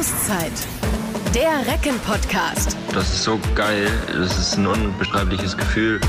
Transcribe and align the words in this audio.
Auszeit. 0.00 0.52
Der 1.34 1.66
Recken-Podcast. 1.70 2.74
Das 2.94 3.12
ist 3.12 3.22
so 3.22 3.38
geil. 3.54 3.86
Das 4.06 4.38
ist 4.38 4.56
ein 4.56 4.66
unbeschreibliches 4.66 5.54
Gefühl. 5.54 6.00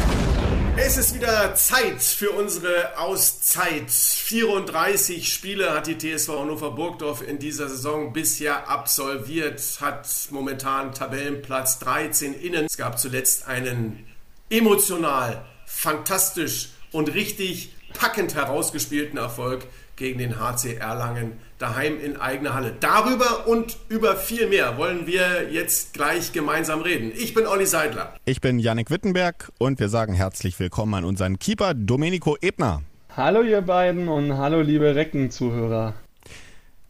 Es 0.78 0.96
ist 0.96 1.14
wieder 1.14 1.54
Zeit 1.56 2.02
für 2.02 2.32
unsere 2.32 2.98
Auszeit. 2.98 3.92
34 3.92 5.34
Spiele 5.34 5.74
hat 5.74 5.88
die 5.88 5.98
TSV 5.98 6.30
Hannover 6.40 6.72
Burgdorf 6.72 7.22
in 7.22 7.38
dieser 7.38 7.68
Saison 7.68 8.14
bisher 8.14 8.70
absolviert, 8.70 9.62
hat 9.82 10.08
momentan 10.30 10.94
Tabellenplatz 10.94 11.80
13 11.80 12.34
innen. 12.34 12.68
Es 12.68 12.78
gab 12.78 12.98
zuletzt 12.98 13.50
einen 13.50 14.08
emotional, 14.50 15.44
fantastisch 15.66 16.70
und 16.94 17.14
richtig 17.14 17.76
packend 17.94 18.36
herausgespielten 18.36 19.18
Erfolg 19.18 19.68
gegen 19.98 20.18
den 20.18 20.40
HC 20.40 20.76
Erlangen 20.76 21.42
daheim 21.62 22.00
in 22.00 22.18
eigener 22.18 22.54
Halle. 22.54 22.74
Darüber 22.80 23.48
und 23.48 23.78
über 23.90 24.16
viel 24.16 24.48
mehr 24.48 24.78
wollen 24.78 25.06
wir 25.06 25.52
jetzt 25.52 25.94
gleich 25.94 26.34
gemeinsam 26.34 26.82
reden. 26.82 27.12
Ich 27.16 27.34
bin 27.34 27.46
Olli 27.46 27.66
Seidler. 27.66 28.14
Ich 28.26 28.42
bin 28.42 28.58
Yannick 28.58 28.90
Wittenberg 28.90 29.52
und 29.60 29.80
wir 29.80 29.90
sagen 29.90 30.14
herzlich 30.14 30.60
willkommen 30.60 30.94
an 30.96 31.06
unseren 31.06 31.38
Keeper 31.38 31.74
Domenico 31.74 32.36
Ebner. 32.42 32.82
Hallo 33.16 33.42
ihr 33.42 33.62
beiden 33.62 34.08
und 34.08 34.38
hallo 34.38 34.62
liebe 34.62 34.96
Recken-Zuhörer. 34.96 35.94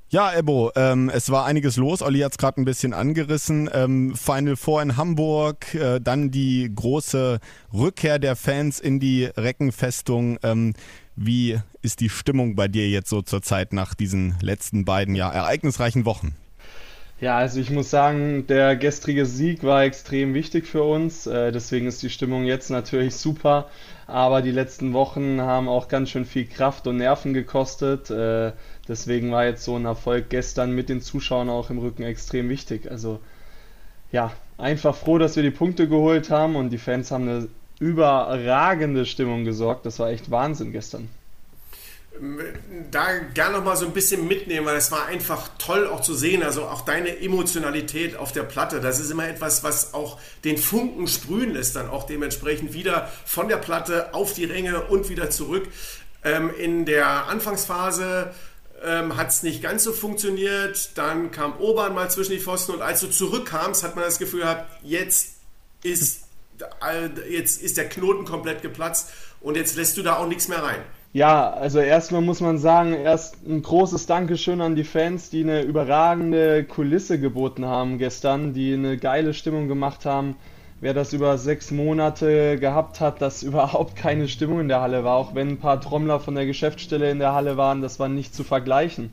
Ja, 0.10 0.34
Ebo, 0.34 0.72
ähm, 0.76 1.10
es 1.14 1.30
war 1.32 1.46
einiges 1.46 1.78
los. 1.78 2.02
Olli 2.02 2.20
hat 2.20 2.34
es 2.34 2.38
gerade 2.38 2.60
ein 2.60 2.66
bisschen 2.66 2.94
angerissen. 2.94 3.70
Ähm, 3.74 4.14
Final 4.16 4.58
Four 4.58 4.82
in 4.82 4.98
Hamburg, 4.98 5.74
äh, 5.74 6.02
dann 6.02 6.32
die 6.32 6.70
große 6.76 7.40
Rückkehr 7.74 8.20
der 8.20 8.36
Fans 8.36 8.82
in 8.82 9.00
die 9.00 9.24
Reckenfestung. 9.24 10.38
Ähm, 10.44 10.74
wie 11.26 11.60
ist 11.82 12.00
die 12.00 12.10
Stimmung 12.10 12.56
bei 12.56 12.68
dir 12.68 12.90
jetzt 12.90 13.10
so 13.10 13.22
zur 13.22 13.42
Zeit 13.42 13.74
nach 13.74 13.94
diesen 13.94 14.36
letzten 14.42 14.86
beiden 14.86 15.16
ja 15.16 15.30
ereignisreichen 15.32 16.06
Wochen? 16.06 16.36
Ja, 17.22 17.38
also 17.38 17.60
ich 17.60 17.70
muss 17.70 17.92
sagen, 17.92 18.48
der 18.48 18.76
gestrige 18.76 19.28
Sieg 19.28 19.64
war 19.64 19.84
extrem 19.84 20.34
wichtig 20.34 20.66
für 20.66 20.82
uns. 20.82 21.28
Äh, 21.28 21.52
deswegen 21.52 21.86
ist 21.86 22.02
die 22.02 22.10
Stimmung 22.10 22.46
jetzt 22.46 22.72
natürlich 22.72 23.16
super. 23.16 23.70
Aber 24.08 24.42
die 24.42 24.52
letzten 24.52 24.94
Wochen 24.94 25.40
haben 25.40 25.70
auch 25.70 25.88
ganz 25.88 26.10
schön 26.10 26.26
viel 26.26 26.46
Kraft 26.46 26.88
und 26.88 26.98
Nerven 26.98 27.36
gekostet. 27.36 28.10
Äh, 28.10 28.54
deswegen 28.88 29.32
war 29.32 29.46
jetzt 29.46 29.64
so 29.64 29.76
ein 29.76 29.86
Erfolg 29.86 30.30
gestern 30.30 30.74
mit 30.74 30.90
den 30.90 31.00
Zuschauern 31.02 31.50
auch 31.50 31.70
im 31.70 31.78
Rücken 31.78 32.02
extrem 32.02 32.50
wichtig. 32.50 32.90
Also 32.90 33.20
ja, 34.12 34.32
einfach 34.58 34.96
froh, 34.96 35.20
dass 35.20 35.36
wir 35.36 35.44
die 35.44 35.52
Punkte 35.52 35.88
geholt 35.88 36.32
haben 36.32 36.56
und 36.56 36.72
die 36.72 36.80
Fans 36.80 37.12
haben 37.12 37.30
eine 37.30 37.48
überragende 37.82 39.08
Stimmung 39.08 39.44
gesorgt. 39.44 39.88
Das 39.88 39.98
war 39.98 40.12
echt 40.12 40.30
Wahnsinn 40.30 40.72
gestern. 40.72 41.10
Da 42.92 43.18
gerne 43.34 43.58
noch 43.58 43.64
mal 43.64 43.76
so 43.76 43.88
ein 43.88 43.94
bisschen 43.94 44.28
mitnehmen, 44.28 44.68
weil 44.68 44.76
es 44.76 44.92
war 44.92 45.08
einfach 45.08 45.50
toll 45.58 45.88
auch 45.88 46.02
zu 46.02 46.14
sehen. 46.14 46.44
Also 46.44 46.66
auch 46.66 46.82
deine 46.82 47.20
Emotionalität 47.20 48.16
auf 48.16 48.32
der 48.32 48.44
Platte, 48.44 48.82
das 48.82 49.00
ist 49.00 49.10
immer 49.10 49.28
etwas, 49.28 49.64
was 49.64 49.96
auch 49.96 50.20
den 50.44 50.60
Funken 50.60 51.08
sprühen 51.08 51.54
lässt, 51.54 51.76
dann 51.76 51.90
auch 51.90 52.06
dementsprechend 52.06 52.74
wieder 52.74 53.10
von 53.26 53.48
der 53.48 53.58
Platte 53.58 54.14
auf 54.14 54.34
die 54.34 54.46
Ränge 54.46 54.82
und 54.82 55.10
wieder 55.10 55.32
zurück. 55.32 55.68
Ähm, 56.24 56.52
in 56.56 56.86
der 56.86 57.28
Anfangsphase 57.30 58.32
ähm, 58.86 59.18
hat 59.18 59.30
es 59.30 59.42
nicht 59.42 59.64
ganz 59.64 59.84
so 59.84 59.92
funktioniert. 59.92 60.92
Dann 60.96 61.32
kam 61.32 61.58
Obern 61.58 61.96
mal 61.96 62.12
zwischen 62.12 62.34
die 62.34 62.40
Pfosten 62.40 62.74
und 62.74 62.84
als 62.84 63.00
du 63.00 63.10
zurückkamst, 63.10 63.84
hat 63.84 63.96
man 63.96 64.06
das 64.06 64.20
Gefühl 64.20 64.42
gehabt, 64.42 64.70
jetzt 64.84 65.38
ist 65.82 66.21
jetzt 67.30 67.62
ist 67.62 67.78
der 67.78 67.90
Knoten 67.90 68.26
komplett 68.26 68.62
geplatzt 68.62 69.12
und 69.42 69.58
jetzt 69.58 69.76
lässt 69.76 69.98
du 69.98 70.04
da 70.04 70.18
auch 70.18 70.28
nichts 70.28 70.48
mehr 70.48 70.64
rein. 70.64 70.80
Ja, 71.14 71.50
also 71.50 71.80
erstmal 71.80 72.22
muss 72.22 72.40
man 72.40 72.58
sagen, 72.58 72.94
erst 72.94 73.46
ein 73.46 73.62
großes 73.62 74.06
Dankeschön 74.06 74.62
an 74.62 74.78
die 74.78 74.86
Fans, 74.86 75.30
die 75.30 75.44
eine 75.44 75.62
überragende 75.62 76.64
Kulisse 76.64 77.20
geboten 77.20 77.66
haben 77.66 77.98
gestern, 77.98 78.54
die 78.54 78.74
eine 78.74 78.98
geile 78.98 79.34
Stimmung 79.34 79.68
gemacht 79.68 80.06
haben. 80.06 80.38
Wer 80.80 80.94
das 80.94 81.12
über 81.12 81.38
sechs 81.38 81.70
Monate 81.70 82.58
gehabt 82.58 83.02
hat, 83.02 83.22
dass 83.22 83.44
überhaupt 83.44 83.98
keine 83.98 84.30
Stimmung 84.30 84.62
in 84.62 84.68
der 84.70 84.80
Halle 84.80 85.04
war, 85.04 85.18
auch 85.18 85.36
wenn 85.36 85.50
ein 85.50 85.60
paar 85.60 85.82
Trommler 85.82 86.22
von 86.22 86.34
der 86.34 86.46
Geschäftsstelle 86.46 87.12
in 87.12 87.20
der 87.20 87.34
Halle 87.34 87.58
waren, 87.58 87.82
das 87.82 88.00
war 88.00 88.08
nicht 88.08 88.34
zu 88.34 88.46
vergleichen. 88.46 89.12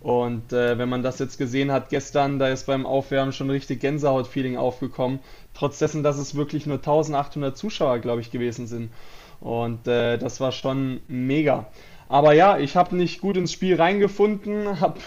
Und 0.00 0.52
äh, 0.52 0.78
wenn 0.78 0.88
man 0.88 1.02
das 1.02 1.18
jetzt 1.18 1.36
gesehen 1.36 1.70
hat 1.70 1.90
gestern, 1.90 2.38
da 2.38 2.48
ist 2.48 2.66
beim 2.66 2.86
Aufwärmen 2.86 3.32
schon 3.32 3.50
richtig 3.50 3.80
Gänsehaut-Feeling 3.80 4.56
aufgekommen. 4.56 5.20
Trotz 5.52 5.78
dessen, 5.78 6.02
dass 6.02 6.18
es 6.18 6.34
wirklich 6.34 6.66
nur 6.66 6.78
1800 6.78 7.56
Zuschauer, 7.56 7.98
glaube 7.98 8.22
ich, 8.22 8.30
gewesen 8.30 8.66
sind. 8.66 8.90
Und 9.40 9.86
äh, 9.86 10.16
das 10.16 10.40
war 10.40 10.52
schon 10.52 11.00
mega. 11.06 11.66
Aber 12.08 12.32
ja, 12.32 12.58
ich 12.58 12.76
habe 12.76 12.96
nicht 12.96 13.20
gut 13.20 13.36
ins 13.36 13.52
Spiel 13.52 13.76
reingefunden, 13.76 14.80
habe 14.80 14.98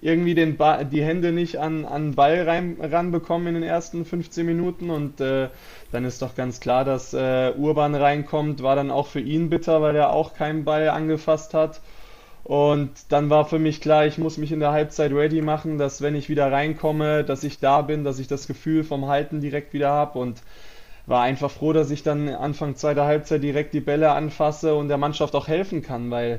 irgendwie 0.00 0.34
den 0.34 0.56
ba 0.56 0.84
die 0.84 1.02
Hände 1.02 1.32
nicht 1.32 1.58
an, 1.58 1.84
an 1.84 2.14
Ball 2.14 2.42
rein, 2.42 2.76
ranbekommen 2.80 3.48
in 3.48 3.54
den 3.54 3.62
ersten 3.62 4.04
15 4.04 4.46
Minuten 4.46 4.90
und 4.90 5.20
äh, 5.20 5.48
dann 5.90 6.04
ist 6.04 6.22
doch 6.22 6.34
ganz 6.34 6.60
klar, 6.60 6.84
dass 6.84 7.14
äh, 7.14 7.52
Urban 7.56 7.94
reinkommt, 7.94 8.62
war 8.62 8.76
dann 8.76 8.90
auch 8.90 9.06
für 9.06 9.20
ihn 9.20 9.48
bitter, 9.48 9.82
weil 9.82 9.96
er 9.96 10.12
auch 10.12 10.34
keinen 10.34 10.64
Ball 10.64 10.88
angefasst 10.90 11.54
hat. 11.54 11.80
Und 12.46 12.92
dann 13.08 13.28
war 13.28 13.44
für 13.44 13.58
mich 13.58 13.80
klar, 13.80 14.06
ich 14.06 14.18
muss 14.18 14.38
mich 14.38 14.52
in 14.52 14.60
der 14.60 14.70
Halbzeit 14.70 15.10
ready 15.10 15.42
machen, 15.42 15.78
dass 15.78 16.00
wenn 16.00 16.14
ich 16.14 16.28
wieder 16.28 16.52
reinkomme, 16.52 17.24
dass 17.24 17.42
ich 17.42 17.58
da 17.58 17.82
bin, 17.82 18.04
dass 18.04 18.20
ich 18.20 18.28
das 18.28 18.46
Gefühl 18.46 18.84
vom 18.84 19.08
Halten 19.08 19.40
direkt 19.40 19.72
wieder 19.72 19.90
habe 19.90 20.20
und 20.20 20.42
war 21.06 21.22
einfach 21.22 21.50
froh, 21.50 21.72
dass 21.72 21.90
ich 21.90 22.04
dann 22.04 22.28
Anfang 22.28 22.76
zweiter 22.76 23.04
Halbzeit 23.04 23.42
direkt 23.42 23.74
die 23.74 23.80
Bälle 23.80 24.12
anfasse 24.12 24.76
und 24.76 24.86
der 24.86 24.96
Mannschaft 24.96 25.34
auch 25.34 25.48
helfen 25.48 25.82
kann, 25.82 26.08
weil 26.12 26.38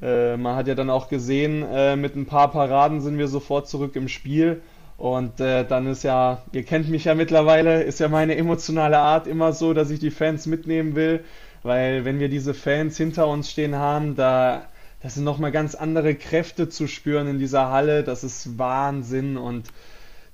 äh, 0.00 0.38
man 0.38 0.56
hat 0.56 0.66
ja 0.66 0.74
dann 0.74 0.88
auch 0.88 1.10
gesehen, 1.10 1.62
äh, 1.70 1.94
mit 1.94 2.16
ein 2.16 2.24
paar 2.24 2.50
Paraden 2.50 3.02
sind 3.02 3.18
wir 3.18 3.28
sofort 3.28 3.68
zurück 3.68 3.96
im 3.96 4.08
Spiel. 4.08 4.62
Und 4.96 5.40
äh, 5.40 5.66
dann 5.66 5.86
ist 5.86 6.04
ja, 6.04 6.40
ihr 6.52 6.62
kennt 6.62 6.88
mich 6.88 7.04
ja 7.04 7.14
mittlerweile, 7.14 7.82
ist 7.82 8.00
ja 8.00 8.08
meine 8.08 8.34
emotionale 8.36 8.98
Art 8.98 9.26
immer 9.26 9.52
so, 9.52 9.74
dass 9.74 9.90
ich 9.90 10.00
die 10.00 10.10
Fans 10.10 10.46
mitnehmen 10.46 10.94
will, 10.94 11.22
weil 11.62 12.06
wenn 12.06 12.18
wir 12.18 12.30
diese 12.30 12.54
Fans 12.54 12.96
hinter 12.96 13.26
uns 13.28 13.50
stehen 13.50 13.76
haben, 13.76 14.16
da 14.16 14.62
das 15.04 15.16
sind 15.16 15.24
nochmal 15.24 15.52
ganz 15.52 15.74
andere 15.74 16.14
Kräfte 16.14 16.70
zu 16.70 16.86
spüren 16.86 17.28
in 17.28 17.38
dieser 17.38 17.70
Halle. 17.70 18.04
Das 18.04 18.24
ist 18.24 18.58
Wahnsinn 18.58 19.36
und 19.36 19.68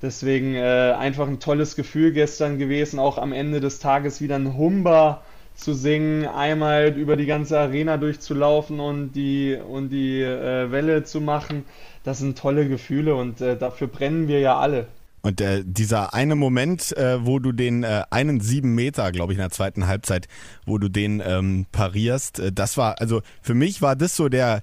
deswegen 0.01 0.55
äh, 0.55 0.95
einfach 0.97 1.27
ein 1.27 1.41
tolles 1.41 1.75
Gefühl 1.75 2.13
gestern 2.13 2.57
gewesen, 2.57 3.01
auch 3.01 3.19
am 3.19 3.33
Ende 3.33 3.59
des 3.59 3.81
Tages 3.81 4.21
wieder 4.21 4.37
ein 4.37 4.57
Humber 4.57 5.23
zu 5.57 5.75
singen, 5.75 6.25
einmal 6.25 6.97
über 6.97 7.17
die 7.17 7.27
ganze 7.27 7.59
Arena 7.59 7.97
durchzulaufen 7.97 8.79
und 8.79 9.11
die, 9.15 9.57
und 9.57 9.89
die 9.89 10.23
äh, 10.23 10.71
Welle 10.71 11.03
zu 11.03 11.21
machen. 11.21 11.65
Das 12.05 12.21
sind 12.21 12.39
tolle 12.39 12.69
Gefühle 12.69 13.17
und 13.17 13.41
äh, 13.41 13.57
dafür 13.57 13.89
brennen 13.89 14.29
wir 14.29 14.39
ja 14.39 14.57
alle. 14.57 14.87
Und 15.23 15.41
äh, 15.41 15.63
dieser 15.65 16.15
eine 16.15 16.35
Moment, 16.35 16.97
äh, 16.97 17.25
wo 17.25 17.39
du 17.39 17.53
den 17.53 17.83
äh, 17.83 18.05
einen 18.11 18.41
sieben 18.41 18.75
Meter, 18.75 19.13
glaube 19.13 19.33
ich, 19.33 19.39
in 19.39 19.43
der 19.43 19.51
zweiten 19.51 19.87
Halbzeit, 19.87 20.29
wo 20.67 20.79
du 20.79 20.89
den 20.89 21.23
ähm, 21.25 21.67
parierst, 21.73 22.41
äh, 22.41 22.53
das 22.53 22.77
war, 22.77 23.01
also 23.01 23.21
für 23.43 23.55
mich 23.55 23.83
war 23.83 23.97
das 23.97 24.17
so 24.17 24.29
der 24.29 24.63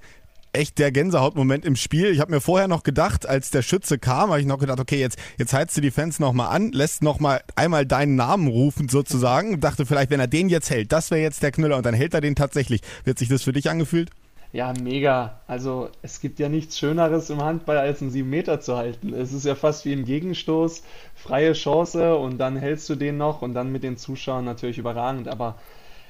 echt 0.53 0.79
der 0.79 0.91
Gänsehautmoment 0.91 1.65
im 1.65 1.75
Spiel. 1.75 2.07
Ich 2.07 2.19
habe 2.19 2.31
mir 2.31 2.41
vorher 2.41 2.67
noch 2.67 2.83
gedacht, 2.83 3.27
als 3.27 3.51
der 3.51 3.61
Schütze 3.61 3.99
kam, 3.99 4.31
habe 4.31 4.39
ich 4.39 4.47
noch 4.47 4.57
gedacht, 4.57 4.79
okay, 4.79 4.99
jetzt, 4.99 5.19
jetzt 5.37 5.53
heizt 5.53 5.77
du 5.77 5.81
die 5.81 5.91
Fans 5.91 6.19
nochmal 6.19 6.55
an, 6.55 6.71
lässt 6.71 7.03
nochmal 7.03 7.41
einmal 7.55 7.85
deinen 7.85 8.15
Namen 8.15 8.47
rufen 8.47 8.89
sozusagen. 8.89 9.59
Dachte 9.59 9.85
vielleicht, 9.85 10.09
wenn 10.09 10.19
er 10.19 10.27
den 10.27 10.49
jetzt 10.49 10.69
hält, 10.69 10.91
das 10.91 11.11
wäre 11.11 11.21
jetzt 11.21 11.43
der 11.43 11.51
Knüller 11.51 11.77
und 11.77 11.85
dann 11.85 11.93
hält 11.93 12.13
er 12.13 12.21
den 12.21 12.35
tatsächlich. 12.35 12.81
Wird 13.03 13.19
sich 13.19 13.29
das 13.29 13.43
für 13.43 13.53
dich 13.53 13.69
angefühlt? 13.69 14.09
Ja, 14.57 14.73
mega. 14.81 15.39
Also 15.45 15.89
es 16.01 16.19
gibt 16.19 16.39
ja 16.39 16.49
nichts 16.49 16.79
Schöneres 16.79 17.29
im 17.29 17.43
Handball, 17.43 17.77
als 17.77 18.01
einen 18.01 18.09
7 18.09 18.27
Meter 18.27 18.59
zu 18.59 18.75
halten. 18.75 19.13
Es 19.13 19.31
ist 19.31 19.45
ja 19.45 19.53
fast 19.53 19.85
wie 19.85 19.93
ein 19.93 20.03
Gegenstoß, 20.03 20.81
freie 21.13 21.53
Chance 21.53 22.15
und 22.15 22.39
dann 22.39 22.57
hältst 22.57 22.89
du 22.89 22.95
den 22.95 23.17
noch 23.17 23.43
und 23.43 23.53
dann 23.53 23.71
mit 23.71 23.83
den 23.83 23.97
Zuschauern 23.97 24.45
natürlich 24.45 24.79
überragend. 24.79 25.27
Aber 25.27 25.57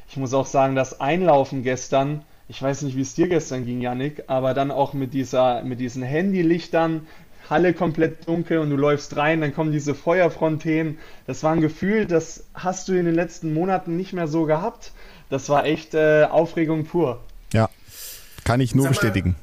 ich 0.07 0.15
muss 0.15 0.33
auch 0.33 0.45
sagen, 0.45 0.77
das 0.77 1.01
Einlaufen 1.01 1.61
gestern, 1.61 2.23
ich 2.47 2.61
weiß 2.61 2.83
nicht, 2.83 2.95
wie 2.95 3.01
es 3.01 3.15
dir 3.15 3.27
gestern 3.27 3.65
ging, 3.65 3.81
Yannick, 3.81 4.23
aber 4.27 4.53
dann 4.53 4.71
auch 4.71 4.93
mit 4.93 5.13
dieser, 5.13 5.61
mit 5.63 5.81
diesen 5.81 6.03
Handylichtern, 6.03 7.05
Halle 7.49 7.73
komplett 7.73 8.29
dunkel 8.29 8.59
und 8.59 8.69
du 8.69 8.77
läufst 8.77 9.17
rein, 9.17 9.41
dann 9.41 9.53
kommen 9.53 9.73
diese 9.73 9.93
Feuerfrontänen. 9.93 10.99
Das 11.25 11.43
war 11.43 11.51
ein 11.51 11.59
Gefühl, 11.59 12.05
das 12.05 12.45
hast 12.53 12.87
du 12.87 12.93
in 12.93 13.03
den 13.07 13.15
letzten 13.15 13.53
Monaten 13.53 13.97
nicht 13.97 14.13
mehr 14.13 14.29
so 14.29 14.45
gehabt. 14.45 14.93
Das 15.29 15.49
war 15.49 15.65
echt 15.65 15.95
äh, 15.95 16.29
Aufregung 16.31 16.85
pur. 16.85 17.19
Ja, 17.51 17.69
kann 18.47 18.61
ich 18.61 18.73
nur 18.73 18.85
mal, 18.85 18.89
bestätigen. 18.89 19.35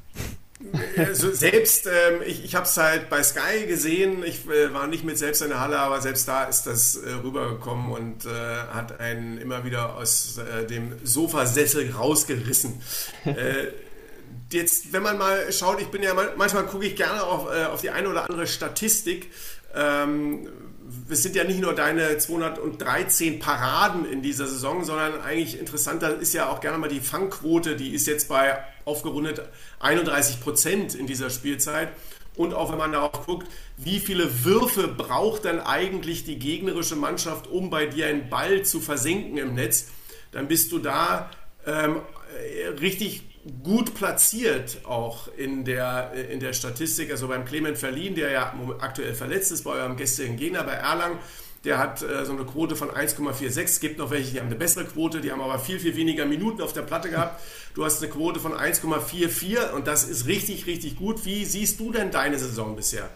Also 0.96 1.30
selbst, 1.30 1.86
ähm, 1.86 2.22
ich, 2.26 2.44
ich 2.44 2.54
habe 2.54 2.66
es 2.66 2.76
halt 2.76 3.10
bei 3.10 3.22
Sky 3.22 3.66
gesehen, 3.66 4.24
ich 4.24 4.48
äh, 4.48 4.72
war 4.72 4.86
nicht 4.86 5.04
mit 5.04 5.18
selbst 5.18 5.42
in 5.42 5.50
der 5.50 5.60
Halle, 5.60 5.78
aber 5.78 6.00
selbst 6.00 6.26
da 6.26 6.44
ist 6.44 6.64
das 6.64 6.96
äh, 6.96 7.10
rübergekommen 7.22 7.92
und 7.92 8.24
äh, 8.24 8.28
hat 8.72 9.00
einen 9.00 9.38
immer 9.38 9.64
wieder 9.64 9.96
aus 9.96 10.38
äh, 10.38 10.66
dem 10.66 10.92
Sofasessel 11.04 11.92
rausgerissen. 11.92 12.80
Äh, 13.24 13.68
jetzt, 14.50 14.92
wenn 14.92 15.02
man 15.02 15.16
mal 15.18 15.50
schaut, 15.50 15.80
ich 15.80 15.88
bin 15.88 16.02
ja 16.02 16.12
manchmal 16.36 16.64
gucke 16.66 16.84
ich 16.84 16.94
gerne 16.94 17.22
auf, 17.22 17.46
auf 17.48 17.80
die 17.80 17.90
eine 17.90 18.08
oder 18.08 18.28
andere 18.28 18.46
Statistik. 18.46 19.30
Ähm, 19.74 20.46
es 21.08 21.22
sind 21.22 21.34
ja 21.34 21.44
nicht 21.44 21.60
nur 21.60 21.74
deine 21.74 22.18
213 22.18 23.38
Paraden 23.38 24.04
in 24.04 24.22
dieser 24.22 24.46
Saison, 24.46 24.84
sondern 24.84 25.20
eigentlich 25.20 25.58
interessanter 25.58 26.18
ist 26.18 26.34
ja 26.34 26.50
auch 26.50 26.60
gerne 26.60 26.78
mal 26.78 26.88
die 26.88 27.00
Fangquote, 27.00 27.76
die 27.76 27.94
ist 27.94 28.06
jetzt 28.06 28.28
bei 28.28 28.58
aufgerundet 28.84 29.42
31 29.80 30.40
Prozent 30.40 30.94
in 30.94 31.06
dieser 31.06 31.30
Spielzeit. 31.30 31.88
Und 32.36 32.52
auch 32.52 32.70
wenn 32.72 32.78
man 32.78 32.92
darauf 32.92 33.26
guckt, 33.26 33.48
wie 33.76 34.00
viele 34.00 34.44
Würfe 34.44 34.88
braucht 34.88 35.44
dann 35.44 35.60
eigentlich 35.60 36.24
die 36.24 36.38
gegnerische 36.38 36.96
Mannschaft, 36.96 37.46
um 37.46 37.70
bei 37.70 37.86
dir 37.86 38.08
einen 38.08 38.28
Ball 38.28 38.62
zu 38.62 38.80
versenken 38.80 39.38
im 39.38 39.54
Netz, 39.54 39.86
dann 40.32 40.48
bist 40.48 40.72
du 40.72 40.80
da 40.80 41.30
ähm, 41.64 42.02
richtig 42.80 43.22
gut 43.62 43.94
platziert 43.94 44.78
auch 44.84 45.28
in 45.36 45.64
der, 45.64 46.12
in 46.30 46.40
der 46.40 46.52
Statistik. 46.52 47.10
Also 47.10 47.28
beim 47.28 47.44
Clement 47.44 47.76
Verlien, 47.76 48.14
der 48.14 48.30
ja 48.30 48.54
aktuell 48.80 49.14
verletzt 49.14 49.52
ist, 49.52 49.64
bei 49.64 49.72
eurem 49.72 49.96
gestrigen 49.96 50.36
Gegner, 50.36 50.62
bei 50.64 50.72
Erlangen, 50.72 51.18
der 51.64 51.78
hat 51.78 52.02
äh, 52.02 52.24
so 52.24 52.32
eine 52.32 52.44
Quote 52.44 52.76
von 52.76 52.90
1,46. 52.90 53.62
Es 53.62 53.80
gibt 53.80 53.98
noch 53.98 54.10
welche, 54.10 54.32
die 54.32 54.40
haben 54.40 54.46
eine 54.46 54.56
bessere 54.56 54.84
Quote, 54.84 55.20
die 55.20 55.32
haben 55.32 55.40
aber 55.40 55.58
viel, 55.58 55.78
viel 55.78 55.96
weniger 55.96 56.26
Minuten 56.26 56.60
auf 56.62 56.72
der 56.72 56.82
Platte 56.82 57.10
gehabt. 57.10 57.40
Du 57.74 57.84
hast 57.84 58.02
eine 58.02 58.10
Quote 58.12 58.40
von 58.40 58.52
1,44 58.52 59.72
und 59.72 59.86
das 59.86 60.04
ist 60.04 60.26
richtig, 60.26 60.66
richtig 60.66 60.96
gut. 60.96 61.24
Wie 61.24 61.44
siehst 61.44 61.80
du 61.80 61.90
denn 61.90 62.10
deine 62.10 62.38
Saison 62.38 62.76
bisher? 62.76 63.08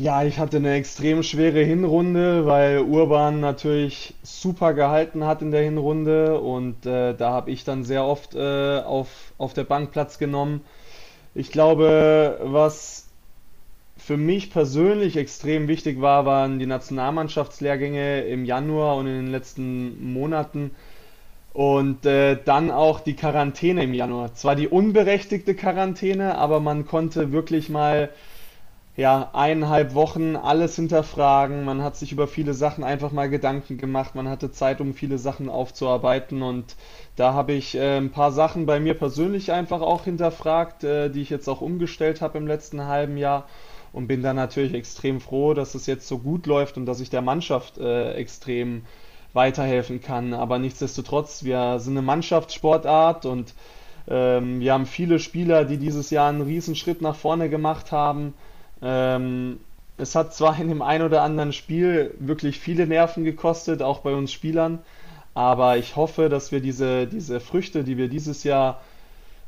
Ja, 0.00 0.24
ich 0.24 0.38
hatte 0.38 0.56
eine 0.56 0.72
extrem 0.72 1.22
schwere 1.22 1.60
Hinrunde, 1.62 2.46
weil 2.46 2.78
Urban 2.78 3.40
natürlich 3.40 4.14
super 4.22 4.72
gehalten 4.72 5.24
hat 5.24 5.42
in 5.42 5.50
der 5.50 5.62
Hinrunde 5.62 6.40
und 6.40 6.86
äh, 6.86 7.14
da 7.14 7.32
habe 7.32 7.50
ich 7.50 7.64
dann 7.64 7.84
sehr 7.84 8.06
oft 8.06 8.34
äh, 8.34 8.78
auf, 8.78 9.34
auf 9.36 9.52
der 9.52 9.64
Bank 9.64 9.90
Platz 9.92 10.18
genommen. 10.18 10.62
Ich 11.34 11.52
glaube, 11.52 12.38
was 12.42 13.08
für 13.98 14.16
mich 14.16 14.50
persönlich 14.50 15.18
extrem 15.18 15.68
wichtig 15.68 16.00
war, 16.00 16.24
waren 16.24 16.58
die 16.58 16.66
Nationalmannschaftslehrgänge 16.66 18.22
im 18.22 18.46
Januar 18.46 18.96
und 18.96 19.06
in 19.06 19.16
den 19.16 19.30
letzten 19.30 20.12
Monaten 20.14 20.70
und 21.52 22.06
äh, 22.06 22.38
dann 22.42 22.70
auch 22.70 23.00
die 23.00 23.16
Quarantäne 23.16 23.84
im 23.84 23.92
Januar. 23.92 24.34
Zwar 24.34 24.56
die 24.56 24.68
unberechtigte 24.68 25.54
Quarantäne, 25.54 26.38
aber 26.38 26.60
man 26.60 26.86
konnte 26.86 27.32
wirklich 27.32 27.68
mal 27.68 28.08
ja, 28.96 29.30
eineinhalb 29.32 29.94
Wochen 29.94 30.36
alles 30.36 30.76
hinterfragen. 30.76 31.64
Man 31.64 31.82
hat 31.82 31.96
sich 31.96 32.12
über 32.12 32.26
viele 32.26 32.54
Sachen 32.54 32.84
einfach 32.84 33.12
mal 33.12 33.30
Gedanken 33.30 33.78
gemacht. 33.78 34.14
Man 34.14 34.28
hatte 34.28 34.50
Zeit, 34.50 34.80
um 34.80 34.94
viele 34.94 35.18
Sachen 35.18 35.48
aufzuarbeiten. 35.48 36.42
Und 36.42 36.76
da 37.16 37.32
habe 37.32 37.52
ich 37.52 37.76
äh, 37.76 37.96
ein 37.96 38.10
paar 38.10 38.32
Sachen 38.32 38.66
bei 38.66 38.80
mir 38.80 38.94
persönlich 38.94 39.52
einfach 39.52 39.80
auch 39.80 40.04
hinterfragt, 40.04 40.84
äh, 40.84 41.08
die 41.08 41.22
ich 41.22 41.30
jetzt 41.30 41.48
auch 41.48 41.60
umgestellt 41.60 42.20
habe 42.20 42.38
im 42.38 42.46
letzten 42.46 42.86
halben 42.86 43.16
Jahr. 43.16 43.46
Und 43.92 44.06
bin 44.06 44.22
dann 44.22 44.36
natürlich 44.36 44.74
extrem 44.74 45.20
froh, 45.20 45.54
dass 45.54 45.74
es 45.74 45.86
jetzt 45.86 46.06
so 46.06 46.18
gut 46.18 46.46
läuft 46.46 46.76
und 46.76 46.86
dass 46.86 47.00
ich 47.00 47.10
der 47.10 47.22
Mannschaft 47.22 47.78
äh, 47.78 48.12
extrem 48.14 48.82
weiterhelfen 49.32 50.00
kann. 50.00 50.34
Aber 50.34 50.58
nichtsdestotrotz, 50.58 51.44
wir 51.44 51.78
sind 51.78 51.94
eine 51.94 52.02
Mannschaftssportart 52.02 53.26
und 53.26 53.54
ähm, 54.08 54.60
wir 54.60 54.72
haben 54.72 54.86
viele 54.86 55.18
Spieler, 55.18 55.64
die 55.64 55.78
dieses 55.78 56.10
Jahr 56.10 56.28
einen 56.28 56.42
riesen 56.42 56.74
Schritt 56.74 57.00
nach 57.02 57.16
vorne 57.16 57.48
gemacht 57.48 57.92
haben. 57.92 58.34
Ähm, 58.82 59.60
es 59.96 60.14
hat 60.14 60.34
zwar 60.34 60.58
in 60.58 60.68
dem 60.68 60.82
ein 60.82 61.02
oder 61.02 61.22
anderen 61.22 61.52
Spiel 61.52 62.14
wirklich 62.18 62.58
viele 62.58 62.86
Nerven 62.86 63.24
gekostet, 63.24 63.82
auch 63.82 64.00
bei 64.00 64.14
uns 64.14 64.32
Spielern, 64.32 64.78
aber 65.34 65.76
ich 65.76 65.96
hoffe, 65.96 66.28
dass 66.28 66.52
wir 66.52 66.60
diese, 66.60 67.06
diese 67.06 67.40
Früchte, 67.40 67.84
die 67.84 67.96
wir 67.96 68.08
dieses 68.08 68.42
Jahr 68.44 68.80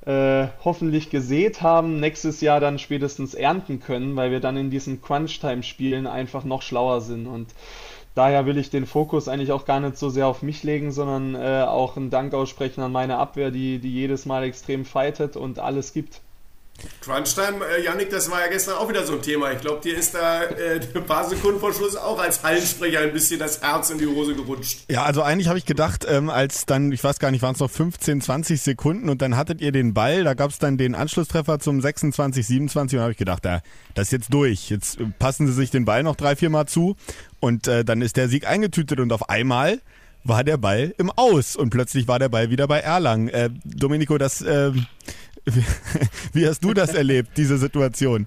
äh, 0.04 0.48
hoffentlich 0.64 1.10
gesät 1.10 1.62
haben, 1.62 2.00
nächstes 2.00 2.40
Jahr 2.40 2.60
dann 2.60 2.78
spätestens 2.78 3.34
ernten 3.34 3.80
können, 3.80 4.16
weil 4.16 4.30
wir 4.30 4.40
dann 4.40 4.56
in 4.56 4.70
diesen 4.70 5.00
Crunch-Time-Spielen 5.00 6.06
einfach 6.06 6.44
noch 6.44 6.62
schlauer 6.62 7.00
sind. 7.00 7.26
Und 7.26 7.54
daher 8.14 8.44
will 8.46 8.58
ich 8.58 8.68
den 8.68 8.86
Fokus 8.86 9.28
eigentlich 9.28 9.52
auch 9.52 9.64
gar 9.64 9.80
nicht 9.80 9.96
so 9.96 10.10
sehr 10.10 10.26
auf 10.26 10.42
mich 10.42 10.64
legen, 10.64 10.92
sondern 10.92 11.34
äh, 11.34 11.64
auch 11.66 11.96
einen 11.96 12.10
Dank 12.10 12.34
aussprechen 12.34 12.82
an 12.82 12.92
meine 12.92 13.18
Abwehr, 13.18 13.50
die, 13.50 13.78
die 13.78 13.92
jedes 13.92 14.26
Mal 14.26 14.42
extrem 14.44 14.84
fightet 14.84 15.36
und 15.36 15.58
alles 15.58 15.92
gibt. 15.92 16.20
Crunchtime, 17.02 17.64
äh, 17.66 17.84
Yannick, 17.84 18.10
das 18.10 18.30
war 18.30 18.40
ja 18.40 18.48
gestern 18.48 18.76
auch 18.76 18.88
wieder 18.88 19.04
so 19.04 19.14
ein 19.14 19.22
Thema. 19.22 19.52
Ich 19.52 19.60
glaube, 19.60 19.80
dir 19.82 19.96
ist 19.96 20.14
da 20.14 20.44
äh, 20.44 20.80
ein 20.94 21.04
paar 21.04 21.28
Sekunden 21.28 21.58
vor 21.60 21.72
Schluss 21.72 21.96
auch 21.96 22.18
als 22.20 22.42
Hallensprecher 22.42 23.00
ein 23.00 23.12
bisschen 23.12 23.40
das 23.40 23.60
Herz 23.60 23.90
in 23.90 23.98
die 23.98 24.06
Hose 24.06 24.34
gerutscht. 24.34 24.84
Ja, 24.88 25.02
also 25.02 25.22
eigentlich 25.22 25.48
habe 25.48 25.58
ich 25.58 25.66
gedacht, 25.66 26.06
ähm, 26.08 26.30
als 26.30 26.66
dann, 26.66 26.92
ich 26.92 27.02
weiß 27.02 27.18
gar 27.18 27.30
nicht, 27.30 27.42
waren 27.42 27.54
es 27.54 27.60
noch 27.60 27.70
15, 27.70 28.20
20 28.20 28.60
Sekunden 28.60 29.08
und 29.08 29.22
dann 29.22 29.36
hattet 29.36 29.60
ihr 29.60 29.72
den 29.72 29.94
Ball, 29.94 30.24
da 30.24 30.34
gab 30.34 30.50
es 30.50 30.58
dann 30.58 30.78
den 30.78 30.94
Anschlusstreffer 30.94 31.58
zum 31.58 31.80
26, 31.80 32.46
27 32.46 32.98
und 32.98 33.02
habe 33.02 33.12
ich 33.12 33.18
gedacht, 33.18 33.44
ja, 33.44 33.62
das 33.94 34.08
ist 34.08 34.12
jetzt 34.12 34.34
durch. 34.34 34.70
Jetzt 34.70 35.00
äh, 35.00 35.04
passen 35.18 35.46
sie 35.46 35.52
sich 35.52 35.70
den 35.70 35.84
Ball 35.84 36.02
noch 36.02 36.16
drei, 36.16 36.36
vier 36.36 36.50
Mal 36.50 36.66
zu 36.66 36.96
und 37.40 37.66
äh, 37.66 37.84
dann 37.84 38.02
ist 38.02 38.16
der 38.16 38.28
Sieg 38.28 38.46
eingetütet 38.46 39.00
und 39.00 39.12
auf 39.12 39.28
einmal 39.28 39.80
war 40.24 40.44
der 40.44 40.56
Ball 40.56 40.94
im 40.98 41.10
Aus 41.10 41.56
und 41.56 41.70
plötzlich 41.70 42.08
war 42.08 42.18
der 42.18 42.28
Ball 42.28 42.50
wieder 42.50 42.68
bei 42.68 42.80
Erlangen. 42.80 43.28
Äh, 43.28 43.50
Domenico, 43.64 44.18
das 44.18 44.40
äh, 44.42 44.72
wie 46.32 46.46
hast 46.46 46.62
du 46.62 46.72
das 46.72 46.94
erlebt, 46.94 47.30
diese 47.36 47.58
Situation? 47.58 48.26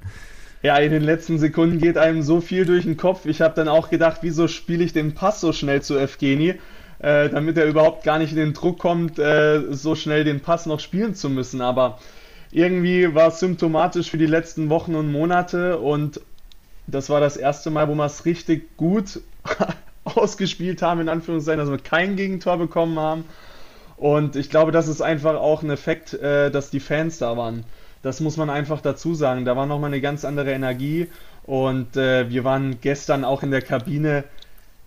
Ja, 0.62 0.78
in 0.78 0.92
den 0.92 1.04
letzten 1.04 1.38
Sekunden 1.38 1.80
geht 1.80 1.98
einem 1.98 2.24
so 2.24 2.42
viel 2.42 2.66
durch 2.66 2.86
den 2.86 2.98
Kopf. 2.98 3.26
Ich 3.26 3.42
habe 3.42 3.54
dann 3.56 3.68
auch 3.68 3.90
gedacht, 3.90 4.20
wieso 4.22 4.48
spiele 4.48 4.84
ich 4.84 4.94
den 4.94 5.14
Pass 5.14 5.40
so 5.40 5.54
schnell 5.54 5.82
zu 5.82 5.98
Evgeni, 5.98 6.56
äh, 7.00 7.30
damit 7.30 7.58
er 7.58 7.66
überhaupt 7.66 8.04
gar 8.04 8.18
nicht 8.18 8.32
in 8.32 8.38
den 8.38 8.54
Druck 8.54 8.80
kommt, 8.80 9.20
äh, 9.20 9.62
so 9.70 9.96
schnell 9.96 10.24
den 10.24 10.42
Pass 10.42 10.66
noch 10.66 10.80
spielen 10.80 11.14
zu 11.14 11.30
müssen. 11.30 11.62
Aber 11.62 12.00
irgendwie 12.52 13.14
war 13.14 13.28
es 13.28 13.40
symptomatisch 13.40 14.10
für 14.10 14.18
die 14.18 14.26
letzten 14.26 14.70
Wochen 14.70 14.96
und 14.96 15.12
Monate 15.12 15.78
und 15.78 16.20
das 16.88 17.10
war 17.10 17.20
das 17.20 17.38
erste 17.38 17.70
Mal, 17.70 17.88
wo 17.88 17.96
wir 17.96 18.06
es 18.06 18.26
richtig 18.26 18.76
gut 18.78 19.20
ausgespielt 20.04 20.82
haben, 20.82 21.02
in 21.02 21.10
Anführungszeichen, 21.10 21.60
dass 21.60 21.70
wir 21.70 21.78
kein 21.78 22.16
Gegentor 22.16 22.58
bekommen 22.58 23.00
haben 23.00 23.26
und 23.98 24.36
ich 24.36 24.50
glaube, 24.50 24.72
das 24.72 24.88
ist 24.88 25.02
einfach 25.02 25.36
auch 25.36 25.64
ein 25.64 25.70
Effekt, 25.70 26.14
äh, 26.14 26.52
dass 26.52 26.70
die 26.70 26.80
Fans 26.80 27.18
da 27.18 27.38
waren. 27.38 27.64
Das 28.02 28.20
muss 28.20 28.38
man 28.38 28.50
einfach 28.50 28.82
dazu 28.82 29.16
sagen. 29.16 29.46
Da 29.46 29.56
war 29.56 29.66
nochmal 29.66 29.90
eine 29.90 30.02
ganz 30.02 30.26
andere 30.26 30.52
Energie. 30.52 31.08
Und 31.44 31.96
äh, 31.96 32.30
wir 32.30 32.44
waren 32.44 32.80
gestern 32.82 33.24
auch 33.24 33.42
in 33.42 33.52
der 33.52 33.62
Kabine. 33.62 34.26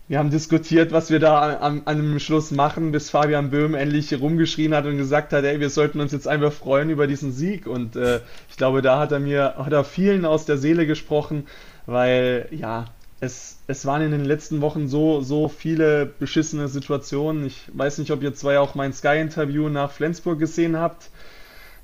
Wir 0.08 0.18
haben 0.18 0.30
diskutiert, 0.30 0.92
was 0.92 1.10
wir 1.10 1.20
da 1.20 1.58
an 1.58 1.84
dem 1.86 2.18
Schluss 2.18 2.50
machen, 2.50 2.92
bis 2.92 3.10
Fabian 3.10 3.50
Böhm 3.50 3.74
endlich 3.74 4.18
rumgeschrien 4.18 4.74
hat 4.74 4.86
und 4.86 4.96
gesagt 4.96 5.34
hat, 5.34 5.44
ey, 5.44 5.60
wir 5.60 5.68
sollten 5.68 6.00
uns 6.00 6.12
jetzt 6.12 6.26
einfach 6.26 6.52
freuen 6.52 6.88
über 6.88 7.06
diesen 7.06 7.32
Sieg. 7.32 7.66
Und 7.66 7.96
äh, 7.96 8.20
ich 8.48 8.56
glaube, 8.56 8.82
da 8.82 8.98
hat 8.98 9.12
er 9.12 9.20
mir, 9.20 9.54
hat 9.58 9.72
er 9.72 9.84
vielen 9.84 10.24
aus 10.24 10.46
der 10.46 10.56
Seele 10.56 10.86
gesprochen, 10.86 11.46
weil 11.86 12.48
ja, 12.52 12.86
es, 13.20 13.56
es 13.66 13.84
waren 13.84 14.02
in 14.02 14.12
den 14.12 14.24
letzten 14.24 14.60
Wochen 14.60 14.88
so, 14.88 15.20
so 15.20 15.48
viele 15.48 16.06
beschissene 16.06 16.68
Situationen. 16.68 17.46
Ich 17.46 17.64
weiß 17.72 17.98
nicht, 17.98 18.10
ob 18.12 18.22
ihr 18.22 18.34
zwei 18.34 18.58
auch 18.58 18.74
mein 18.74 18.92
Sky-Interview 18.92 19.68
nach 19.68 19.90
Flensburg 19.90 20.38
gesehen 20.38 20.76
habt. 20.76 21.10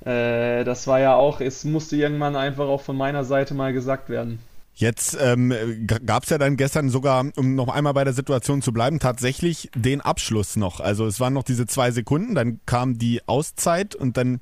Äh, 0.04 0.64
das 0.64 0.86
war 0.86 1.00
ja 1.00 1.14
auch, 1.14 1.40
es 1.40 1.64
musste 1.64 1.96
irgendwann 1.96 2.36
einfach 2.36 2.66
auch 2.66 2.82
von 2.82 2.96
meiner 2.96 3.24
Seite 3.24 3.54
mal 3.54 3.72
gesagt 3.72 4.08
werden. 4.08 4.38
Jetzt 4.76 5.16
ähm, 5.20 5.54
gab 6.04 6.24
es 6.24 6.30
ja 6.30 6.38
dann 6.38 6.56
gestern 6.56 6.88
sogar, 6.88 7.24
um 7.36 7.54
noch 7.54 7.68
einmal 7.68 7.94
bei 7.94 8.02
der 8.02 8.12
Situation 8.12 8.60
zu 8.60 8.72
bleiben, 8.72 8.98
tatsächlich 8.98 9.70
den 9.76 10.00
Abschluss 10.00 10.56
noch. 10.56 10.80
Also 10.80 11.06
es 11.06 11.20
waren 11.20 11.32
noch 11.32 11.44
diese 11.44 11.66
zwei 11.66 11.92
Sekunden, 11.92 12.34
dann 12.34 12.58
kam 12.66 12.98
die 12.98 13.22
Auszeit 13.26 13.94
und 13.94 14.16
dann 14.16 14.40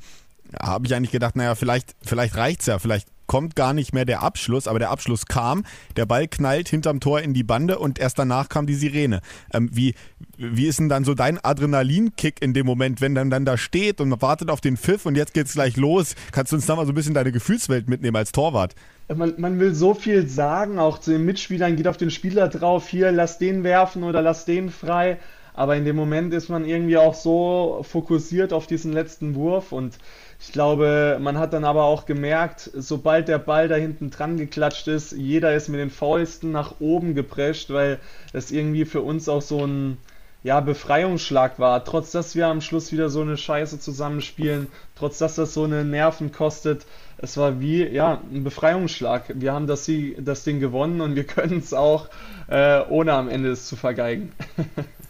habe 0.59 0.87
ich 0.87 0.95
eigentlich 0.95 1.11
gedacht, 1.11 1.37
naja, 1.37 1.55
vielleicht, 1.55 1.95
vielleicht 2.03 2.37
reicht's 2.37 2.65
ja, 2.65 2.79
vielleicht 2.79 3.09
kommt 3.33 3.57
gar 3.57 3.73
nicht 3.73 3.95
mehr 3.95 4.05
der 4.05 4.21
Abschluss, 4.21 4.69
aber 4.69 4.79
der 4.79 4.91
Abschluss 4.91 5.25
kam, 5.25 5.65
der 5.97 6.05
Ball 6.05 6.29
knallt 6.29 6.69
hinterm 6.69 7.01
Tor 7.01 7.23
in 7.23 7.33
die 7.33 7.45
Bande 7.45 7.79
und 7.79 7.99
erst 7.99 8.19
danach 8.19 8.51
kam 8.51 8.67
die 8.67 8.75
Sirene. 8.75 9.23
Ähm, 9.55 9.71
wie, 9.73 9.95
wie 10.37 10.67
ist 10.67 10.81
denn 10.81 10.91
dann 10.91 11.05
so 11.05 11.15
dein 11.15 11.43
Adrenalinkick 11.43 12.43
in 12.43 12.53
dem 12.53 12.67
Moment, 12.67 13.01
wenn 13.01 13.15
dann 13.15 13.31
dann 13.31 13.47
da 13.47 13.57
steht 13.57 14.03
und 14.03 14.11
man 14.11 14.21
wartet 14.21 14.51
auf 14.51 14.61
den 14.61 14.77
Pfiff 14.77 15.07
und 15.07 15.17
jetzt 15.17 15.33
geht's 15.33 15.55
gleich 15.55 15.79
los? 15.79 16.15
Kannst 16.31 16.53
du 16.53 16.57
uns 16.57 16.67
da 16.67 16.77
mal 16.77 16.85
so 16.85 16.93
ein 16.93 16.95
bisschen 16.95 17.15
deine 17.15 17.33
Gefühlswelt 17.33 17.89
mitnehmen 17.89 18.17
als 18.17 18.33
Torwart? 18.33 18.75
Man, 19.09 19.33
man 19.39 19.59
will 19.59 19.75
so 19.75 19.95
viel 19.95 20.29
sagen, 20.29 20.79
auch 20.79 20.99
zu 20.99 21.13
den 21.13 21.25
Mitspielern, 21.25 21.75
geht 21.75 21.89
auf 21.89 21.97
den 21.97 22.11
Spieler 22.11 22.49
drauf, 22.49 22.87
hier, 22.87 23.13
lass 23.13 23.39
den 23.39 23.65
werfen 23.65 24.03
oder 24.03 24.21
lass 24.21 24.45
den 24.45 24.69
frei. 24.69 25.19
Aber 25.55 25.77
in 25.77 25.85
dem 25.85 25.97
Moment 25.97 26.33
ist 26.33 26.49
man 26.49 26.65
irgendwie 26.65 26.97
auch 26.97 27.15
so 27.15 27.81
fokussiert 27.83 28.53
auf 28.53 28.67
diesen 28.67 28.93
letzten 28.93 29.35
Wurf 29.35 29.73
und 29.73 29.99
ich 30.45 30.51
glaube, 30.53 31.19
man 31.21 31.39
hat 31.39 31.53
dann 31.53 31.65
aber 31.65 31.85
auch 31.85 32.05
gemerkt, 32.05 32.71
sobald 32.75 33.29
der 33.29 33.39
Ball 33.39 33.69
da 33.69 33.77
hinten 33.77 34.11
dran 34.11 34.37
geklatscht 34.37 34.89
ist, 34.89 35.13
jeder 35.13 35.55
ist 35.55 35.69
mit 35.69 35.79
den 35.79 35.91
Fäusten 35.91 36.51
nach 36.51 36.81
oben 36.81 37.15
geprescht, 37.15 37.71
weil 37.71 38.01
das 38.33 38.51
irgendwie 38.51 38.85
für 38.85 39.03
uns 39.03 39.29
auch 39.29 39.43
so 39.43 39.65
ein 39.65 39.99
ja, 40.43 40.59
Befreiungsschlag 40.59 41.61
war. 41.61 41.85
Trotz 41.85 42.11
dass 42.11 42.35
wir 42.35 42.49
am 42.49 42.61
Schluss 42.61 42.91
wieder 42.91 43.09
so 43.09 43.21
eine 43.21 43.37
Scheiße 43.37 43.79
zusammenspielen, 43.79 44.67
trotz 44.97 45.19
dass 45.19 45.37
das 45.37 45.55
so 45.55 45.63
eine 45.63 45.85
Nerven 45.85 46.33
kostet, 46.33 46.87
es 47.19 47.37
war 47.37 47.61
wie 47.61 47.87
ja, 47.87 48.21
ein 48.33 48.43
Befreiungsschlag. 48.43 49.33
Wir 49.37 49.53
haben 49.53 49.69
das, 49.69 49.89
das 50.19 50.43
Ding 50.43 50.59
gewonnen 50.59 51.01
und 51.01 51.15
wir 51.15 51.25
können 51.27 51.59
es 51.59 51.73
auch, 51.73 52.09
äh, 52.49 52.81
ohne 52.89 53.13
am 53.13 53.29
Ende 53.29 53.51
es 53.51 53.67
zu 53.67 53.77
vergeigen. 53.77 54.33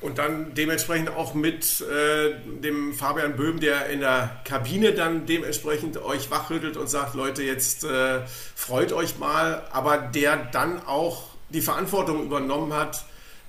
Und 0.00 0.18
dann 0.18 0.54
dementsprechend 0.54 1.10
auch 1.10 1.34
mit 1.34 1.80
äh, 1.80 2.34
dem 2.60 2.94
Fabian 2.94 3.34
Böhm, 3.34 3.58
der 3.58 3.86
in 3.86 4.00
der 4.00 4.40
Kabine 4.44 4.92
dann 4.92 5.26
dementsprechend 5.26 5.96
euch 5.96 6.30
wachrüttelt 6.30 6.76
und 6.76 6.88
sagt, 6.88 7.14
Leute, 7.14 7.42
jetzt 7.42 7.82
äh, 7.82 8.20
freut 8.54 8.92
euch 8.92 9.18
mal, 9.18 9.64
aber 9.72 9.98
der 9.98 10.36
dann 10.36 10.84
auch 10.86 11.24
die 11.50 11.62
Verantwortung 11.62 12.24
übernommen 12.24 12.74
hat, 12.74 13.04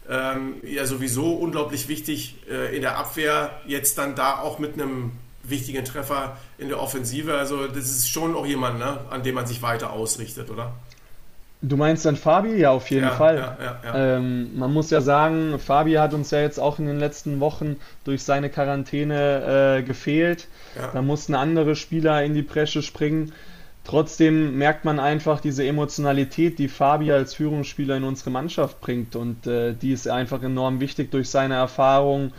ähm, 0.10 0.56
ja 0.64 0.88
sowieso 0.88 1.34
unglaublich 1.34 1.88
wichtig 1.88 2.36
äh, 2.50 2.76
in 2.76 2.82
der 2.82 2.98
Abwehr, 2.98 3.62
jetzt 3.68 4.00
dann 4.00 4.16
da 4.16 4.40
auch 4.40 4.58
mit 4.58 4.74
einem 4.74 5.12
wichtigen 5.44 5.86
Treffer 5.86 6.38
in 6.58 6.68
der 6.68 6.82
Offensive. 6.82 7.36
Also 7.36 7.68
das 7.68 7.86
ist 7.86 8.10
schon 8.10 8.36
auch 8.36 8.46
jemand, 8.46 8.80
ne, 8.80 9.02
an 9.12 9.22
dem 9.22 9.36
man 9.36 9.46
sich 9.46 9.62
weiter 9.62 9.92
ausrichtet, 9.92 10.50
oder? 10.50 10.74
Du 11.62 11.76
meinst 11.76 12.06
dann 12.06 12.16
Fabi? 12.16 12.56
Ja, 12.56 12.72
auf 12.72 12.90
jeden 12.90 13.08
Ja, 13.08 13.12
Fall. 13.12 13.36
ja, 13.38 13.80
ja. 13.84 14.18
Ähm, 14.18 14.58
man 14.58 14.72
muss 14.72 14.92
ja 14.92 15.02
sagen, 15.02 15.60
Fabi 15.60 15.94
hat 15.96 16.14
uns 16.14 16.32
ja 16.32 16.40
jetzt 16.40 16.58
auch 16.58 16.80
in 16.80 16.86
den 16.86 17.00
letzten 17.00 17.42
Wochen 17.42 17.76
durch 18.06 18.24
seine 18.24 18.50
Quarantäne 18.50 19.80
äh, 19.80 19.84
gefehlt. 19.84 20.48
Da 20.94 21.02
mussten 21.02 21.36
andere 21.36 21.76
Spieler 21.76 22.24
in 22.24 22.34
die 22.34 22.44
Bresche 22.44 22.82
springen. 22.82 23.34
Trotzdem 23.84 24.58
merkt 24.58 24.86
man 24.86 25.00
einfach 25.00 25.42
diese 25.42 25.66
Emotionalität, 25.66 26.60
die 26.60 26.68
Fabi 26.70 27.12
als 27.12 27.34
Führungsspieler 27.34 27.98
in 27.98 28.04
unsere 28.06 28.30
Mannschaft 28.30 28.80
bringt. 28.80 29.16
Und 29.18 29.46
äh, 29.48 29.74
die 29.74 29.92
ist 29.92 30.08
einfach 30.08 30.42
enorm 30.44 30.80
wichtig 30.80 31.12
durch 31.12 31.30
seine 31.30 31.56
Erfahrung. 31.56 32.32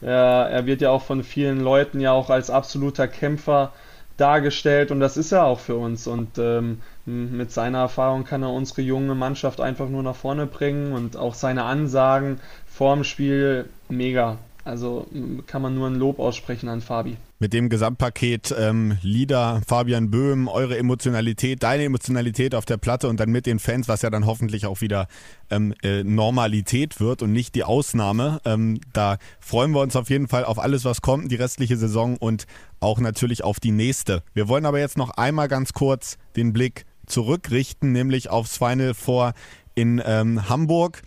Er, 0.00 0.48
er 0.50 0.66
wird 0.66 0.80
ja 0.82 0.90
auch 0.90 1.02
von 1.02 1.24
vielen 1.24 1.60
Leuten 1.60 1.98
ja 2.00 2.12
auch 2.12 2.30
als 2.30 2.50
absoluter 2.50 3.08
Kämpfer 3.08 3.72
dargestellt 4.16 4.90
und 4.90 5.00
das 5.00 5.16
ist 5.16 5.32
er 5.32 5.44
auch 5.44 5.60
für 5.60 5.76
uns. 5.76 6.06
Und 6.06 6.38
ähm, 6.38 6.80
mit 7.08 7.50
seiner 7.50 7.78
Erfahrung 7.78 8.24
kann 8.24 8.42
er 8.42 8.50
unsere 8.50 8.82
junge 8.82 9.14
Mannschaft 9.14 9.60
einfach 9.60 9.88
nur 9.88 10.02
nach 10.02 10.16
vorne 10.16 10.46
bringen 10.46 10.92
und 10.92 11.16
auch 11.16 11.34
seine 11.34 11.64
Ansagen 11.64 12.38
vorm 12.66 13.02
Spiel 13.02 13.68
mega. 13.88 14.38
Also 14.68 15.06
m, 15.14 15.44
kann 15.46 15.62
man 15.62 15.74
nur 15.74 15.88
ein 15.88 15.94
Lob 15.94 16.18
aussprechen 16.18 16.68
an 16.68 16.82
Fabi. 16.82 17.16
Mit 17.38 17.54
dem 17.54 17.70
Gesamtpaket 17.70 18.54
ähm, 18.58 18.98
Lieder, 19.00 19.62
Fabian 19.66 20.10
Böhm, 20.10 20.46
eure 20.46 20.76
Emotionalität, 20.76 21.62
deine 21.62 21.84
Emotionalität 21.84 22.54
auf 22.54 22.66
der 22.66 22.76
Platte 22.76 23.08
und 23.08 23.18
dann 23.18 23.30
mit 23.30 23.46
den 23.46 23.60
Fans, 23.60 23.88
was 23.88 24.02
ja 24.02 24.10
dann 24.10 24.26
hoffentlich 24.26 24.66
auch 24.66 24.82
wieder 24.82 25.08
ähm, 25.48 25.72
äh, 25.82 26.04
Normalität 26.04 27.00
wird 27.00 27.22
und 27.22 27.32
nicht 27.32 27.54
die 27.54 27.64
Ausnahme. 27.64 28.40
Ähm, 28.44 28.80
da 28.92 29.16
freuen 29.40 29.70
wir 29.70 29.80
uns 29.80 29.96
auf 29.96 30.10
jeden 30.10 30.28
Fall 30.28 30.44
auf 30.44 30.58
alles, 30.58 30.84
was 30.84 31.00
kommt, 31.00 31.32
die 31.32 31.36
restliche 31.36 31.78
Saison 31.78 32.18
und 32.18 32.46
auch 32.80 33.00
natürlich 33.00 33.44
auf 33.44 33.60
die 33.60 33.72
nächste. 33.72 34.22
Wir 34.34 34.48
wollen 34.48 34.66
aber 34.66 34.80
jetzt 34.80 34.98
noch 34.98 35.10
einmal 35.10 35.48
ganz 35.48 35.72
kurz 35.72 36.18
den 36.36 36.52
Blick 36.52 36.84
zurückrichten, 37.08 37.92
nämlich 37.92 38.30
aufs 38.30 38.56
Final 38.56 38.94
Four 38.94 39.34
in 39.74 40.02
ähm, 40.04 40.48
Hamburg. 40.48 41.02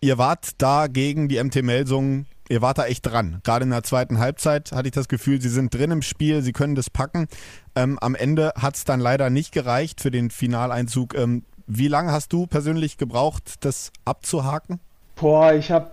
Ihr 0.00 0.18
wart 0.18 0.50
da 0.58 0.86
gegen 0.86 1.28
die 1.28 1.42
MT 1.42 1.62
Melsungen 1.62 2.26
ihr 2.48 2.62
wart 2.62 2.78
da 2.78 2.86
echt 2.86 3.06
dran. 3.06 3.40
Gerade 3.44 3.64
in 3.64 3.70
der 3.70 3.82
zweiten 3.82 4.18
Halbzeit 4.18 4.72
hatte 4.72 4.88
ich 4.88 4.94
das 4.94 5.08
Gefühl, 5.08 5.40
sie 5.40 5.48
sind 5.48 5.74
drin 5.74 5.90
im 5.90 6.02
Spiel, 6.02 6.42
sie 6.42 6.52
können 6.52 6.74
das 6.74 6.90
packen. 6.90 7.28
Ähm, 7.74 7.98
am 8.00 8.14
Ende 8.14 8.52
hat 8.56 8.76
es 8.76 8.84
dann 8.84 9.00
leider 9.00 9.30
nicht 9.30 9.52
gereicht 9.52 10.00
für 10.00 10.10
den 10.10 10.30
Finaleinzug. 10.30 11.14
Ähm, 11.14 11.44
wie 11.66 11.88
lange 11.88 12.12
hast 12.12 12.32
du 12.32 12.46
persönlich 12.46 12.96
gebraucht, 12.96 13.64
das 13.64 13.92
abzuhaken? 14.04 14.80
Boah, 15.16 15.52
ich 15.52 15.70
habe 15.70 15.90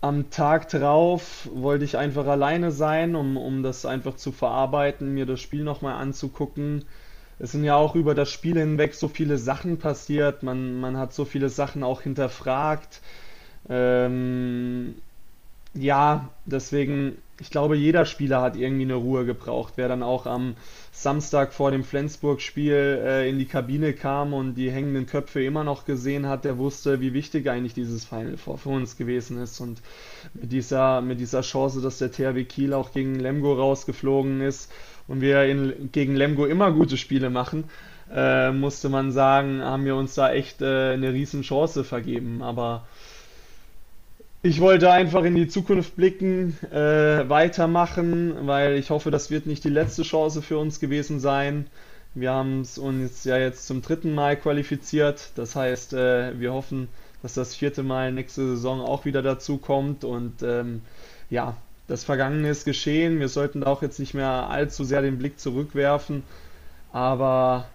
am 0.00 0.30
Tag 0.30 0.68
drauf, 0.68 1.48
wollte 1.54 1.84
ich 1.84 1.96
einfach 1.96 2.26
alleine 2.26 2.70
sein, 2.70 3.14
um, 3.14 3.36
um 3.36 3.62
das 3.62 3.86
einfach 3.86 4.16
zu 4.16 4.32
verarbeiten, 4.32 5.14
mir 5.14 5.26
das 5.26 5.40
Spiel 5.40 5.64
nochmal 5.64 5.94
anzugucken. 5.94 6.84
Es 7.42 7.50
sind 7.50 7.64
ja 7.64 7.74
auch 7.74 7.96
über 7.96 8.14
das 8.14 8.30
Spiel 8.30 8.56
hinweg 8.56 8.94
so 8.94 9.08
viele 9.08 9.36
Sachen 9.36 9.78
passiert, 9.78 10.44
man, 10.44 10.78
man 10.78 10.96
hat 10.96 11.12
so 11.12 11.24
viele 11.24 11.48
Sachen 11.48 11.82
auch 11.82 12.02
hinterfragt. 12.02 13.00
Ähm, 13.68 14.94
ja, 15.74 16.28
deswegen, 16.44 17.18
ich 17.40 17.50
glaube, 17.50 17.74
jeder 17.74 18.06
Spieler 18.06 18.42
hat 18.42 18.54
irgendwie 18.54 18.84
eine 18.84 18.94
Ruhe 18.94 19.24
gebraucht. 19.24 19.72
Wer 19.74 19.88
dann 19.88 20.04
auch 20.04 20.26
am 20.26 20.54
Samstag 20.92 21.52
vor 21.52 21.72
dem 21.72 21.82
Flensburg-Spiel 21.82 23.02
äh, 23.04 23.28
in 23.28 23.40
die 23.40 23.46
Kabine 23.46 23.92
kam 23.92 24.34
und 24.34 24.54
die 24.54 24.70
hängenden 24.70 25.06
Köpfe 25.06 25.42
immer 25.42 25.64
noch 25.64 25.84
gesehen 25.84 26.28
hat, 26.28 26.44
der 26.44 26.58
wusste, 26.58 27.00
wie 27.00 27.12
wichtig 27.12 27.50
eigentlich 27.50 27.74
dieses 27.74 28.04
Final 28.04 28.36
Four 28.36 28.58
für 28.58 28.68
uns 28.68 28.96
gewesen 28.96 29.42
ist. 29.42 29.58
Und 29.58 29.82
mit 30.34 30.52
dieser, 30.52 31.00
mit 31.00 31.18
dieser 31.18 31.40
Chance, 31.40 31.80
dass 31.80 31.98
der 31.98 32.12
THW 32.12 32.44
Kiel 32.44 32.72
auch 32.72 32.92
gegen 32.92 33.16
Lemgo 33.16 33.52
rausgeflogen 33.54 34.42
ist 34.42 34.70
und 35.12 35.20
wir 35.20 35.44
in, 35.44 35.90
gegen 35.92 36.16
Lemgo 36.16 36.46
immer 36.46 36.72
gute 36.72 36.96
Spiele 36.96 37.28
machen, 37.28 37.64
äh, 38.10 38.50
musste 38.50 38.88
man 38.88 39.12
sagen, 39.12 39.62
haben 39.62 39.84
wir 39.84 39.94
uns 39.94 40.14
da 40.14 40.32
echt 40.32 40.62
äh, 40.62 40.94
eine 40.94 41.12
riesen 41.12 41.42
Chance 41.42 41.84
vergeben. 41.84 42.42
Aber 42.42 42.86
ich 44.40 44.62
wollte 44.62 44.90
einfach 44.90 45.22
in 45.24 45.34
die 45.34 45.48
Zukunft 45.48 45.96
blicken, 45.96 46.56
äh, 46.72 47.28
weitermachen, 47.28 48.46
weil 48.46 48.78
ich 48.78 48.88
hoffe, 48.88 49.10
das 49.10 49.30
wird 49.30 49.44
nicht 49.44 49.64
die 49.64 49.68
letzte 49.68 50.02
Chance 50.02 50.40
für 50.40 50.56
uns 50.56 50.80
gewesen 50.80 51.20
sein. 51.20 51.66
Wir 52.14 52.32
haben 52.32 52.62
es 52.62 52.78
uns 52.78 53.24
ja 53.24 53.36
jetzt 53.36 53.66
zum 53.66 53.82
dritten 53.82 54.14
Mal 54.14 54.36
qualifiziert. 54.36 55.32
Das 55.34 55.54
heißt, 55.54 55.92
äh, 55.92 56.40
wir 56.40 56.54
hoffen, 56.54 56.88
dass 57.20 57.34
das 57.34 57.54
vierte 57.54 57.82
Mal 57.82 58.12
nächste 58.12 58.46
Saison 58.46 58.80
auch 58.80 59.04
wieder 59.04 59.20
dazu 59.20 59.58
kommt. 59.58 60.04
Und 60.04 60.42
ähm, 60.42 60.80
ja, 61.28 61.54
das 61.88 62.04
Vergangene 62.04 62.48
ist 62.48 62.64
geschehen. 62.64 63.20
Wir 63.20 63.28
sollten 63.28 63.62
da 63.62 63.66
auch 63.66 63.82
jetzt 63.82 63.98
nicht 63.98 64.14
mehr 64.14 64.48
allzu 64.48 64.84
sehr 64.84 65.02
den 65.02 65.18
Blick 65.18 65.38
zurückwerfen. 65.38 66.22
Aber 66.92 67.66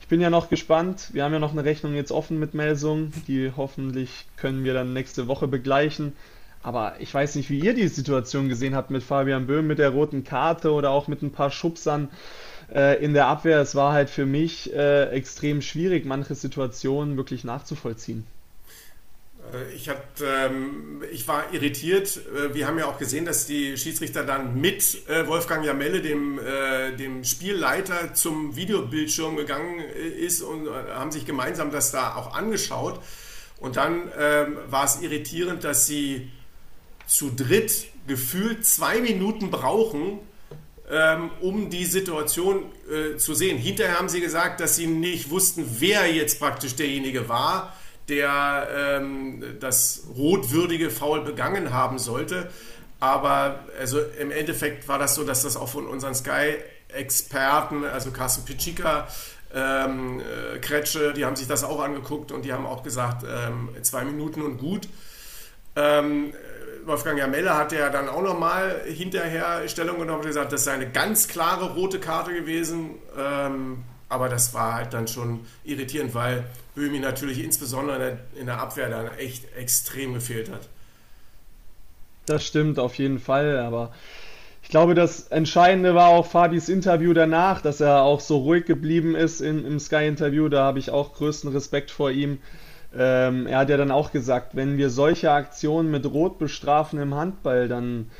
ich 0.00 0.08
bin 0.08 0.20
ja 0.20 0.30
noch 0.30 0.48
gespannt. 0.48 1.10
Wir 1.12 1.24
haben 1.24 1.32
ja 1.32 1.38
noch 1.38 1.52
eine 1.52 1.64
Rechnung 1.64 1.94
jetzt 1.94 2.12
offen 2.12 2.38
mit 2.38 2.54
Melsung. 2.54 3.12
Die 3.26 3.52
hoffentlich 3.56 4.26
können 4.36 4.64
wir 4.64 4.74
dann 4.74 4.92
nächste 4.92 5.26
Woche 5.26 5.48
begleichen. 5.48 6.12
Aber 6.62 6.94
ich 6.98 7.12
weiß 7.12 7.36
nicht, 7.36 7.48
wie 7.48 7.60
ihr 7.60 7.74
die 7.74 7.88
Situation 7.88 8.48
gesehen 8.48 8.74
habt 8.74 8.90
mit 8.90 9.02
Fabian 9.02 9.46
Böhm, 9.46 9.66
mit 9.66 9.78
der 9.78 9.90
roten 9.90 10.24
Karte 10.24 10.72
oder 10.72 10.90
auch 10.90 11.06
mit 11.06 11.22
ein 11.22 11.30
paar 11.30 11.50
Schubsern 11.50 12.08
äh, 12.74 13.02
in 13.02 13.14
der 13.14 13.28
Abwehr. 13.28 13.60
Es 13.60 13.74
war 13.74 13.92
halt 13.92 14.10
für 14.10 14.26
mich 14.26 14.72
äh, 14.74 15.04
extrem 15.10 15.62
schwierig, 15.62 16.04
manche 16.04 16.34
Situationen 16.34 17.16
wirklich 17.16 17.44
nachzuvollziehen. 17.44 18.26
Äh, 19.52 19.74
ich, 19.74 19.88
hab, 19.88 20.04
ähm, 20.20 21.02
ich 21.10 21.26
war 21.28 21.52
irritiert. 21.52 22.16
Äh, 22.16 22.54
wir 22.54 22.66
haben 22.66 22.78
ja 22.78 22.86
auch 22.86 22.98
gesehen, 22.98 23.24
dass 23.24 23.46
die 23.46 23.76
Schiedsrichter 23.76 24.24
dann 24.24 24.60
mit 24.60 25.08
äh, 25.08 25.26
Wolfgang 25.26 25.64
Jamelle, 25.64 26.00
dem, 26.00 26.38
äh, 26.38 26.96
dem 26.96 27.24
Spielleiter, 27.24 28.14
zum 28.14 28.56
Videobildschirm 28.56 29.36
gegangen 29.36 29.80
äh, 29.80 30.08
ist 30.08 30.42
und 30.42 30.66
äh, 30.66 30.70
haben 30.94 31.12
sich 31.12 31.26
gemeinsam 31.26 31.70
das 31.70 31.92
da 31.92 32.16
auch 32.16 32.34
angeschaut. 32.34 33.00
Und 33.58 33.76
dann 33.76 34.10
ähm, 34.18 34.58
war 34.68 34.84
es 34.84 35.00
irritierend, 35.00 35.64
dass 35.64 35.86
sie 35.86 36.30
zu 37.06 37.30
dritt 37.34 37.86
gefühlt 38.06 38.66
zwei 38.66 39.00
Minuten 39.00 39.50
brauchen, 39.50 40.18
ähm, 40.90 41.30
um 41.40 41.70
die 41.70 41.86
Situation 41.86 42.64
zu 43.18 43.34
sehen. 43.34 43.58
Hinterher 43.58 43.98
haben 43.98 44.08
sie 44.08 44.20
gesagt, 44.20 44.60
dass 44.60 44.76
sie 44.76 44.86
nicht 44.86 45.30
wussten, 45.30 45.66
wer 45.80 46.08
jetzt 46.12 46.38
praktisch 46.38 46.76
derjenige 46.76 47.28
war 47.28 47.74
der 48.08 48.68
ähm, 48.74 49.42
das 49.60 50.04
rotwürdige 50.16 50.90
Foul 50.90 51.22
begangen 51.22 51.72
haben 51.72 51.98
sollte. 51.98 52.48
Aber 53.00 53.60
also 53.78 54.00
im 54.18 54.30
Endeffekt 54.30 54.88
war 54.88 54.98
das 54.98 55.14
so, 55.14 55.24
dass 55.24 55.42
das 55.42 55.56
auch 55.56 55.68
von 55.68 55.86
unseren 55.86 56.14
Sky-Experten, 56.14 57.84
also 57.84 58.10
Carsten 58.10 58.44
Pitschika, 58.44 59.08
ähm, 59.54 60.20
äh, 60.20 60.58
Kretsche, 60.58 61.12
die 61.12 61.24
haben 61.24 61.36
sich 61.36 61.46
das 61.46 61.64
auch 61.64 61.80
angeguckt 61.80 62.32
und 62.32 62.44
die 62.44 62.52
haben 62.52 62.66
auch 62.66 62.82
gesagt, 62.82 63.24
ähm, 63.28 63.70
zwei 63.82 64.04
Minuten 64.04 64.42
und 64.42 64.58
gut. 64.58 64.88
Ähm, 65.76 66.32
Wolfgang 66.84 67.18
Jamelle 67.18 67.56
hat 67.56 67.72
ja 67.72 67.90
dann 67.90 68.08
auch 68.08 68.22
nochmal 68.22 68.82
hinterher 68.86 69.68
Stellung 69.68 69.98
genommen 69.98 70.20
und 70.20 70.26
gesagt, 70.26 70.52
das 70.52 70.64
sei 70.64 70.72
eine 70.72 70.88
ganz 70.88 71.26
klare 71.28 71.74
rote 71.74 71.98
Karte 71.98 72.32
gewesen. 72.32 72.94
Ähm, 73.18 73.84
aber 74.08 74.28
das 74.28 74.54
war 74.54 74.74
halt 74.74 74.94
dann 74.94 75.08
schon 75.08 75.40
irritierend, 75.64 76.14
weil 76.14 76.44
Böhmi 76.74 77.00
natürlich 77.00 77.42
insbesondere 77.42 78.18
in 78.38 78.46
der 78.46 78.60
Abwehr 78.60 78.88
dann 78.88 79.08
echt 79.18 79.44
extrem 79.56 80.14
gefehlt 80.14 80.50
hat. 80.50 80.68
Das 82.26 82.44
stimmt 82.44 82.78
auf 82.78 82.94
jeden 82.96 83.18
Fall, 83.18 83.58
aber 83.58 83.92
ich 84.62 84.68
glaube, 84.68 84.94
das 84.94 85.28
Entscheidende 85.28 85.94
war 85.94 86.08
auch 86.08 86.26
Fabis 86.26 86.68
Interview 86.68 87.12
danach, 87.12 87.62
dass 87.62 87.80
er 87.80 88.02
auch 88.02 88.18
so 88.18 88.38
ruhig 88.38 88.64
geblieben 88.64 89.14
ist 89.14 89.40
in, 89.40 89.64
im 89.64 89.78
Sky-Interview. 89.78 90.48
Da 90.48 90.64
habe 90.64 90.80
ich 90.80 90.90
auch 90.90 91.14
größten 91.14 91.52
Respekt 91.52 91.92
vor 91.92 92.10
ihm. 92.10 92.38
Ähm, 92.92 93.46
er 93.46 93.58
hat 93.58 93.70
ja 93.70 93.76
dann 93.76 93.92
auch 93.92 94.10
gesagt, 94.10 94.56
wenn 94.56 94.76
wir 94.76 94.90
solche 94.90 95.30
Aktionen 95.30 95.90
mit 95.90 96.04
Rot 96.06 96.38
bestrafen 96.38 96.98
im 97.00 97.14
Handball, 97.14 97.68
dann 97.68 98.10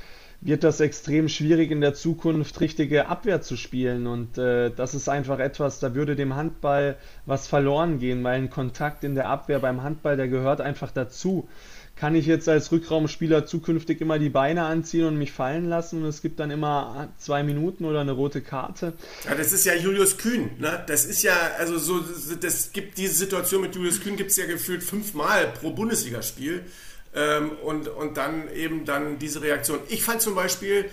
wird 0.46 0.62
das 0.62 0.80
extrem 0.80 1.28
schwierig 1.28 1.72
in 1.72 1.80
der 1.80 1.94
Zukunft 1.94 2.60
richtige 2.60 3.08
Abwehr 3.08 3.42
zu 3.42 3.56
spielen. 3.56 4.06
Und 4.06 4.38
äh, 4.38 4.70
das 4.70 4.94
ist 4.94 5.08
einfach 5.08 5.40
etwas, 5.40 5.80
da 5.80 5.94
würde 5.94 6.14
dem 6.14 6.36
Handball 6.36 6.96
was 7.26 7.48
verloren 7.48 7.98
gehen, 7.98 8.22
weil 8.22 8.36
ein 8.36 8.50
Kontakt 8.50 9.02
in 9.02 9.16
der 9.16 9.28
Abwehr 9.28 9.58
beim 9.58 9.82
Handball, 9.82 10.16
der 10.16 10.28
gehört 10.28 10.60
einfach 10.60 10.92
dazu. 10.92 11.48
Kann 11.96 12.14
ich 12.14 12.26
jetzt 12.26 12.46
als 12.46 12.70
Rückraumspieler 12.72 13.46
zukünftig 13.46 14.02
immer 14.02 14.18
die 14.18 14.28
Beine 14.28 14.64
anziehen 14.64 15.06
und 15.06 15.16
mich 15.16 15.32
fallen 15.32 15.66
lassen 15.66 16.02
und 16.02 16.08
es 16.08 16.20
gibt 16.20 16.38
dann 16.38 16.50
immer 16.50 17.08
zwei 17.18 17.42
Minuten 17.42 17.86
oder 17.86 18.02
eine 18.02 18.12
rote 18.12 18.42
Karte? 18.42 18.92
Ja, 19.24 19.34
das 19.34 19.52
ist 19.52 19.64
ja 19.64 19.74
Julius 19.74 20.18
Kühn. 20.18 20.50
Ne? 20.58 20.84
Das 20.86 21.06
ist 21.06 21.22
ja, 21.22 21.34
also 21.58 21.78
so, 21.78 22.04
das 22.38 22.72
gibt 22.72 22.98
diese 22.98 23.14
Situation 23.14 23.62
mit 23.62 23.74
Julius 23.74 24.02
Kühn 24.02 24.16
gibt 24.16 24.30
es 24.30 24.36
ja 24.36 24.44
gefühlt 24.44 24.82
fünfmal 24.82 25.46
pro 25.58 25.70
Bundesligaspiel. 25.70 26.66
Ähm, 27.16 27.52
und, 27.64 27.88
und 27.88 28.16
dann 28.16 28.52
eben 28.52 28.84
dann 28.84 29.18
diese 29.18 29.42
Reaktion. 29.42 29.80
Ich 29.88 30.04
fand 30.04 30.22
zum 30.22 30.34
Beispiel 30.34 30.90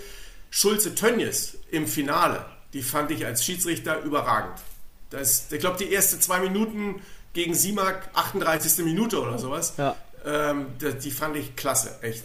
Schulze 0.49 0.95
Tönjes 0.95 1.57
im 1.69 1.85
Finale, 1.85 2.45
die 2.73 2.81
fand 2.81 3.11
ich 3.11 3.25
als 3.25 3.43
Schiedsrichter 3.43 4.01
überragend. 4.01 4.59
Das, 5.09 5.51
ich 5.51 5.59
glaube, 5.59 5.77
die 5.77 5.93
ersten 5.93 6.21
zwei 6.21 6.39
Minuten, 6.39 7.01
gegen 7.33 7.53
Simak 7.55 8.09
38. 8.13 8.85
Minute 8.85 9.19
oder 9.19 9.37
sowas. 9.37 9.73
Ja. 9.77 9.95
Ähm, 10.25 10.67
die 10.79 11.11
fand 11.11 11.35
ich 11.35 11.55
klasse, 11.55 11.97
echt. 12.01 12.23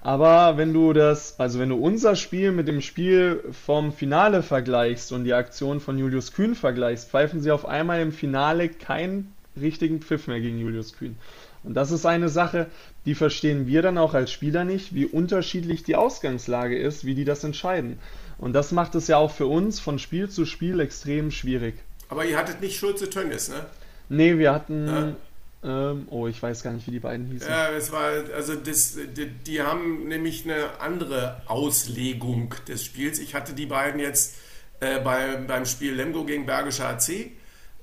Aber 0.00 0.56
wenn 0.56 0.72
du 0.72 0.92
das, 0.92 1.38
also 1.38 1.58
wenn 1.58 1.68
du 1.68 1.76
unser 1.76 2.16
Spiel 2.16 2.52
mit 2.52 2.68
dem 2.68 2.80
Spiel 2.80 3.42
vom 3.64 3.92
Finale 3.92 4.42
vergleichst 4.42 5.12
und 5.12 5.24
die 5.24 5.34
Aktion 5.34 5.80
von 5.80 5.98
Julius 5.98 6.32
Kühn 6.32 6.54
vergleichst, 6.54 7.10
pfeifen 7.10 7.40
sie 7.40 7.50
auf 7.50 7.66
einmal 7.66 8.00
im 8.00 8.12
Finale 8.12 8.68
keinen 8.68 9.32
richtigen 9.60 10.00
Pfiff 10.00 10.26
mehr 10.26 10.40
gegen 10.40 10.58
Julius 10.58 10.96
Kühn. 10.96 11.16
Und 11.64 11.74
das 11.74 11.90
ist 11.90 12.06
eine 12.06 12.28
Sache, 12.28 12.66
die 13.06 13.14
verstehen 13.14 13.66
wir 13.66 13.82
dann 13.82 13.96
auch 13.96 14.14
als 14.14 14.30
Spieler 14.30 14.64
nicht, 14.64 14.94
wie 14.94 15.06
unterschiedlich 15.06 15.84
die 15.84 15.96
Ausgangslage 15.96 16.76
ist, 16.76 17.04
wie 17.04 17.14
die 17.14 17.24
das 17.24 17.44
entscheiden. 17.44 17.98
Und 18.38 18.52
das 18.52 18.72
macht 18.72 18.94
es 18.94 19.08
ja 19.08 19.16
auch 19.16 19.30
für 19.30 19.46
uns 19.46 19.80
von 19.80 19.98
Spiel 19.98 20.28
zu 20.28 20.44
Spiel 20.44 20.80
extrem 20.80 21.30
schwierig. 21.30 21.76
Aber 22.08 22.24
ihr 22.24 22.36
hattet 22.36 22.60
nicht 22.60 22.78
Schulze 22.78 23.08
Tönnies, 23.08 23.48
ne? 23.48 23.66
Nee, 24.08 24.38
wir 24.38 24.52
hatten. 24.52 24.86
Ja. 24.86 25.16
Ähm, 25.64 26.06
oh, 26.10 26.28
ich 26.28 26.40
weiß 26.40 26.62
gar 26.62 26.72
nicht, 26.72 26.86
wie 26.86 26.92
die 26.92 27.00
beiden 27.00 27.26
hießen. 27.26 27.48
Ja, 27.48 27.70
es 27.70 27.90
war, 27.90 28.10
also 28.34 28.54
das, 28.54 28.98
die, 29.16 29.26
die, 29.26 29.62
haben 29.62 30.06
nämlich 30.06 30.44
eine 30.44 30.80
andere 30.80 31.42
Auslegung 31.46 32.54
des 32.68 32.84
Spiels. 32.84 33.18
Ich 33.18 33.34
hatte 33.34 33.52
die 33.52 33.66
beiden 33.66 33.98
jetzt 33.98 34.36
äh, 34.80 35.00
bei, 35.00 35.36
beim 35.36 35.64
Spiel 35.64 35.94
Lemgo 35.94 36.24
gegen 36.24 36.46
Bergischer 36.46 36.88
AC, 36.88 37.30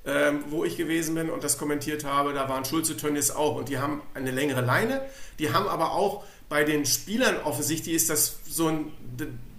ähm, 0.05 0.43
wo 0.50 0.65
ich 0.65 0.77
gewesen 0.77 1.15
bin 1.15 1.29
und 1.29 1.43
das 1.43 1.57
kommentiert 1.57 2.03
habe. 2.03 2.33
Da 2.33 2.50
waren 2.50 2.65
Schulze 2.65 2.98
Tönnies 2.98 3.31
auch 3.31 3.55
und 3.55 3.69
die 3.69 3.77
haben 3.77 4.01
eine 4.13 4.31
längere 4.31 4.62
Leine. 4.62 5.01
Die 5.39 5.53
haben 5.53 5.67
aber 5.67 5.93
auch 5.93 6.24
bei 6.50 6.63
den 6.63 6.86
Spielern 6.86 7.38
offensichtlich 7.43 7.95
ist 7.95 8.10
das 8.10 8.38
so 8.48 8.67
ein, 8.67 8.91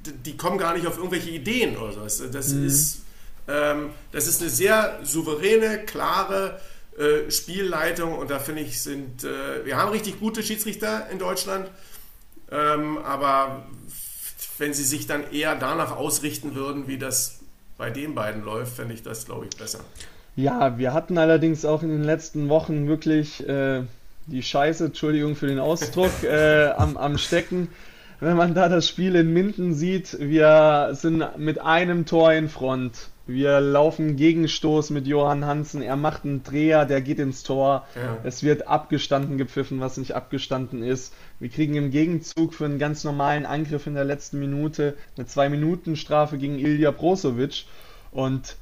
die 0.04 0.36
kommen 0.36 0.58
gar 0.58 0.74
nicht 0.74 0.86
auf 0.86 0.96
irgendwelche 0.96 1.30
Ideen 1.30 1.76
oder 1.76 2.08
so. 2.10 2.26
Das 2.26 2.48
mhm. 2.48 2.66
ist 2.66 3.04
ähm, 3.46 3.90
das 4.12 4.26
ist 4.26 4.40
eine 4.40 4.50
sehr 4.50 5.00
souveräne, 5.02 5.84
klare 5.84 6.60
äh, 6.98 7.30
Spielleitung 7.30 8.16
und 8.16 8.30
da 8.30 8.38
finde 8.38 8.62
ich, 8.62 8.82
sind 8.82 9.24
äh, 9.24 9.64
wir 9.64 9.76
haben 9.76 9.90
richtig 9.90 10.18
gute 10.18 10.42
Schiedsrichter 10.42 11.08
in 11.10 11.18
Deutschland, 11.18 11.68
ähm, 12.50 12.98
aber 12.98 13.66
wenn 14.58 14.72
sie 14.72 14.84
sich 14.84 15.06
dann 15.06 15.30
eher 15.30 15.56
danach 15.56 15.96
ausrichten 15.96 16.54
würden, 16.54 16.88
wie 16.88 16.96
das 16.96 17.40
bei 17.76 17.90
den 17.90 18.14
beiden 18.14 18.44
läuft, 18.44 18.76
fände 18.76 18.94
ich 18.94 19.02
das, 19.02 19.26
glaube 19.26 19.46
ich, 19.46 19.56
besser. 19.56 19.80
Ja, 20.36 20.78
wir 20.78 20.92
hatten 20.92 21.18
allerdings 21.18 21.64
auch 21.64 21.82
in 21.82 21.90
den 21.90 22.02
letzten 22.02 22.48
Wochen 22.48 22.88
wirklich 22.88 23.46
äh, 23.48 23.82
die 24.26 24.42
Scheiße, 24.42 24.86
Entschuldigung 24.86 25.36
für 25.36 25.46
den 25.46 25.58
Ausdruck, 25.58 26.10
äh, 26.22 26.70
am, 26.70 26.96
am 26.96 27.18
Stecken 27.18 27.68
wenn 28.24 28.36
man 28.36 28.54
da 28.54 28.68
das 28.68 28.88
Spiel 28.88 29.14
in 29.16 29.32
Minden 29.32 29.74
sieht, 29.74 30.16
wir 30.18 30.90
sind 30.92 31.22
mit 31.36 31.60
einem 31.60 32.06
Tor 32.06 32.32
in 32.32 32.48
Front. 32.48 33.08
Wir 33.26 33.60
laufen 33.60 34.16
Gegenstoß 34.16 34.90
mit 34.90 35.06
Johann 35.06 35.46
Hansen. 35.46 35.82
Er 35.82 35.96
macht 35.96 36.24
einen 36.24 36.42
Dreher, 36.42 36.84
der 36.84 37.00
geht 37.00 37.18
ins 37.18 37.42
Tor. 37.42 37.86
Ja. 37.94 38.18
Es 38.22 38.42
wird 38.42 38.68
abgestanden 38.68 39.38
gepfiffen, 39.38 39.80
was 39.80 39.96
nicht 39.96 40.14
abgestanden 40.14 40.82
ist. 40.82 41.14
Wir 41.40 41.48
kriegen 41.48 41.74
im 41.74 41.90
Gegenzug 41.90 42.54
für 42.54 42.66
einen 42.66 42.78
ganz 42.78 43.02
normalen 43.04 43.46
Angriff 43.46 43.86
in 43.86 43.94
der 43.94 44.04
letzten 44.04 44.40
Minute 44.40 44.94
eine 45.16 45.26
Zwei-Minuten-Strafe 45.26 46.36
gegen 46.36 46.58
Ilja 46.58 46.90
Brozovic. 46.90 47.64
Und 48.10 48.56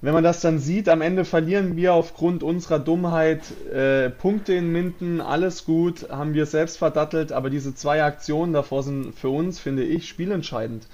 wenn 0.00 0.14
man 0.14 0.22
das 0.22 0.40
dann 0.40 0.60
sieht, 0.60 0.88
am 0.88 1.00
Ende 1.00 1.24
verlieren 1.24 1.76
wir 1.76 1.92
aufgrund 1.92 2.44
unserer 2.44 2.78
Dummheit 2.78 3.42
äh, 3.72 4.10
Punkte 4.10 4.52
in 4.52 4.70
Minden, 4.70 5.20
alles 5.20 5.64
gut, 5.64 6.08
haben 6.08 6.34
wir 6.34 6.46
selbst 6.46 6.78
verdattelt, 6.78 7.32
aber 7.32 7.50
diese 7.50 7.74
zwei 7.74 8.04
Aktionen 8.04 8.52
davor 8.52 8.84
sind 8.84 9.12
für 9.16 9.28
uns, 9.28 9.58
finde 9.58 9.82
ich, 9.82 10.08
spielentscheidend. 10.08 10.86